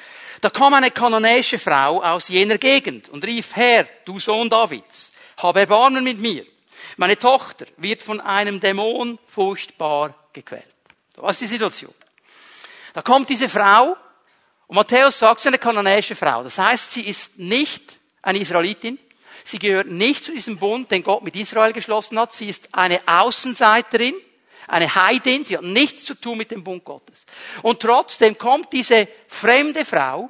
Da 0.41 0.49
kam 0.49 0.73
eine 0.73 0.89
kanonäische 0.89 1.59
Frau 1.59 2.01
aus 2.01 2.29
jener 2.29 2.57
Gegend 2.57 3.09
und 3.09 3.23
rief, 3.23 3.55
Herr, 3.55 3.87
du 4.05 4.17
Sohn 4.17 4.49
Davids, 4.49 5.11
habe 5.37 5.59
Erbarmen 5.59 6.03
mit 6.03 6.17
mir. 6.17 6.47
Meine 6.97 7.15
Tochter 7.15 7.67
wird 7.77 8.01
von 8.01 8.19
einem 8.21 8.59
Dämon 8.59 9.19
furchtbar 9.27 10.15
gequält. 10.33 10.65
Was 11.17 11.35
ist 11.35 11.41
die 11.41 11.53
Situation? 11.53 11.93
Da 12.93 13.03
kommt 13.03 13.29
diese 13.29 13.49
Frau 13.49 13.97
und 14.65 14.75
Matthäus 14.75 15.19
sagt, 15.19 15.41
sie 15.41 15.49
ist 15.49 15.53
eine 15.53 15.59
kananäische 15.59 16.15
Frau. 16.15 16.41
Das 16.41 16.57
heißt, 16.57 16.93
sie 16.93 17.03
ist 17.03 17.37
nicht 17.37 17.83
eine 18.23 18.39
Israelitin. 18.39 18.97
Sie 19.43 19.59
gehört 19.59 19.87
nicht 19.87 20.23
zu 20.23 20.31
diesem 20.31 20.57
Bund, 20.57 20.91
den 20.91 21.03
Gott 21.03 21.23
mit 21.23 21.35
Israel 21.35 21.73
geschlossen 21.73 22.19
hat. 22.19 22.35
Sie 22.35 22.47
ist 22.47 22.69
eine 22.73 22.99
Außenseiterin, 23.07 24.15
eine 24.67 24.93
Heidin. 24.95 25.45
Sie 25.45 25.57
hat 25.57 25.63
nichts 25.63 26.05
zu 26.05 26.15
tun 26.15 26.37
mit 26.37 26.51
dem 26.51 26.63
Bund 26.63 26.83
Gottes. 26.83 27.25
Und 27.61 27.81
trotzdem 27.81 28.37
kommt 28.37 28.71
diese 28.73 29.07
fremde 29.27 29.85
Frau, 29.85 30.29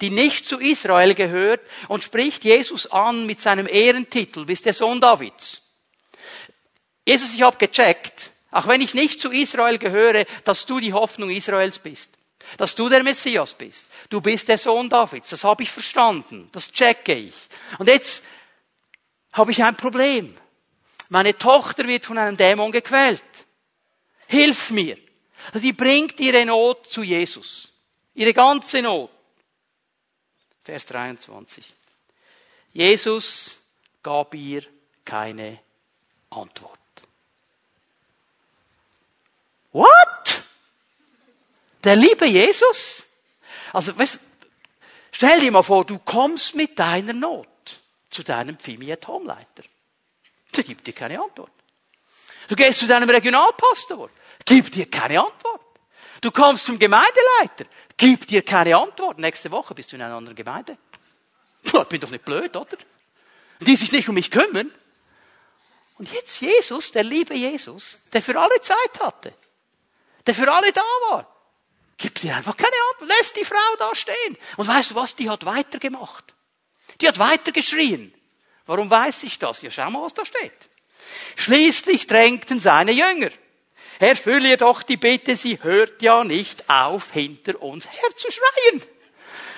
die 0.00 0.10
nicht 0.10 0.46
zu 0.46 0.58
Israel 0.58 1.14
gehört, 1.14 1.60
und 1.88 2.04
spricht 2.04 2.44
Jesus 2.44 2.90
an 2.90 3.26
mit 3.26 3.40
seinem 3.40 3.66
Ehrentitel, 3.66 4.44
bist 4.44 4.66
der 4.66 4.74
Sohn 4.74 5.00
Davids. 5.00 5.62
Jesus, 7.06 7.34
ich 7.34 7.42
habe 7.42 7.56
gecheckt, 7.58 8.30
auch 8.50 8.66
wenn 8.66 8.80
ich 8.80 8.94
nicht 8.94 9.20
zu 9.20 9.30
Israel 9.30 9.78
gehöre, 9.78 10.24
dass 10.44 10.66
du 10.66 10.80
die 10.80 10.92
Hoffnung 10.92 11.30
Israels 11.30 11.78
bist. 11.78 12.10
Dass 12.56 12.74
du 12.74 12.88
der 12.88 13.02
Messias 13.02 13.54
bist. 13.54 13.86
Du 14.10 14.20
bist 14.20 14.48
der 14.48 14.58
Sohn 14.58 14.88
Davids. 14.88 15.30
Das 15.30 15.44
habe 15.44 15.62
ich 15.62 15.70
verstanden. 15.70 16.48
Das 16.52 16.70
checke 16.70 17.14
ich. 17.14 17.34
Und 17.78 17.88
jetzt 17.88 18.22
habe 19.34 19.50
ich 19.50 19.62
ein 19.62 19.76
Problem. 19.76 20.36
Meine 21.10 21.36
Tochter 21.36 21.86
wird 21.86 22.06
von 22.06 22.16
einem 22.18 22.36
Dämon 22.36 22.72
gequält. 22.72 23.22
Hilf 24.26 24.70
mir. 24.70 24.96
Die 25.54 25.72
bringt 25.72 26.18
ihre 26.20 26.46
Not 26.46 26.86
zu 26.86 27.02
Jesus. 27.02 27.70
Ihre 28.14 28.32
ganze 28.32 28.80
Not. 28.80 29.10
Vers 30.62 30.86
23. 30.86 31.74
Jesus 32.72 33.58
gab 34.02 34.34
ihr 34.34 34.62
keine 35.04 35.60
Antwort. 36.30 36.78
What? 39.72 40.42
Der 41.82 41.96
liebe 41.96 42.26
Jesus? 42.26 43.04
Also, 43.72 43.92
stell 45.10 45.40
dir 45.40 45.50
mal 45.50 45.62
vor, 45.62 45.84
du 45.84 45.98
kommst 45.98 46.54
mit 46.54 46.78
deiner 46.78 47.12
Not 47.12 47.48
zu 48.14 48.22
deinem 48.22 48.56
Pfimiet-Homeleiter. 48.56 49.64
Der 50.54 50.64
gibt 50.64 50.86
dir 50.86 50.92
keine 50.92 51.20
Antwort. 51.20 51.50
Du 52.48 52.54
gehst 52.54 52.78
zu 52.78 52.86
deinem 52.86 53.10
Regionalpastor, 53.10 54.08
gibt 54.44 54.74
dir 54.74 54.88
keine 54.88 55.20
Antwort. 55.20 55.60
Du 56.20 56.30
kommst 56.30 56.64
zum 56.64 56.78
Gemeindeleiter, 56.78 57.66
gibt 57.96 58.30
dir 58.30 58.42
keine 58.42 58.76
Antwort. 58.76 59.18
Nächste 59.18 59.50
Woche 59.50 59.74
bist 59.74 59.92
du 59.92 59.96
in 59.96 60.02
einer 60.02 60.14
anderen 60.14 60.36
Gemeinde. 60.36 60.78
Ich 61.62 61.72
bin 61.72 62.00
doch 62.00 62.10
nicht 62.10 62.24
blöd, 62.24 62.54
oder? 62.54 62.76
Die 63.60 63.76
sich 63.76 63.90
nicht 63.90 64.08
um 64.08 64.14
mich 64.14 64.30
kümmern. 64.30 64.70
Und 65.98 66.12
jetzt 66.12 66.40
Jesus, 66.40 66.92
der 66.92 67.02
liebe 67.02 67.34
Jesus, 67.34 68.00
der 68.12 68.22
für 68.22 68.38
alle 68.38 68.60
Zeit 68.60 69.00
hatte, 69.00 69.32
der 70.26 70.34
für 70.34 70.52
alle 70.52 70.70
da 70.72 70.82
war. 71.10 71.30
Gibt 71.96 72.22
dir 72.22 72.36
einfach 72.36 72.56
keine 72.56 72.76
Antwort, 72.92 73.18
lässt 73.18 73.36
die 73.36 73.44
Frau 73.44 73.76
da 73.78 73.94
stehen. 73.94 74.36
Und 74.56 74.68
weißt 74.68 74.90
du 74.90 74.94
was, 74.94 75.16
die 75.16 75.30
hat 75.30 75.44
weitergemacht. 75.44 76.33
Die 77.00 77.08
hat 77.08 77.18
weitergeschrien. 77.18 78.12
Warum 78.66 78.90
weiß 78.90 79.24
ich 79.24 79.38
das? 79.38 79.62
Ja, 79.62 79.70
schau 79.70 79.90
mal, 79.90 80.02
was 80.02 80.14
da 80.14 80.24
steht. 80.24 80.68
Schließlich 81.36 82.06
drängten 82.06 82.60
seine 82.60 82.92
Jünger. 82.92 83.30
Erfülle 83.98 84.50
ihr 84.50 84.56
doch 84.56 84.82
die 84.82 84.96
Bitte, 84.96 85.36
sie 85.36 85.62
hört 85.62 86.02
ja 86.02 86.24
nicht 86.24 86.68
auf, 86.68 87.12
hinter 87.12 87.60
uns 87.62 87.88
herzuschreien. 87.88 88.82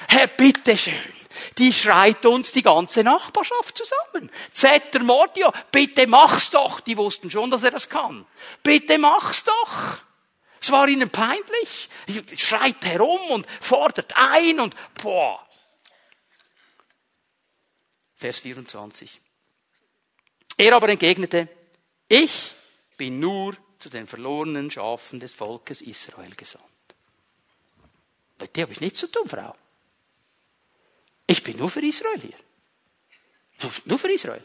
Herr, 0.09 0.27
bitteschön. 0.27 0.95
Die 1.59 1.73
schreit 1.73 2.25
uns 2.27 2.53
die 2.53 2.63
ganze 2.63 3.03
Nachbarschaft 3.03 3.77
zusammen. 3.79 4.31
Zetter 4.51 5.01
Mordio, 5.01 5.53
bitte 5.71 6.07
mach's 6.07 6.51
doch. 6.51 6.81
Die 6.81 6.97
wussten 6.97 7.31
schon, 7.31 7.51
dass 7.51 7.63
er 7.63 7.71
das 7.71 7.89
kann. 7.89 8.27
Bitte 8.63 8.99
mach's 8.99 9.45
doch. 9.45 9.99
Es 10.61 10.71
war 10.71 10.89
ihnen 10.89 11.11
peinlich. 11.11 11.89
Schreit 12.37 12.85
herum 12.85 13.21
und 13.31 13.47
fordert 13.61 14.13
ein 14.17 14.61
und 14.61 14.75
boah. 15.03 15.46
Vers 18.17 18.41
24. 18.41 19.21
Er 20.57 20.73
aber 20.75 20.89
entgegnete, 20.89 21.49
ich 22.09 22.55
bin 22.97 23.21
nur 23.21 23.57
zu 23.79 23.91
den 23.91 24.07
verlorenen 24.07 24.71
Schafen 24.71 25.21
des 25.21 25.35
Volkes 25.35 25.83
Israel 25.83 26.35
gesandt. 26.35 26.65
Mit 28.39 28.57
dir 28.57 28.63
habe 28.63 28.73
ich 28.73 28.81
nichts 28.81 29.01
zu 29.01 29.07
tun, 29.07 29.29
Frau. 29.29 29.55
Ich 31.27 31.43
bin 31.43 31.57
nur 31.59 31.71
für 31.71 31.85
Israel 31.85 32.21
hier. 32.21 33.71
Nur 33.85 33.99
für 33.99 34.13
Israel. 34.13 34.43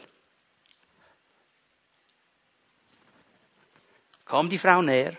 Kam 4.24 4.48
die 4.48 4.58
Frau 4.58 4.82
näher 4.82 5.16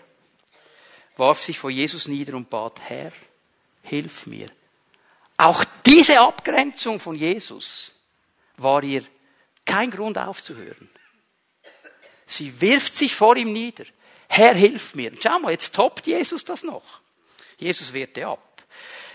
warf 1.16 1.42
sich 1.42 1.58
vor 1.58 1.70
Jesus 1.70 2.08
nieder 2.08 2.34
und 2.34 2.50
bat, 2.50 2.80
Herr, 2.80 3.12
hilf 3.82 4.26
mir. 4.26 4.48
Auch 5.36 5.64
diese 5.84 6.20
Abgrenzung 6.20 7.00
von 7.00 7.16
Jesus 7.16 7.93
war 8.56 8.82
ihr 8.82 9.04
kein 9.64 9.90
Grund 9.90 10.18
aufzuhören. 10.18 10.88
Sie 12.26 12.60
wirft 12.60 12.96
sich 12.96 13.14
vor 13.14 13.36
ihm 13.36 13.52
nieder. 13.52 13.84
Herr, 14.28 14.54
hilf 14.54 14.94
mir. 14.94 15.12
schau 15.20 15.38
mal, 15.38 15.52
jetzt 15.52 15.74
toppt 15.74 16.06
Jesus 16.06 16.44
das 16.44 16.62
noch. 16.62 17.00
Jesus 17.58 17.92
wehrte 17.92 18.26
ab. 18.26 18.62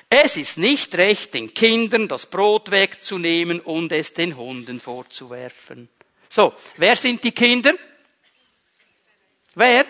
Es 0.10 0.38
ist 0.38 0.58
nicht 0.58 0.96
recht, 0.96 1.34
den 1.34 1.54
Kindern 1.54 2.08
das 2.08 2.26
Brot 2.26 2.72
wegzunehmen 2.72 3.60
und 3.60 3.92
es 3.92 4.14
den 4.14 4.36
Hunden 4.36 4.80
vorzuwerfen. 4.80 5.88
So, 6.30 6.54
wer 6.78 6.96
sind 6.96 7.24
die 7.24 7.32
Kinder? 7.32 7.74
Wer? 9.54 9.86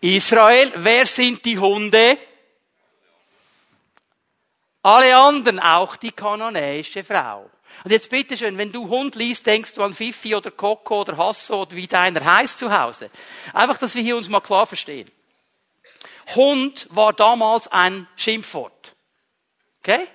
Israel, 0.00 0.72
wer 0.76 1.06
sind 1.06 1.44
die 1.44 1.58
Hunde? 1.58 2.18
Alle 4.82 5.16
anderen, 5.16 5.60
auch 5.60 5.96
die 5.96 6.12
kanonäische 6.12 7.04
Frau. 7.04 7.50
Und 7.84 7.90
jetzt 7.90 8.10
bitteschön, 8.10 8.58
wenn 8.58 8.72
du 8.72 8.88
Hund 8.88 9.14
liest, 9.14 9.46
denkst 9.46 9.74
du 9.74 9.82
an 9.82 9.94
Fifi 9.94 10.34
oder 10.34 10.50
Coco 10.50 11.00
oder 11.00 11.16
Hasso 11.16 11.62
oder 11.62 11.76
wie 11.76 11.86
deiner 11.86 12.24
heißt 12.24 12.58
zu 12.58 12.78
Hause. 12.78 13.10
Einfach, 13.54 13.78
dass 13.78 13.94
wir 13.94 14.02
hier 14.02 14.16
uns 14.16 14.28
mal 14.28 14.40
klar 14.40 14.66
verstehen. 14.66 15.10
Hund 16.34 16.86
war 16.90 17.12
damals 17.12 17.68
ein 17.68 18.06
Schimpfwort. 18.16 18.94
Okay? 19.80 20.06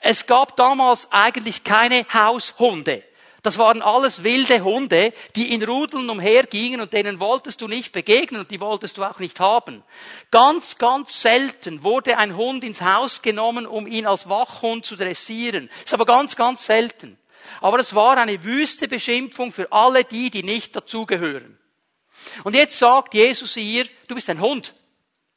Es 0.00 0.26
gab 0.26 0.56
damals 0.56 1.08
eigentlich 1.10 1.64
keine 1.64 2.04
Haushunde. 2.12 3.02
Das 3.42 3.58
waren 3.58 3.82
alles 3.82 4.22
wilde 4.22 4.62
Hunde, 4.62 5.12
die 5.34 5.52
in 5.52 5.64
Rudeln 5.64 6.08
umhergingen 6.08 6.80
und 6.80 6.92
denen 6.92 7.18
wolltest 7.18 7.60
du 7.60 7.66
nicht 7.66 7.92
begegnen 7.92 8.40
und 8.40 8.50
die 8.52 8.60
wolltest 8.60 8.96
du 8.96 9.02
auch 9.02 9.18
nicht 9.18 9.40
haben. 9.40 9.82
Ganz, 10.30 10.78
ganz 10.78 11.20
selten 11.20 11.82
wurde 11.82 12.18
ein 12.18 12.36
Hund 12.36 12.62
ins 12.62 12.80
Haus 12.80 13.20
genommen, 13.20 13.66
um 13.66 13.88
ihn 13.88 14.06
als 14.06 14.28
Wachhund 14.28 14.86
zu 14.86 14.94
dressieren. 14.94 15.68
Das 15.72 15.86
ist 15.86 15.94
aber 15.94 16.06
ganz, 16.06 16.36
ganz 16.36 16.66
selten. 16.66 17.18
Aber 17.60 17.80
es 17.80 17.96
war 17.96 18.16
eine 18.16 18.44
wüste 18.44 18.86
Beschimpfung 18.86 19.52
für 19.52 19.72
alle 19.72 20.04
die, 20.04 20.30
die 20.30 20.44
nicht 20.44 20.76
dazugehören. 20.76 21.58
Und 22.44 22.54
jetzt 22.54 22.78
sagt 22.78 23.12
Jesus 23.14 23.56
ihr, 23.56 23.88
du 24.06 24.14
bist 24.14 24.30
ein 24.30 24.40
Hund. 24.40 24.72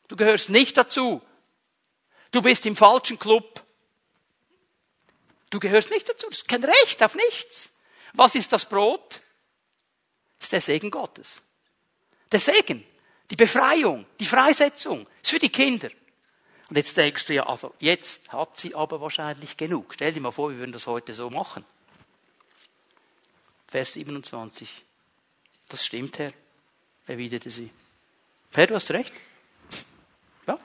Du 0.08 0.16
gehörst 0.16 0.51
nicht 0.51 0.78
dazu. 0.78 1.22
Du 2.30 2.43
bist 2.43 2.68
im 2.68 2.76
falschen 2.76 3.18
Club. 3.18 3.64
Du 5.49 5.60
gehörst 5.60 5.89
nicht 5.89 6.08
dazu. 6.08 6.28
Du 6.28 6.34
hast 6.34 6.47
kein 6.47 6.64
Recht 6.64 7.01
auf 7.01 7.16
nichts. 7.16 7.72
Was 8.16 8.36
ist 8.36 8.51
das 8.51 8.68
Brot? 8.68 9.22
Das 10.38 10.47
ist 10.47 10.53
der 10.53 10.61
Segen 10.61 10.91
Gottes. 10.91 11.41
Der 12.32 12.39
Segen, 12.39 12.84
die 13.30 13.36
Befreiung, 13.36 14.05
die 14.20 14.26
Freisetzung, 14.26 15.07
ist 15.22 15.32
für 15.32 15.39
die 15.39 15.49
Kinder. 15.49 15.89
Und 16.70 16.78
jetzt 16.78 16.97
denkst 16.97 17.28
du 17.28 17.34
ja, 17.36 17.45
also 17.45 17.74
jetzt 17.80 18.32
hat 18.32 18.57
sie 18.57 18.74
aber 18.74 18.99
wahrscheinlich 18.99 19.55
genug. 19.55 19.93
Stell 19.93 20.13
dir 20.13 20.22
mal 20.22 20.32
vor, 20.32 20.49
wir 20.49 20.57
würden 20.57 20.72
das 20.72 20.88
heute 20.88 21.13
so 21.13 21.30
machen. 21.30 21.63
Vers 23.68 23.93
27. 23.93 24.84
Das 25.70 25.86
stimmt, 25.86 26.18
Herr, 26.20 26.32
erwiderte 27.07 27.51
sie. 27.51 27.70
Herr, 28.53 28.68
du 28.68 28.76
hast 28.76 28.89
recht. 28.91 29.13
Ja. 30.47 30.57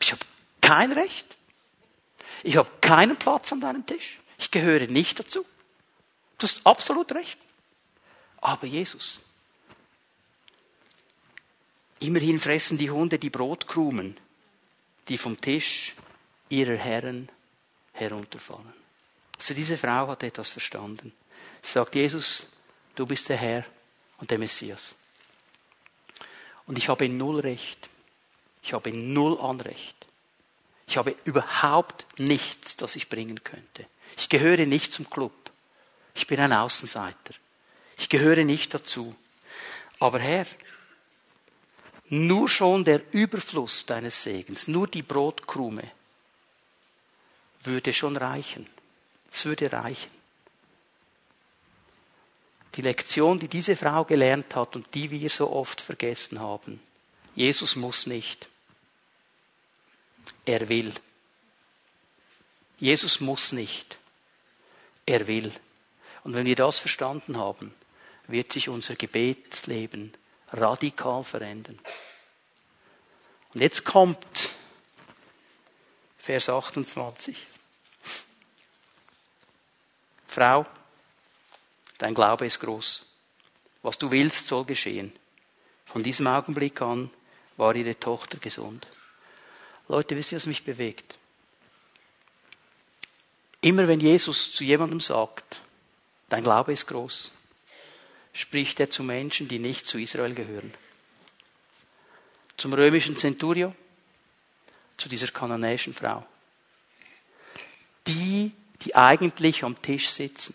Ich 0.00 0.12
habe 0.12 0.22
kein 0.60 0.92
Recht. 0.92 1.36
Ich 2.42 2.56
habe 2.56 2.70
keinen 2.80 3.16
Platz 3.16 3.52
an 3.52 3.60
deinem 3.60 3.86
Tisch. 3.86 4.18
Ich 4.38 4.50
gehöre 4.50 4.86
nicht 4.86 5.20
dazu. 5.20 5.44
Du 6.42 6.48
hast 6.48 6.66
absolut 6.66 7.12
recht. 7.12 7.38
Aber 8.40 8.66
Jesus, 8.66 9.22
Immerhin 12.02 12.40
fressen 12.40 12.78
die 12.78 12.90
Hunde 12.90 13.16
die 13.16 13.30
Brotkrumen, 13.30 14.16
die 15.06 15.16
vom 15.16 15.40
Tisch 15.40 15.94
ihrer 16.48 16.76
Herren 16.76 17.28
herunterfallen. 17.92 18.72
Also 19.38 19.54
diese 19.54 19.76
Frau 19.76 20.08
hat 20.08 20.24
etwas 20.24 20.48
verstanden. 20.48 21.12
Sie 21.62 21.70
sagt, 21.70 21.94
Jesus, 21.94 22.48
du 22.96 23.06
bist 23.06 23.28
der 23.28 23.36
Herr 23.36 23.64
und 24.18 24.32
der 24.32 24.40
Messias. 24.40 24.96
Und 26.66 26.76
ich 26.76 26.88
habe 26.88 27.08
null 27.08 27.38
Recht. 27.38 27.88
Ich 28.64 28.72
habe 28.72 28.92
null 28.92 29.40
Anrecht. 29.40 30.06
Ich 30.88 30.96
habe 30.96 31.14
überhaupt 31.24 32.04
nichts, 32.18 32.76
das 32.76 32.96
ich 32.96 33.08
bringen 33.08 33.44
könnte. 33.44 33.86
Ich 34.16 34.28
gehöre 34.28 34.66
nicht 34.66 34.92
zum 34.92 35.08
Club. 35.08 35.41
Ich 36.14 36.26
bin 36.26 36.40
ein 36.40 36.52
Außenseiter. 36.52 37.34
Ich 37.96 38.08
gehöre 38.08 38.44
nicht 38.44 38.74
dazu. 38.74 39.14
Aber 39.98 40.18
Herr, 40.18 40.46
nur 42.08 42.48
schon 42.48 42.84
der 42.84 43.00
Überfluss 43.12 43.86
deines 43.86 44.22
Segens, 44.22 44.68
nur 44.68 44.86
die 44.86 45.02
Brotkrume, 45.02 45.90
würde 47.62 47.92
schon 47.92 48.16
reichen. 48.16 48.66
Es 49.30 49.44
würde 49.46 49.72
reichen. 49.72 50.10
Die 52.74 52.82
Lektion, 52.82 53.38
die 53.38 53.48
diese 53.48 53.76
Frau 53.76 54.04
gelernt 54.04 54.54
hat 54.54 54.76
und 54.76 54.94
die 54.94 55.10
wir 55.10 55.30
so 55.30 55.50
oft 55.50 55.80
vergessen 55.80 56.40
haben. 56.40 56.80
Jesus 57.34 57.76
muss 57.76 58.06
nicht. 58.06 58.48
Er 60.44 60.68
will. 60.68 60.92
Jesus 62.78 63.20
muss 63.20 63.52
nicht. 63.52 63.98
Er 65.06 65.26
will. 65.26 65.52
Und 66.24 66.34
wenn 66.34 66.46
wir 66.46 66.56
das 66.56 66.78
verstanden 66.78 67.36
haben, 67.36 67.74
wird 68.26 68.52
sich 68.52 68.68
unser 68.68 68.94
Gebetsleben 68.94 70.12
radikal 70.52 71.24
verändern. 71.24 71.78
Und 73.54 73.60
jetzt 73.60 73.84
kommt 73.84 74.50
Vers 76.18 76.48
28. 76.48 77.46
Frau, 80.26 80.64
dein 81.98 82.14
Glaube 82.14 82.46
ist 82.46 82.60
groß. 82.60 83.06
Was 83.82 83.98
du 83.98 84.10
willst, 84.10 84.46
soll 84.46 84.64
geschehen. 84.64 85.12
Von 85.84 86.02
diesem 86.02 86.26
Augenblick 86.26 86.80
an 86.80 87.10
war 87.56 87.74
ihre 87.74 87.98
Tochter 87.98 88.38
gesund. 88.38 88.86
Leute, 89.88 90.16
wisst 90.16 90.32
ihr, 90.32 90.36
was 90.36 90.46
mich 90.46 90.64
bewegt? 90.64 91.18
Immer 93.60 93.88
wenn 93.88 94.00
Jesus 94.00 94.52
zu 94.52 94.64
jemandem 94.64 95.00
sagt, 95.00 95.60
dein 96.32 96.42
Glaube 96.42 96.72
ist 96.72 96.86
groß, 96.86 97.34
spricht 98.32 98.80
er 98.80 98.88
zu 98.88 99.02
Menschen, 99.02 99.48
die 99.48 99.58
nicht 99.58 99.86
zu 99.86 99.98
Israel 99.98 100.34
gehören. 100.34 100.72
Zum 102.56 102.72
römischen 102.72 103.18
Centurio, 103.18 103.74
zu 104.96 105.10
dieser 105.10 105.28
kananäischen 105.28 105.92
Frau. 105.92 106.24
Die, 108.06 108.52
die 108.80 108.94
eigentlich 108.94 109.62
am 109.62 109.80
Tisch 109.82 110.08
sitzen. 110.08 110.54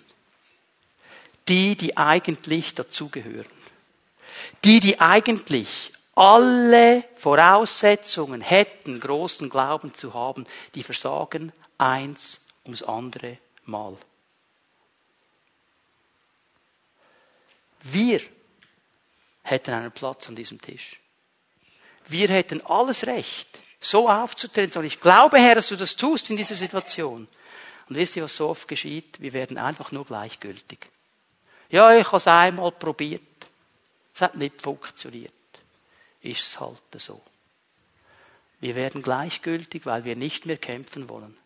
Die, 1.48 1.76
die 1.76 1.96
eigentlich 1.96 2.74
dazugehören. 2.74 3.46
Die, 4.64 4.80
die 4.80 5.00
eigentlich 5.00 5.92
alle 6.16 7.04
Voraussetzungen 7.16 8.42
hätten, 8.42 9.00
großen 9.00 9.50
Glauben 9.50 9.94
zu 9.94 10.16
haben, 10.16 10.48
die 10.74 10.82
versagen 10.82 11.54
eins 11.78 12.42
ums 12.66 12.82
andere 12.82 13.38
Mal. 13.66 13.96
Wir 17.82 18.22
hätten 19.44 19.74
einen 19.74 19.92
Platz 19.92 20.28
an 20.28 20.36
diesem 20.36 20.62
Tisch. 20.62 21.00
Wir 22.08 22.30
hätten 22.30 22.66
alles 22.66 23.06
Recht, 23.06 23.48
so 23.80 24.10
aufzutreten. 24.10 24.72
Sondern 24.72 24.88
ich 24.88 25.00
glaube, 25.00 25.40
Herr, 25.40 25.56
dass 25.56 25.70
du 25.70 25.76
das 25.76 25.96
tust 25.96 26.30
in 26.30 26.38
dieser 26.38 26.56
Situation. 26.56 27.28
Und 27.90 27.96
wisst 27.96 28.16
ihr, 28.16 28.24
was 28.24 28.36
so 28.36 28.50
oft 28.50 28.68
geschieht? 28.68 29.22
Wir 29.22 29.34
werden 29.34 29.58
einfach 29.58 29.92
nur 29.92 30.06
gleichgültig. 30.06 30.80
Ja, 31.70 31.96
ich 31.96 32.06
habe 32.08 32.18
es 32.18 32.28
einmal 32.28 32.72
probiert. 32.72 33.22
Es 34.14 34.22
hat 34.22 34.36
nicht 34.36 34.62
funktioniert. 34.62 35.32
Ist 36.22 36.42
es 36.42 36.60
halt 36.60 36.82
so. 36.96 37.22
Wir 38.60 38.76
werden 38.76 39.04
gleichgültig, 39.04 39.86
weil 39.86 40.04
wir 40.04 40.16
nicht 40.16 40.46
mehr 40.46 40.58
kämpfen 40.58 41.08
wollen. 41.10 41.38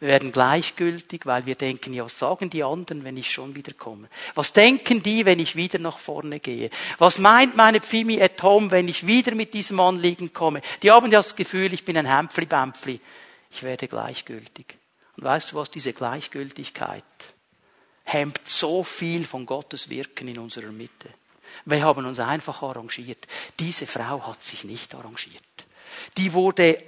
Wir 0.00 0.08
werden 0.08 0.32
gleichgültig, 0.32 1.24
weil 1.24 1.46
wir 1.46 1.54
denken, 1.54 1.92
ja, 1.94 2.04
was 2.04 2.18
sagen 2.18 2.50
die 2.50 2.62
anderen, 2.62 3.04
wenn 3.04 3.16
ich 3.16 3.30
schon 3.30 3.54
wieder 3.54 3.72
komme? 3.72 4.08
Was 4.34 4.52
denken 4.52 5.02
die, 5.02 5.24
wenn 5.24 5.38
ich 5.38 5.56
wieder 5.56 5.78
nach 5.78 5.98
vorne 5.98 6.40
gehe? 6.40 6.70
Was 6.98 7.18
meint 7.18 7.56
meine 7.56 7.80
Pfimi 7.80 8.20
at 8.20 8.42
home, 8.42 8.70
wenn 8.70 8.88
ich 8.88 9.06
wieder 9.06 9.34
mit 9.34 9.54
diesem 9.54 9.80
Anliegen 9.80 10.32
komme? 10.32 10.60
Die 10.82 10.90
haben 10.90 11.10
ja 11.10 11.18
das 11.18 11.34
Gefühl, 11.34 11.72
ich 11.72 11.84
bin 11.84 11.96
ein 11.96 12.06
Hämpfli-Bämpfli. 12.06 13.00
Ich 13.50 13.62
werde 13.62 13.88
gleichgültig. 13.88 14.76
Und 15.16 15.24
weißt 15.24 15.52
du 15.52 15.56
was, 15.56 15.70
diese 15.70 15.92
Gleichgültigkeit 15.92 17.02
hemmt 18.04 18.40
so 18.44 18.82
viel 18.84 19.24
von 19.24 19.46
Gottes 19.46 19.88
Wirken 19.88 20.28
in 20.28 20.38
unserer 20.38 20.72
Mitte. 20.72 21.08
Wir 21.64 21.82
haben 21.82 22.04
uns 22.04 22.20
einfach 22.20 22.62
arrangiert. 22.62 23.26
Diese 23.58 23.86
Frau 23.86 24.26
hat 24.26 24.42
sich 24.42 24.64
nicht 24.64 24.94
arrangiert. 24.94 25.42
Die 26.16 26.32
wurde 26.32 26.78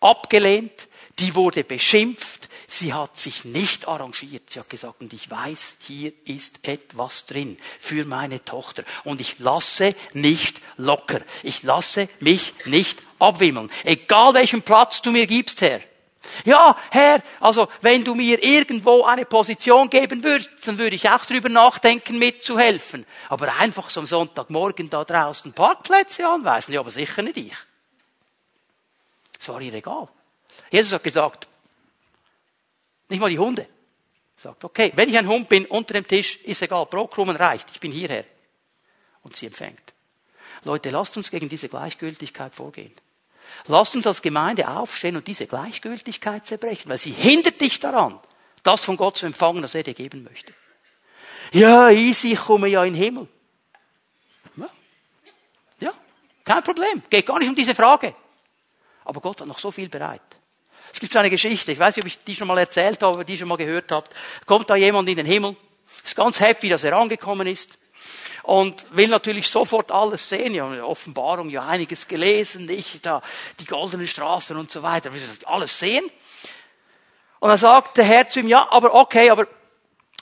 abgelehnt, 0.00 0.88
die 1.18 1.34
wurde 1.34 1.64
beschimpft, 1.64 2.48
sie 2.66 2.92
hat 2.92 3.16
sich 3.16 3.44
nicht 3.44 3.86
arrangiert. 3.86 4.50
Sie 4.50 4.58
hat 4.58 4.68
gesagt, 4.68 5.00
und 5.00 5.12
ich 5.12 5.30
weiß, 5.30 5.76
hier 5.86 6.12
ist 6.24 6.66
etwas 6.66 7.26
drin 7.26 7.56
für 7.78 8.04
meine 8.04 8.44
Tochter. 8.44 8.84
Und 9.04 9.20
ich 9.20 9.38
lasse 9.38 9.94
nicht 10.12 10.60
locker. 10.76 11.20
Ich 11.42 11.62
lasse 11.62 12.08
mich 12.20 12.52
nicht 12.64 13.00
abwimmeln. 13.18 13.70
Egal 13.84 14.34
welchen 14.34 14.62
Platz 14.62 15.02
du 15.02 15.12
mir 15.12 15.26
gibst, 15.26 15.60
Herr. 15.60 15.80
Ja, 16.44 16.76
Herr, 16.90 17.22
also 17.40 17.68
wenn 17.80 18.02
du 18.02 18.14
mir 18.14 18.42
irgendwo 18.42 19.04
eine 19.04 19.24
Position 19.26 19.90
geben 19.90 20.24
würdest, 20.24 20.66
dann 20.66 20.78
würde 20.78 20.96
ich 20.96 21.08
auch 21.10 21.24
drüber 21.26 21.48
nachdenken, 21.48 22.18
mitzuhelfen. 22.18 23.06
Aber 23.28 23.54
einfach 23.60 23.90
so 23.90 24.00
am 24.00 24.06
Sonntagmorgen 24.06 24.90
da 24.90 25.04
draußen 25.04 25.52
Parkplätze 25.52 26.26
anweisen, 26.26 26.72
ja, 26.72 26.80
aber 26.80 26.90
sicher 26.90 27.22
nicht 27.22 27.36
ich. 27.36 27.56
Es 29.38 29.48
war 29.48 29.60
ihr 29.60 29.74
egal. 29.74 30.08
Jesus 30.70 30.92
hat 30.92 31.02
gesagt, 31.02 31.48
nicht 33.08 33.20
mal 33.20 33.30
die 33.30 33.38
Hunde. 33.38 33.66
Sagt, 34.36 34.64
okay, 34.64 34.92
wenn 34.96 35.08
ich 35.08 35.16
ein 35.16 35.28
Hund 35.28 35.48
bin, 35.48 35.66
unter 35.66 35.94
dem 35.94 36.06
Tisch, 36.06 36.36
ist 36.44 36.62
egal, 36.62 36.86
Brotkrumen 36.86 37.36
reicht, 37.36 37.70
ich 37.72 37.80
bin 37.80 37.92
hierher. 37.92 38.24
Und 39.22 39.36
sie 39.36 39.46
empfängt. 39.46 39.94
Leute, 40.64 40.90
lasst 40.90 41.16
uns 41.16 41.30
gegen 41.30 41.48
diese 41.48 41.68
Gleichgültigkeit 41.68 42.54
vorgehen. 42.54 42.92
Lasst 43.66 43.94
uns 43.94 44.06
als 44.06 44.22
Gemeinde 44.22 44.68
aufstehen 44.68 45.16
und 45.16 45.26
diese 45.26 45.46
Gleichgültigkeit 45.46 46.46
zerbrechen, 46.46 46.90
weil 46.90 46.98
sie 46.98 47.12
hindert 47.12 47.60
dich 47.60 47.80
daran, 47.80 48.18
das 48.62 48.84
von 48.84 48.96
Gott 48.96 49.16
zu 49.18 49.26
empfangen, 49.26 49.62
was 49.62 49.74
er 49.74 49.82
dir 49.82 49.94
geben 49.94 50.24
möchte. 50.24 50.52
Ja, 51.52 51.90
easy, 51.90 52.32
ich 52.32 52.40
komme 52.40 52.68
ja 52.68 52.84
in 52.84 52.94
den 52.94 53.02
Himmel. 53.02 53.28
Ja, 54.56 54.68
ja 55.80 55.94
kein 56.44 56.62
Problem. 56.62 57.02
Geht 57.08 57.26
gar 57.26 57.38
nicht 57.38 57.48
um 57.48 57.54
diese 57.54 57.74
Frage. 57.74 58.14
Aber 59.04 59.20
Gott 59.20 59.40
hat 59.40 59.46
noch 59.46 59.58
so 59.58 59.70
viel 59.70 59.88
bereit. 59.88 60.22
Es 60.94 61.00
gibt 61.00 61.12
so 61.12 61.18
eine 61.18 61.28
Geschichte, 61.28 61.72
ich 61.72 61.78
weiß 61.80 61.96
nicht, 61.96 62.04
ob 62.04 62.06
ich 62.06 62.22
die 62.22 62.36
schon 62.36 62.46
mal 62.46 62.56
erzählt 62.56 63.02
habe, 63.02 63.16
aber 63.16 63.24
die 63.24 63.36
schon 63.36 63.48
mal 63.48 63.56
gehört 63.56 63.90
habt. 63.90 64.14
Kommt 64.46 64.70
da 64.70 64.76
jemand 64.76 65.08
in 65.08 65.16
den 65.16 65.26
Himmel, 65.26 65.56
ist 66.04 66.14
ganz 66.14 66.38
happy, 66.38 66.68
dass 66.68 66.84
er 66.84 66.92
angekommen 66.92 67.48
ist 67.48 67.78
und 68.44 68.86
will 68.92 69.08
natürlich 69.08 69.48
sofort 69.48 69.90
alles 69.90 70.28
sehen. 70.28 70.54
Ja, 70.54 70.84
Offenbarung, 70.84 71.50
ja 71.50 71.66
einiges 71.66 72.06
gelesen, 72.06 72.66
nicht 72.66 73.04
da 73.04 73.22
die 73.58 73.64
goldenen 73.64 74.06
Straßen 74.06 74.56
und 74.56 74.70
so 74.70 74.84
weiter. 74.84 75.12
Will 75.12 75.20
alles 75.46 75.76
sehen. 75.76 76.04
Und 77.40 77.48
dann 77.48 77.58
sagt 77.58 77.96
der 77.96 78.04
Herr 78.04 78.28
zu 78.28 78.38
ihm, 78.38 78.46
ja, 78.46 78.70
aber 78.70 78.94
okay, 78.94 79.30
aber 79.30 79.48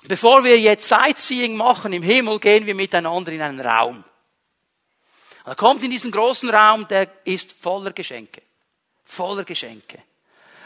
bevor 0.05 0.43
wir 0.43 0.59
jetzt 0.59 0.89
Sightseeing 0.89 1.55
machen 1.55 1.93
im 1.93 2.03
Himmel, 2.03 2.41
gehen 2.41 2.65
wir 2.65 2.75
miteinander 2.75 3.31
in 3.31 3.43
einen 3.43 3.61
Raum. 3.61 4.05
Und 5.45 5.51
er 5.51 5.55
kommt 5.55 5.83
in 5.83 5.91
diesen 5.91 6.11
großen 6.11 6.49
Raum, 6.49 6.89
der 6.89 7.09
ist 7.27 7.53
voller 7.53 7.93
Geschenke 7.93 8.41
voller 9.13 9.45
Geschenke. 9.45 10.03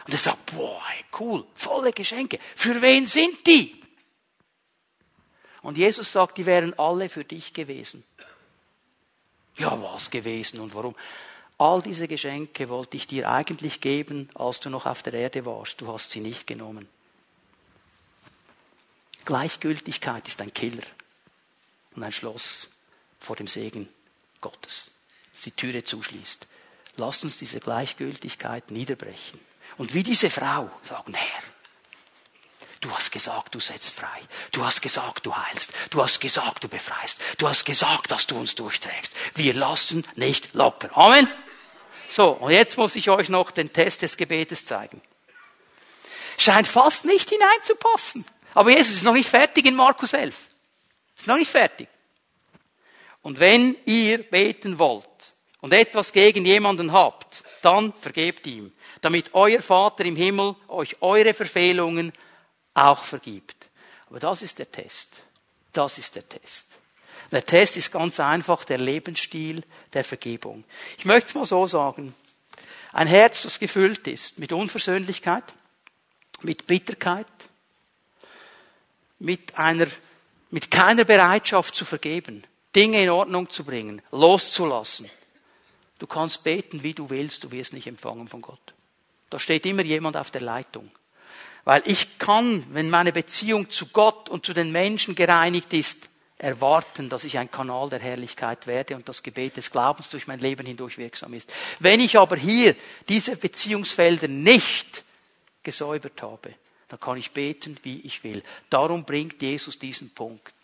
Und 0.06 0.12
er 0.12 0.18
sagt, 0.18 0.54
boah, 0.54 0.82
cool, 1.18 1.44
volle 1.54 1.92
Geschenke. 1.92 2.38
Für 2.54 2.80
wen 2.80 3.06
sind 3.06 3.44
die? 3.46 3.82
Und 5.62 5.76
Jesus 5.76 6.12
sagt, 6.12 6.38
die 6.38 6.46
wären 6.46 6.78
alle 6.78 7.08
für 7.08 7.24
dich 7.24 7.52
gewesen. 7.52 8.04
Ja, 9.56 9.82
was 9.82 10.10
gewesen 10.10 10.60
und 10.60 10.74
warum? 10.74 10.94
All 11.58 11.82
diese 11.82 12.06
Geschenke 12.06 12.68
wollte 12.68 12.96
ich 12.96 13.08
dir 13.08 13.28
eigentlich 13.28 13.80
geben, 13.80 14.28
als 14.34 14.60
du 14.60 14.70
noch 14.70 14.86
auf 14.86 15.02
der 15.02 15.14
Erde 15.14 15.44
warst. 15.44 15.80
Du 15.80 15.88
hast 15.88 16.12
sie 16.12 16.20
nicht 16.20 16.46
genommen. 16.46 16.86
Gleichgültigkeit 19.24 20.28
ist 20.28 20.40
ein 20.40 20.54
Killer 20.54 20.84
und 21.96 22.04
ein 22.04 22.12
Schloss 22.12 22.70
vor 23.18 23.34
dem 23.34 23.48
Segen 23.48 23.88
Gottes. 24.40 24.92
Das 25.32 25.42
die 25.42 25.50
Türe 25.50 25.82
zuschließt. 25.82 26.46
Lasst 26.96 27.24
uns 27.24 27.38
diese 27.38 27.58
Gleichgültigkeit 27.58 28.70
niederbrechen. 28.70 29.40
Und 29.78 29.94
wie 29.94 30.02
diese 30.02 30.30
Frau 30.30 30.70
sagen, 30.82 31.14
Herr, 31.14 31.42
Du 32.86 32.92
hast 32.92 33.10
gesagt, 33.10 33.54
du 33.54 33.58
setzt 33.58 33.94
frei. 33.94 34.20
Du 34.52 34.64
hast 34.64 34.80
gesagt, 34.80 35.26
du 35.26 35.34
heilst. 35.34 35.72
Du 35.90 36.00
hast 36.00 36.20
gesagt, 36.20 36.62
du 36.62 36.68
befreist. 36.68 37.18
Du 37.36 37.48
hast 37.48 37.64
gesagt, 37.64 38.12
dass 38.12 38.28
du 38.28 38.38
uns 38.38 38.54
durchträgst. 38.54 39.12
Wir 39.34 39.54
lassen 39.54 40.06
nicht 40.14 40.54
locker. 40.54 40.96
Amen. 40.96 41.26
So, 42.08 42.30
und 42.30 42.52
jetzt 42.52 42.76
muss 42.76 42.94
ich 42.94 43.10
euch 43.10 43.28
noch 43.28 43.50
den 43.50 43.72
Test 43.72 44.02
des 44.02 44.16
Gebetes 44.16 44.66
zeigen. 44.66 45.00
Scheint 46.38 46.68
fast 46.68 47.06
nicht 47.06 47.28
hineinzupassen. 47.30 48.24
Aber 48.54 48.70
Jesus 48.70 48.96
ist 48.96 49.04
noch 49.04 49.14
nicht 49.14 49.28
fertig 49.28 49.66
in 49.66 49.74
Markus 49.74 50.12
11. 50.12 50.36
Ist 51.18 51.26
noch 51.26 51.38
nicht 51.38 51.50
fertig. 51.50 51.88
Und 53.22 53.40
wenn 53.40 53.76
ihr 53.86 54.18
beten 54.18 54.78
wollt 54.78 55.34
und 55.60 55.72
etwas 55.72 56.12
gegen 56.12 56.44
jemanden 56.44 56.92
habt, 56.92 57.42
dann 57.62 57.92
vergebt 57.94 58.46
ihm, 58.46 58.72
damit 59.06 59.34
euer 59.34 59.60
Vater 59.60 60.04
im 60.04 60.16
Himmel 60.16 60.56
euch 60.66 61.00
eure 61.00 61.32
Verfehlungen 61.32 62.12
auch 62.74 63.04
vergibt. 63.04 63.68
Aber 64.10 64.18
das 64.18 64.42
ist 64.42 64.58
der 64.58 64.72
Test. 64.72 65.22
Das 65.72 65.96
ist 65.96 66.16
der 66.16 66.28
Test. 66.28 66.66
Der 67.30 67.44
Test 67.44 67.76
ist 67.76 67.92
ganz 67.92 68.18
einfach 68.18 68.64
der 68.64 68.78
Lebensstil 68.78 69.62
der 69.92 70.02
Vergebung. 70.02 70.64
Ich 70.98 71.04
möchte 71.04 71.28
es 71.28 71.34
mal 71.36 71.46
so 71.46 71.68
sagen. 71.68 72.16
Ein 72.92 73.06
Herz, 73.06 73.42
das 73.42 73.60
gefüllt 73.60 74.08
ist 74.08 74.40
mit 74.40 74.52
Unversöhnlichkeit, 74.52 75.44
mit 76.42 76.66
Bitterkeit, 76.66 77.26
mit 79.20 79.56
einer, 79.56 79.86
mit 80.50 80.68
keiner 80.68 81.04
Bereitschaft 81.04 81.76
zu 81.76 81.84
vergeben, 81.84 82.42
Dinge 82.74 83.00
in 83.00 83.10
Ordnung 83.10 83.50
zu 83.50 83.62
bringen, 83.62 84.02
loszulassen. 84.10 85.08
Du 86.00 86.08
kannst 86.08 86.42
beten, 86.42 86.82
wie 86.82 86.94
du 86.94 87.08
willst, 87.08 87.44
du 87.44 87.52
wirst 87.52 87.72
nicht 87.72 87.86
empfangen 87.86 88.26
von 88.26 88.42
Gott. 88.42 88.74
Da 89.30 89.38
steht 89.38 89.66
immer 89.66 89.82
jemand 89.82 90.16
auf 90.16 90.30
der 90.30 90.40
Leitung. 90.40 90.90
Weil 91.64 91.82
ich 91.84 92.18
kann, 92.18 92.64
wenn 92.72 92.90
meine 92.90 93.12
Beziehung 93.12 93.70
zu 93.70 93.86
Gott 93.86 94.28
und 94.28 94.46
zu 94.46 94.54
den 94.54 94.70
Menschen 94.70 95.14
gereinigt 95.14 95.72
ist, 95.72 96.08
erwarten, 96.38 97.08
dass 97.08 97.24
ich 97.24 97.38
ein 97.38 97.50
Kanal 97.50 97.88
der 97.88 97.98
Herrlichkeit 97.98 98.66
werde 98.66 98.94
und 98.94 99.08
das 99.08 99.22
Gebet 99.22 99.56
des 99.56 99.70
Glaubens 99.70 100.10
durch 100.10 100.26
mein 100.26 100.38
Leben 100.38 100.66
hindurch 100.66 100.98
wirksam 100.98 101.34
ist. 101.34 101.52
Wenn 101.78 102.00
ich 102.00 102.18
aber 102.18 102.36
hier 102.36 102.76
diese 103.08 103.36
Beziehungsfelder 103.36 104.28
nicht 104.28 105.02
gesäubert 105.62 106.22
habe, 106.22 106.54
dann 106.88 107.00
kann 107.00 107.16
ich 107.16 107.32
beten, 107.32 107.78
wie 107.82 108.00
ich 108.02 108.22
will. 108.22 108.42
Darum 108.70 109.04
bringt 109.04 109.42
Jesus 109.42 109.78
diesen 109.78 110.14
Punkt. 110.14 110.54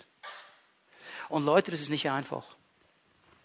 Und 1.28 1.44
Leute, 1.44 1.70
das 1.70 1.80
ist 1.80 1.88
nicht 1.88 2.10
einfach. 2.10 2.44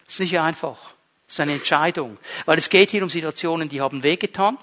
Das 0.05 0.15
ist 0.15 0.19
nicht 0.19 0.39
einfach. 0.39 0.77
Das 1.25 1.35
ist 1.35 1.39
eine 1.39 1.53
Entscheidung. 1.53 2.17
Weil 2.45 2.57
es 2.57 2.69
geht 2.69 2.91
hier 2.91 3.03
um 3.03 3.09
Situationen, 3.09 3.69
die 3.69 3.81
haben 3.81 4.03
wehgetan. 4.03 4.57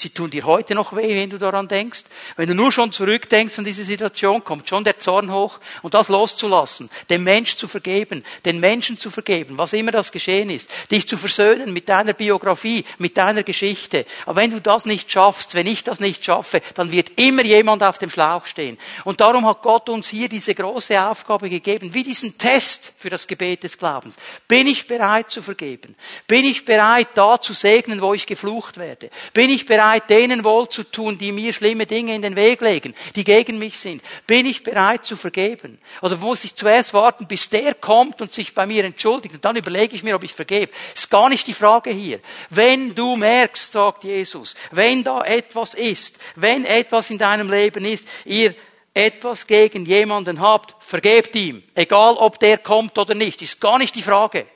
Sie 0.00 0.08
tun 0.08 0.30
dir 0.30 0.46
heute 0.46 0.74
noch 0.74 0.96
weh, 0.96 1.14
wenn 1.14 1.28
du 1.28 1.36
daran 1.36 1.68
denkst. 1.68 2.04
Wenn 2.38 2.48
du 2.48 2.54
nur 2.54 2.72
schon 2.72 2.90
zurückdenkst 2.90 3.58
an 3.58 3.66
diese 3.66 3.84
Situation, 3.84 4.42
kommt 4.42 4.66
schon 4.66 4.82
der 4.82 4.98
Zorn 4.98 5.30
hoch 5.30 5.60
und 5.82 5.92
das 5.92 6.08
loszulassen, 6.08 6.88
dem 7.10 7.22
Mensch 7.22 7.56
zu 7.56 7.68
vergeben, 7.68 8.24
den 8.46 8.60
Menschen 8.60 8.96
zu 8.96 9.10
vergeben, 9.10 9.58
was 9.58 9.74
immer 9.74 9.92
das 9.92 10.10
geschehen 10.10 10.48
ist, 10.48 10.70
dich 10.90 11.06
zu 11.06 11.18
versöhnen 11.18 11.74
mit 11.74 11.90
deiner 11.90 12.14
Biografie, 12.14 12.86
mit 12.96 13.18
deiner 13.18 13.42
Geschichte. 13.42 14.06
Aber 14.24 14.36
wenn 14.36 14.52
du 14.52 14.58
das 14.62 14.86
nicht 14.86 15.12
schaffst, 15.12 15.54
wenn 15.54 15.66
ich 15.66 15.84
das 15.84 16.00
nicht 16.00 16.24
schaffe, 16.24 16.62
dann 16.76 16.92
wird 16.92 17.20
immer 17.20 17.44
jemand 17.44 17.82
auf 17.82 17.98
dem 17.98 18.08
Schlauch 18.08 18.46
stehen. 18.46 18.78
Und 19.04 19.20
darum 19.20 19.44
hat 19.44 19.60
Gott 19.60 19.90
uns 19.90 20.08
hier 20.08 20.30
diese 20.30 20.54
große 20.54 20.98
Aufgabe 20.98 21.50
gegeben, 21.50 21.92
wie 21.92 22.04
diesen 22.04 22.38
Test 22.38 22.94
für 22.98 23.10
das 23.10 23.26
Gebet 23.26 23.64
des 23.64 23.76
Glaubens. 23.76 24.16
Bin 24.48 24.66
ich 24.66 24.86
bereit 24.86 25.30
zu 25.30 25.42
vergeben? 25.42 25.94
Bin 26.26 26.46
ich 26.46 26.64
bereit, 26.64 27.08
da 27.12 27.38
zu 27.38 27.52
segnen, 27.52 28.00
wo 28.00 28.14
ich 28.14 28.24
geflucht 28.24 28.78
werde? 28.78 29.10
Bin 29.34 29.50
ich 29.50 29.66
bereit, 29.66 29.89
bereit, 29.90 30.10
denen 30.10 30.44
wohlzutun, 30.44 31.18
die 31.18 31.32
mir 31.32 31.52
schlimme 31.52 31.86
Dinge 31.86 32.14
in 32.14 32.22
den 32.22 32.36
Weg 32.36 32.60
legen, 32.60 32.94
die 33.14 33.24
gegen 33.24 33.58
mich 33.58 33.78
sind? 33.78 34.02
Bin 34.26 34.46
ich 34.46 34.62
bereit 34.62 35.04
zu 35.04 35.16
vergeben? 35.16 35.78
Oder 36.02 36.16
muss 36.16 36.44
ich 36.44 36.54
zuerst 36.54 36.94
warten, 36.94 37.26
bis 37.26 37.48
der 37.48 37.74
kommt 37.74 38.20
und 38.20 38.32
sich 38.32 38.54
bei 38.54 38.66
mir 38.66 38.84
entschuldigt? 38.84 39.34
Und 39.34 39.44
dann 39.44 39.56
überlege 39.56 39.94
ich 39.94 40.02
mir, 40.02 40.16
ob 40.16 40.24
ich 40.24 40.34
vergebe. 40.34 40.72
Ist 40.94 41.10
gar 41.10 41.28
nicht 41.28 41.46
die 41.46 41.54
Frage 41.54 41.90
hier. 41.90 42.20
Wenn 42.48 42.94
du 42.94 43.16
merkst, 43.16 43.72
sagt 43.72 44.04
Jesus, 44.04 44.54
wenn 44.70 45.02
da 45.02 45.22
etwas 45.22 45.74
ist, 45.74 46.18
wenn 46.36 46.64
etwas 46.64 47.10
in 47.10 47.18
deinem 47.18 47.50
Leben 47.50 47.84
ist, 47.84 48.06
ihr 48.24 48.54
etwas 48.92 49.46
gegen 49.46 49.86
jemanden 49.86 50.40
habt, 50.40 50.82
vergebt 50.82 51.34
ihm. 51.36 51.62
Egal, 51.74 52.14
ob 52.14 52.40
der 52.40 52.58
kommt 52.58 52.98
oder 52.98 53.14
nicht. 53.14 53.40
Ist 53.42 53.60
gar 53.60 53.78
nicht 53.78 53.94
die 53.94 54.02
Frage. 54.02 54.46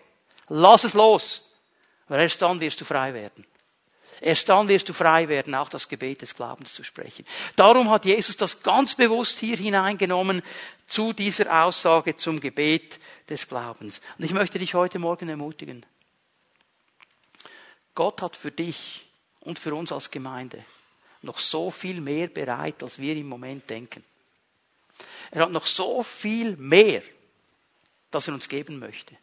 Lass 0.48 0.84
es 0.84 0.94
los. 0.94 1.52
Weil 2.08 2.20
erst 2.20 2.42
dann 2.42 2.60
wirst 2.60 2.80
du 2.80 2.84
frei 2.84 3.14
werden. 3.14 3.46
Erst 4.24 4.48
dann 4.48 4.68
wirst 4.68 4.88
du 4.88 4.94
frei 4.94 5.28
werden, 5.28 5.54
auch 5.54 5.68
das 5.68 5.86
Gebet 5.86 6.22
des 6.22 6.34
Glaubens 6.34 6.72
zu 6.72 6.82
sprechen. 6.82 7.26
Darum 7.56 7.90
hat 7.90 8.06
Jesus 8.06 8.38
das 8.38 8.62
ganz 8.62 8.94
bewusst 8.94 9.38
hier 9.38 9.58
hineingenommen 9.58 10.40
zu 10.86 11.12
dieser 11.12 11.62
Aussage 11.62 12.16
zum 12.16 12.40
Gebet 12.40 12.98
des 13.28 13.46
Glaubens. 13.46 14.00
Und 14.16 14.24
ich 14.24 14.32
möchte 14.32 14.58
dich 14.58 14.72
heute 14.72 14.98
Morgen 14.98 15.28
ermutigen. 15.28 15.84
Gott 17.94 18.22
hat 18.22 18.34
für 18.34 18.50
dich 18.50 19.04
und 19.40 19.58
für 19.58 19.74
uns 19.74 19.92
als 19.92 20.10
Gemeinde 20.10 20.64
noch 21.20 21.38
so 21.38 21.70
viel 21.70 22.00
mehr 22.00 22.28
bereit, 22.28 22.82
als 22.82 22.98
wir 22.98 23.14
im 23.16 23.28
Moment 23.28 23.68
denken. 23.68 24.02
Er 25.32 25.42
hat 25.42 25.50
noch 25.50 25.66
so 25.66 26.02
viel 26.02 26.56
mehr, 26.56 27.02
das 28.10 28.26
er 28.28 28.32
uns 28.32 28.48
geben 28.48 28.78
möchte. 28.78 29.18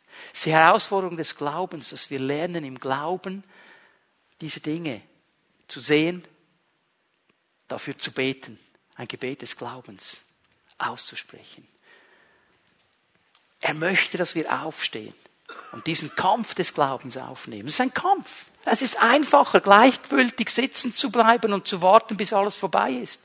Die 0.45 0.53
Herausforderung 0.53 1.17
des 1.17 1.35
Glaubens, 1.35 1.89
dass 1.89 2.11
wir 2.11 2.19
lernen, 2.19 2.63
im 2.63 2.79
Glauben 2.79 3.43
diese 4.41 4.59
Dinge 4.59 5.01
zu 5.67 5.79
sehen, 5.79 6.23
dafür 7.67 7.97
zu 7.97 8.11
beten, 8.11 8.59
ein 8.95 9.07
Gebet 9.07 9.41
des 9.41 9.55
Glaubens 9.55 10.17
auszusprechen. 10.77 11.67
Er 13.61 13.73
möchte, 13.73 14.17
dass 14.17 14.35
wir 14.35 14.63
aufstehen 14.63 15.13
und 15.71 15.87
diesen 15.87 16.15
Kampf 16.15 16.55
des 16.55 16.73
Glaubens 16.73 17.17
aufnehmen. 17.17 17.67
Es 17.67 17.75
ist 17.75 17.81
ein 17.81 17.93
Kampf. 17.93 18.47
Es 18.65 18.81
ist 18.81 19.01
einfacher, 19.01 19.59
gleichgültig 19.59 20.49
sitzen 20.49 20.93
zu 20.93 21.11
bleiben 21.11 21.53
und 21.53 21.67
zu 21.67 21.81
warten, 21.81 22.17
bis 22.17 22.33
alles 22.33 22.55
vorbei 22.55 22.91
ist. 22.91 23.21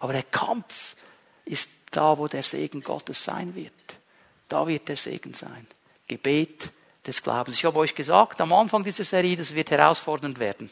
Aber 0.00 0.12
der 0.12 0.22
Kampf 0.22 0.94
ist 1.44 1.70
da, 1.90 2.18
wo 2.18 2.28
der 2.28 2.42
Segen 2.42 2.82
Gottes 2.82 3.24
sein 3.24 3.54
wird. 3.54 3.72
Da 4.48 4.66
wird 4.66 4.88
der 4.88 4.96
Segen 4.96 5.34
sein. 5.34 5.66
Gebet 6.06 6.70
des 7.06 7.22
Glaubens. 7.22 7.56
Ich 7.56 7.64
habe 7.64 7.78
euch 7.78 7.94
gesagt, 7.94 8.40
am 8.40 8.52
Anfang 8.52 8.84
dieser 8.84 9.04
Serie, 9.04 9.36
das 9.36 9.54
wird 9.54 9.70
herausfordernd 9.70 10.38
werden. 10.38 10.70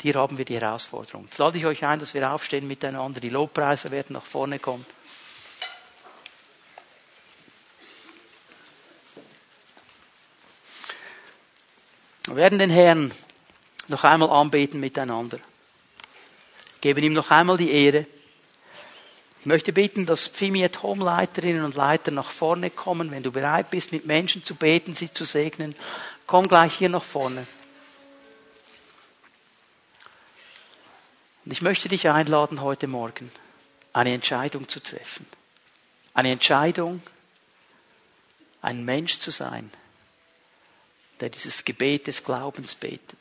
Hier 0.00 0.14
haben 0.14 0.38
wir 0.38 0.44
die 0.44 0.58
Herausforderung. 0.60 1.24
Jetzt 1.24 1.38
lade 1.38 1.58
ich 1.58 1.66
euch 1.66 1.84
ein, 1.84 1.98
dass 1.98 2.14
wir 2.14 2.30
aufstehen 2.30 2.68
miteinander. 2.68 3.20
Die 3.20 3.30
Lobpreise 3.30 3.90
werden 3.90 4.12
nach 4.12 4.22
vorne 4.22 4.58
kommen. 4.58 4.86
Wir 12.26 12.36
werden 12.36 12.58
den 12.58 12.70
Herrn 12.70 13.10
noch 13.88 14.04
einmal 14.04 14.30
anbeten 14.30 14.80
miteinander. 14.80 15.38
Geben 16.80 17.02
ihm 17.02 17.14
noch 17.14 17.30
einmal 17.30 17.56
die 17.56 17.72
Ehre. 17.72 18.06
Ich 19.48 19.50
möchte 19.50 19.72
bitten, 19.72 20.04
dass 20.04 20.28
Pfimi 20.28 20.62
at 20.62 20.82
Home 20.82 21.02
Leiterinnen 21.02 21.64
und 21.64 21.74
Leiter 21.74 22.10
nach 22.10 22.30
vorne 22.30 22.68
kommen. 22.68 23.10
Wenn 23.10 23.22
du 23.22 23.32
bereit 23.32 23.70
bist, 23.70 23.92
mit 23.92 24.04
Menschen 24.04 24.44
zu 24.44 24.54
beten, 24.54 24.94
sie 24.94 25.10
zu 25.10 25.24
segnen, 25.24 25.74
komm 26.26 26.48
gleich 26.48 26.74
hier 26.74 26.90
nach 26.90 27.02
vorne. 27.02 27.46
Und 31.46 31.52
ich 31.52 31.62
möchte 31.62 31.88
dich 31.88 32.10
einladen, 32.10 32.60
heute 32.60 32.88
Morgen 32.88 33.32
eine 33.94 34.12
Entscheidung 34.12 34.68
zu 34.68 34.80
treffen. 34.80 35.24
Eine 36.12 36.32
Entscheidung, 36.32 37.00
ein 38.60 38.84
Mensch 38.84 39.18
zu 39.18 39.30
sein, 39.30 39.70
der 41.20 41.30
dieses 41.30 41.64
Gebet 41.64 42.06
des 42.06 42.22
Glaubens 42.22 42.74
betet. 42.74 43.18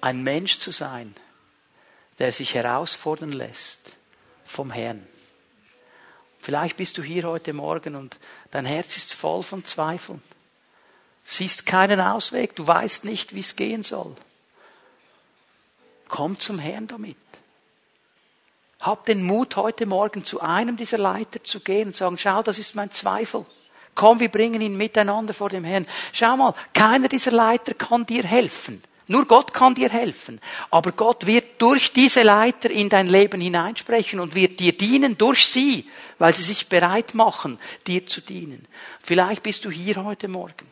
Ein 0.00 0.24
Mensch 0.24 0.58
zu 0.58 0.72
sein, 0.72 1.14
der 2.18 2.32
sich 2.32 2.54
herausfordern 2.54 3.30
lässt 3.30 3.94
vom 4.44 4.70
Herrn. 4.70 5.06
Vielleicht 6.40 6.76
bist 6.76 6.98
du 6.98 7.02
hier 7.02 7.24
heute 7.24 7.52
Morgen 7.52 7.94
und 7.94 8.18
dein 8.50 8.66
Herz 8.66 8.96
ist 8.96 9.14
voll 9.14 9.42
von 9.42 9.64
Zweifeln. 9.64 10.22
Siehst 11.24 11.64
keinen 11.64 12.00
Ausweg, 12.00 12.54
du 12.54 12.66
weißt 12.66 13.04
nicht, 13.06 13.34
wie 13.34 13.40
es 13.40 13.56
gehen 13.56 13.82
soll. 13.82 14.14
Komm 16.08 16.38
zum 16.38 16.58
Herrn 16.58 16.86
damit. 16.86 17.16
Hab 18.78 19.06
den 19.06 19.24
Mut, 19.24 19.56
heute 19.56 19.86
Morgen 19.86 20.24
zu 20.24 20.42
einem 20.42 20.76
dieser 20.76 20.98
Leiter 20.98 21.42
zu 21.42 21.60
gehen 21.60 21.88
und 21.88 21.96
sagen, 21.96 22.18
schau, 22.18 22.42
das 22.42 22.58
ist 22.58 22.74
mein 22.74 22.92
Zweifel. 22.92 23.46
Komm, 23.94 24.20
wir 24.20 24.28
bringen 24.28 24.60
ihn 24.60 24.76
miteinander 24.76 25.32
vor 25.32 25.48
dem 25.48 25.64
Herrn. 25.64 25.86
Schau 26.12 26.36
mal, 26.36 26.54
keiner 26.74 27.08
dieser 27.08 27.30
Leiter 27.30 27.72
kann 27.72 28.04
dir 28.04 28.24
helfen. 28.24 28.82
Nur 29.06 29.26
Gott 29.26 29.52
kann 29.52 29.74
dir 29.74 29.90
helfen. 29.90 30.40
Aber 30.70 30.92
Gott 30.92 31.26
wird 31.26 31.60
durch 31.60 31.92
diese 31.92 32.22
Leiter 32.22 32.70
in 32.70 32.88
dein 32.88 33.08
Leben 33.08 33.40
hineinsprechen 33.40 34.18
und 34.18 34.34
wird 34.34 34.60
dir 34.60 34.72
dienen 34.72 35.18
durch 35.18 35.46
sie, 35.46 35.88
weil 36.18 36.34
sie 36.34 36.42
sich 36.42 36.68
bereit 36.68 37.14
machen, 37.14 37.58
dir 37.86 38.06
zu 38.06 38.20
dienen. 38.20 38.66
Vielleicht 39.02 39.42
bist 39.42 39.64
du 39.64 39.70
hier 39.70 40.02
heute 40.04 40.28
Morgen 40.28 40.66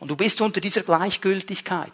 und 0.00 0.08
du 0.08 0.16
bist 0.16 0.40
unter 0.40 0.60
dieser 0.60 0.82
Gleichgültigkeit. 0.82 1.92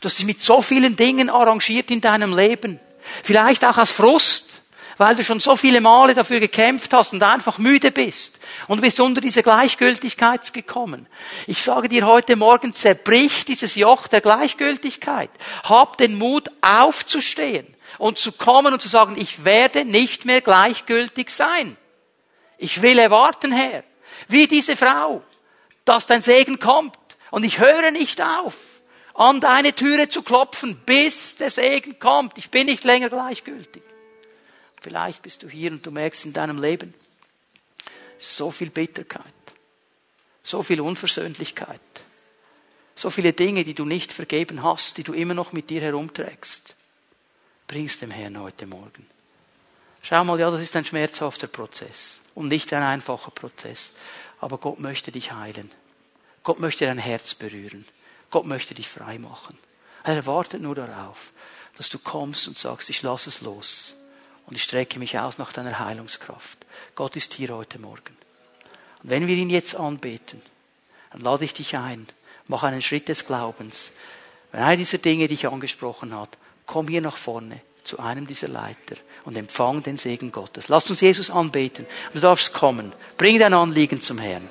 Du 0.00 0.08
hast 0.08 0.18
dich 0.18 0.26
mit 0.26 0.40
so 0.40 0.62
vielen 0.62 0.96
Dingen 0.96 1.28
arrangiert 1.28 1.90
in 1.90 2.00
deinem 2.00 2.36
Leben. 2.36 2.80
Vielleicht 3.22 3.64
auch 3.64 3.78
aus 3.78 3.90
Frust, 3.90 4.61
weil 5.02 5.16
du 5.16 5.24
schon 5.24 5.40
so 5.40 5.56
viele 5.56 5.80
Male 5.80 6.14
dafür 6.14 6.38
gekämpft 6.38 6.92
hast 6.92 7.12
und 7.12 7.24
einfach 7.24 7.58
müde 7.58 7.90
bist 7.90 8.38
und 8.68 8.80
bist 8.82 9.00
unter 9.00 9.20
diese 9.20 9.42
Gleichgültigkeit 9.42 10.52
gekommen. 10.52 11.08
Ich 11.48 11.60
sage 11.60 11.88
dir 11.88 12.06
heute 12.06 12.36
Morgen, 12.36 12.72
zerbrich 12.72 13.44
dieses 13.44 13.74
Joch 13.74 14.06
der 14.06 14.20
Gleichgültigkeit. 14.20 15.30
Hab 15.64 15.98
den 15.98 16.16
Mut 16.16 16.52
aufzustehen 16.60 17.66
und 17.98 18.16
zu 18.16 18.30
kommen 18.30 18.72
und 18.72 18.80
zu 18.80 18.86
sagen, 18.86 19.16
ich 19.18 19.44
werde 19.44 19.84
nicht 19.84 20.24
mehr 20.24 20.40
gleichgültig 20.40 21.30
sein. 21.30 21.76
Ich 22.56 22.80
will 22.80 23.00
erwarten, 23.00 23.50
Herr, 23.50 23.82
wie 24.28 24.46
diese 24.46 24.76
Frau, 24.76 25.24
dass 25.84 26.06
dein 26.06 26.20
Segen 26.20 26.60
kommt 26.60 26.96
und 27.32 27.42
ich 27.42 27.58
höre 27.58 27.90
nicht 27.90 28.22
auf 28.22 28.54
an 29.14 29.40
deine 29.40 29.74
Türe 29.74 30.08
zu 30.08 30.22
klopfen, 30.22 30.80
bis 30.86 31.38
der 31.38 31.50
Segen 31.50 31.98
kommt. 31.98 32.38
Ich 32.38 32.52
bin 32.52 32.66
nicht 32.66 32.84
länger 32.84 33.10
gleichgültig. 33.10 33.82
Vielleicht 34.82 35.22
bist 35.22 35.44
du 35.44 35.48
hier 35.48 35.70
und 35.70 35.86
du 35.86 35.92
merkst 35.92 36.24
in 36.24 36.32
deinem 36.32 36.60
Leben 36.60 36.92
so 38.18 38.50
viel 38.50 38.70
Bitterkeit, 38.70 39.24
so 40.42 40.64
viel 40.64 40.80
Unversöhnlichkeit, 40.80 41.80
so 42.96 43.08
viele 43.08 43.32
Dinge, 43.32 43.62
die 43.62 43.74
du 43.74 43.84
nicht 43.84 44.12
vergeben 44.12 44.64
hast, 44.64 44.98
die 44.98 45.04
du 45.04 45.12
immer 45.12 45.34
noch 45.34 45.52
mit 45.52 45.70
dir 45.70 45.80
herumträgst. 45.80 46.74
Bringst 47.68 48.02
dem 48.02 48.10
Herrn 48.10 48.40
heute 48.40 48.66
Morgen. 48.66 49.06
Schau 50.02 50.24
mal, 50.24 50.38
ja, 50.40 50.50
das 50.50 50.60
ist 50.60 50.74
ein 50.74 50.84
schmerzhafter 50.84 51.46
Prozess 51.46 52.18
und 52.34 52.48
nicht 52.48 52.72
ein 52.72 52.82
einfacher 52.82 53.30
Prozess. 53.30 53.92
Aber 54.40 54.58
Gott 54.58 54.80
möchte 54.80 55.12
dich 55.12 55.30
heilen. 55.30 55.70
Gott 56.42 56.58
möchte 56.58 56.86
dein 56.86 56.98
Herz 56.98 57.34
berühren. 57.34 57.84
Gott 58.32 58.46
möchte 58.46 58.74
dich 58.74 58.88
frei 58.88 59.18
machen. 59.18 59.56
Er 60.02 60.26
wartet 60.26 60.60
nur 60.60 60.74
darauf, 60.74 61.32
dass 61.76 61.88
du 61.88 62.00
kommst 62.00 62.48
und 62.48 62.58
sagst, 62.58 62.90
ich 62.90 63.02
lasse 63.02 63.28
es 63.28 63.42
los 63.42 63.94
und 64.46 64.56
ich 64.56 64.62
strecke 64.62 64.98
mich 64.98 65.18
aus 65.18 65.38
nach 65.38 65.52
deiner 65.52 65.78
Heilungskraft. 65.78 66.58
Gott 66.94 67.16
ist 67.16 67.34
hier 67.34 67.54
heute 67.54 67.78
Morgen. 67.78 68.16
Und 69.02 69.10
wenn 69.10 69.26
wir 69.26 69.36
ihn 69.36 69.50
jetzt 69.50 69.74
anbeten, 69.74 70.40
dann 71.12 71.22
lade 71.22 71.44
ich 71.44 71.54
dich 71.54 71.76
ein, 71.76 72.06
mach 72.48 72.62
einen 72.62 72.82
Schritt 72.82 73.08
des 73.08 73.26
Glaubens. 73.26 73.92
Wenn 74.50 74.62
einer 74.62 74.76
dieser 74.76 74.98
Dinge 74.98 75.28
dich 75.28 75.46
angesprochen 75.46 76.18
hat, 76.18 76.36
komm 76.66 76.88
hier 76.88 77.00
nach 77.00 77.16
vorne 77.16 77.60
zu 77.84 77.98
einem 77.98 78.26
dieser 78.26 78.48
Leiter 78.48 78.96
und 79.24 79.36
empfang 79.36 79.82
den 79.82 79.98
Segen 79.98 80.32
Gottes. 80.32 80.68
Lass 80.68 80.88
uns 80.90 81.00
Jesus 81.00 81.30
anbeten. 81.30 81.86
Du 82.12 82.20
darfst 82.20 82.52
kommen. 82.52 82.92
Bring 83.16 83.38
dein 83.38 83.54
Anliegen 83.54 84.00
zum 84.00 84.18
Herrn. 84.18 84.48